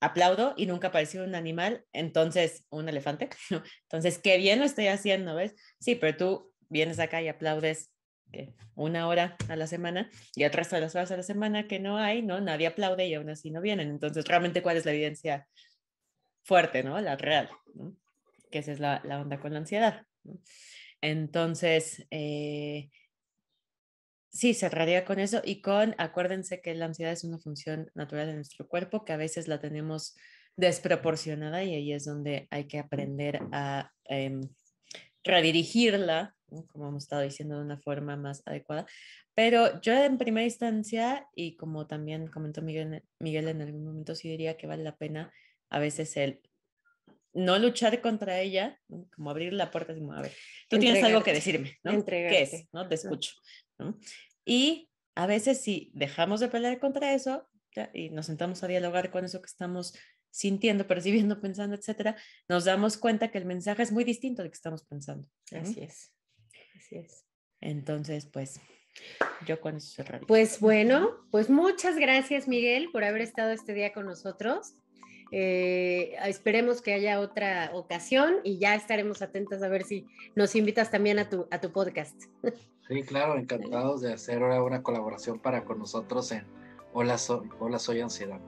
Aplaudo 0.00 0.54
y 0.56 0.66
nunca 0.66 0.88
apareció 0.88 1.22
un 1.22 1.36
animal, 1.36 1.84
entonces 1.92 2.66
un 2.70 2.88
elefante. 2.88 3.28
Entonces, 3.82 4.18
qué 4.18 4.36
bien 4.36 4.58
lo 4.58 4.64
estoy 4.64 4.88
haciendo, 4.88 5.36
¿ves? 5.36 5.54
Sí, 5.78 5.94
pero 5.94 6.16
tú 6.16 6.52
vienes 6.68 6.98
acá 6.98 7.22
y 7.22 7.28
aplaudes 7.28 7.91
una 8.74 9.08
hora 9.08 9.36
a 9.48 9.56
la 9.56 9.66
semana 9.66 10.10
y 10.34 10.44
el 10.44 10.52
resto 10.52 10.76
de 10.76 10.82
las 10.82 10.94
horas 10.94 11.10
a 11.10 11.16
la 11.16 11.22
semana 11.22 11.68
que 11.68 11.78
no 11.78 11.98
hay, 11.98 12.22
¿no? 12.22 12.40
Nadie 12.40 12.66
aplaude 12.66 13.06
y 13.06 13.14
aún 13.14 13.30
así 13.30 13.50
no 13.50 13.60
vienen. 13.60 13.88
Entonces, 13.88 14.26
realmente, 14.26 14.62
¿cuál 14.62 14.76
es 14.76 14.84
la 14.84 14.92
evidencia 14.92 15.48
fuerte, 16.42 16.82
¿no? 16.82 17.00
La 17.00 17.16
real, 17.16 17.50
¿no? 17.74 17.96
Que 18.50 18.58
esa 18.58 18.72
es 18.72 18.80
la, 18.80 19.00
la 19.04 19.20
onda 19.20 19.40
con 19.40 19.52
la 19.52 19.58
ansiedad. 19.60 20.06
Entonces, 21.00 22.06
eh, 22.10 22.90
sí, 24.30 24.54
cerraría 24.54 25.04
con 25.04 25.18
eso 25.18 25.42
y 25.44 25.60
con, 25.60 25.94
acuérdense 25.98 26.60
que 26.60 26.74
la 26.74 26.86
ansiedad 26.86 27.12
es 27.12 27.24
una 27.24 27.38
función 27.38 27.90
natural 27.94 28.28
de 28.28 28.34
nuestro 28.34 28.66
cuerpo, 28.68 29.04
que 29.04 29.12
a 29.12 29.16
veces 29.16 29.48
la 29.48 29.60
tenemos 29.60 30.16
desproporcionada 30.56 31.62
y 31.64 31.74
ahí 31.74 31.92
es 31.92 32.04
donde 32.04 32.46
hay 32.50 32.66
que 32.66 32.78
aprender 32.78 33.40
a 33.52 33.90
em, 34.04 34.42
redirigirla, 35.24 36.34
como 36.68 36.88
hemos 36.88 37.04
estado 37.04 37.22
diciendo, 37.22 37.56
de 37.56 37.64
una 37.64 37.78
forma 37.78 38.16
más 38.16 38.42
adecuada. 38.46 38.86
Pero 39.34 39.80
yo 39.80 39.94
en 39.94 40.18
primera 40.18 40.44
instancia, 40.44 41.26
y 41.34 41.56
como 41.56 41.86
también 41.86 42.28
comentó 42.28 42.60
Miguel, 42.60 43.02
Miguel 43.18 43.48
en 43.48 43.62
algún 43.62 43.84
momento, 43.84 44.14
sí 44.14 44.28
diría 44.28 44.56
que 44.56 44.66
vale 44.66 44.84
la 44.84 44.96
pena 44.96 45.32
a 45.70 45.78
veces 45.78 46.16
el 46.16 46.40
no 47.34 47.58
luchar 47.58 48.00
contra 48.02 48.40
ella, 48.40 48.78
como 49.14 49.30
abrir 49.30 49.54
la 49.54 49.70
puerta, 49.70 49.94
como, 49.94 50.12
a 50.12 50.20
ver, 50.20 50.32
tú 50.68 50.78
tienes 50.78 51.02
algo 51.02 51.22
que 51.22 51.32
decirme, 51.32 51.78
¿no? 51.82 52.04
¿Qué 52.04 52.42
es? 52.42 52.68
¿no? 52.72 52.86
Te 52.88 52.96
escucho. 52.96 53.32
Y 54.44 54.90
a 55.14 55.26
veces 55.26 55.62
si 55.62 55.90
dejamos 55.94 56.40
de 56.40 56.48
pelear 56.48 56.78
contra 56.78 57.14
eso 57.14 57.48
y 57.94 58.10
nos 58.10 58.26
sentamos 58.26 58.62
a 58.62 58.68
dialogar 58.68 59.10
con 59.10 59.24
eso 59.24 59.40
que 59.40 59.46
estamos 59.46 59.94
sintiendo, 60.32 60.88
percibiendo, 60.88 61.40
pensando, 61.40 61.76
etcétera, 61.76 62.16
nos 62.48 62.64
damos 62.64 62.96
cuenta 62.96 63.30
que 63.30 63.38
el 63.38 63.44
mensaje 63.44 63.82
es 63.82 63.92
muy 63.92 64.02
distinto 64.02 64.42
de 64.42 64.48
que 64.48 64.54
estamos 64.54 64.82
pensando. 64.82 65.28
Así 65.52 65.80
es. 65.80 66.12
Así 66.76 66.96
es. 66.96 67.24
Entonces, 67.60 68.26
pues, 68.26 68.60
yo 69.46 69.60
con 69.60 69.76
eso 69.76 69.94
cerraría. 69.94 70.26
Pues 70.26 70.58
bueno, 70.58 71.10
pues 71.30 71.48
muchas 71.48 71.96
gracias, 71.96 72.48
Miguel, 72.48 72.88
por 72.90 73.04
haber 73.04 73.22
estado 73.22 73.52
este 73.52 73.74
día 73.74 73.92
con 73.92 74.06
nosotros. 74.06 74.74
Eh, 75.34 76.14
esperemos 76.26 76.82
que 76.82 76.92
haya 76.92 77.20
otra 77.20 77.70
ocasión 77.74 78.36
y 78.42 78.58
ya 78.58 78.74
estaremos 78.74 79.22
atentas 79.22 79.62
a 79.62 79.68
ver 79.68 79.84
si 79.84 80.06
nos 80.34 80.54
invitas 80.56 80.90
también 80.90 81.18
a 81.18 81.28
tu, 81.28 81.46
a 81.50 81.60
tu 81.60 81.72
podcast. 81.72 82.20
Sí, 82.88 83.04
claro, 83.04 83.38
encantados 83.38 84.02
de 84.02 84.12
hacer 84.12 84.42
ahora 84.42 84.62
una 84.62 84.82
colaboración 84.82 85.38
para 85.38 85.64
con 85.64 85.78
nosotros 85.78 86.30
en 86.32 86.44
Hola, 86.92 87.16
Hola 87.60 87.78
Soy 87.78 88.00
Ansiedad. 88.00 88.40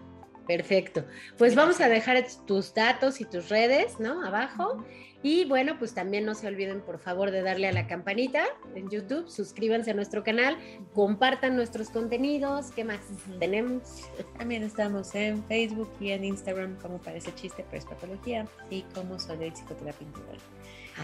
Perfecto. 0.46 1.04
Pues 1.38 1.54
vamos 1.54 1.80
a 1.80 1.88
dejar 1.88 2.24
tus 2.46 2.74
datos 2.74 3.20
y 3.20 3.24
tus 3.24 3.48
redes, 3.48 3.98
¿no? 3.98 4.24
Abajo. 4.24 4.84
Y 5.24 5.46
bueno, 5.46 5.78
pues 5.78 5.94
también 5.94 6.26
no 6.26 6.34
se 6.34 6.46
olviden, 6.46 6.82
por 6.82 6.98
favor, 6.98 7.30
de 7.30 7.40
darle 7.40 7.66
a 7.66 7.72
la 7.72 7.86
campanita 7.86 8.44
en 8.74 8.90
YouTube, 8.90 9.30
suscríbanse 9.30 9.92
a 9.92 9.94
nuestro 9.94 10.22
canal, 10.22 10.58
compartan 10.92 11.56
nuestros 11.56 11.88
contenidos. 11.88 12.72
¿Qué 12.72 12.84
más 12.84 13.00
tenemos? 13.40 14.02
También 14.36 14.62
estamos 14.62 15.14
en 15.14 15.42
Facebook 15.44 15.90
y 15.98 16.10
en 16.10 16.24
Instagram 16.24 16.76
como 16.76 16.98
parece 16.98 17.34
chiste, 17.34 17.64
pero 17.70 17.78
es 17.78 17.86
patología 17.86 18.46
y 18.68 18.82
como 18.94 19.18
Soy 19.18 19.50
Psicoterapia 19.50 20.06
Integral. 20.06 20.38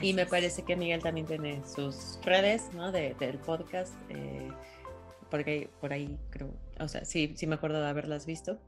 y 0.03 0.12
me 0.12 0.26
parece 0.26 0.64
que 0.64 0.76
Miguel 0.76 1.03
también 1.03 1.26
tiene 1.26 1.62
sus 1.66 2.18
redes, 2.22 2.64
¿no? 2.74 2.93
De, 2.93 3.16
del 3.18 3.38
podcast, 3.38 3.95
eh, 4.11 4.51
porque 5.30 5.70
por 5.80 5.95
ahí 5.95 6.18
creo, 6.28 6.53
o 6.78 6.88
sea, 6.88 7.07
sí, 7.07 7.32
sí 7.36 7.47
me 7.47 7.55
acuerdo 7.55 7.80
de 7.80 7.88
haberlas 7.88 8.26
visto, 8.26 8.59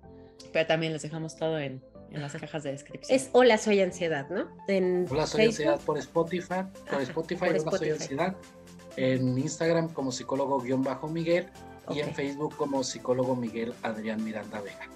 pero 0.52 0.66
también 0.66 0.92
les 0.92 1.02
dejamos 1.02 1.36
todo 1.36 1.58
en 1.58 1.82
en 2.12 2.20
las 2.20 2.32
cajas 2.32 2.62
de 2.62 2.72
descripción. 2.72 3.16
Es 3.16 3.30
Hola 3.32 3.58
Soy 3.58 3.80
Ansiedad, 3.80 4.28
¿no? 4.28 4.48
En 4.68 5.06
Hola 5.10 5.26
Soy 5.26 5.46
Ansiedad 5.46 5.80
por 5.80 5.98
Spotify, 5.98 6.64
por 6.90 7.02
Spotify, 7.02 7.46
Hola 7.50 7.78
Soy 7.78 7.90
Ansiedad. 7.90 8.36
En 8.96 9.38
Instagram 9.38 9.88
como 9.88 10.12
psicólogo-miguel 10.12 11.46
y 11.90 12.00
en 12.00 12.14
Facebook 12.14 12.54
como 12.56 12.84
psicólogo 12.84 13.34
Miguel 13.34 13.72
Adrián 13.82 14.22
Miranda 14.22 14.60
Vega. 14.60 14.88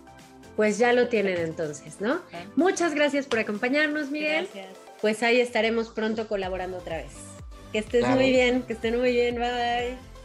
Pues 0.54 0.78
ya 0.78 0.92
lo 0.92 1.08
tienen 1.08 1.38
entonces, 1.38 2.00
¿no? 2.00 2.20
Muchas 2.56 2.94
gracias 2.94 3.26
por 3.26 3.38
acompañarnos, 3.38 4.10
Miguel. 4.10 4.48
Gracias. 4.52 4.76
Pues 5.00 5.22
ahí 5.22 5.40
estaremos 5.40 5.88
pronto 5.88 6.28
colaborando 6.28 6.78
otra 6.78 6.98
vez. 6.98 7.12
Que 7.72 7.78
estés 7.78 8.06
muy 8.06 8.30
bien, 8.30 8.62
que 8.62 8.74
estén 8.74 8.98
muy 8.98 9.12
bien, 9.12 9.36
bye. 9.36 10.15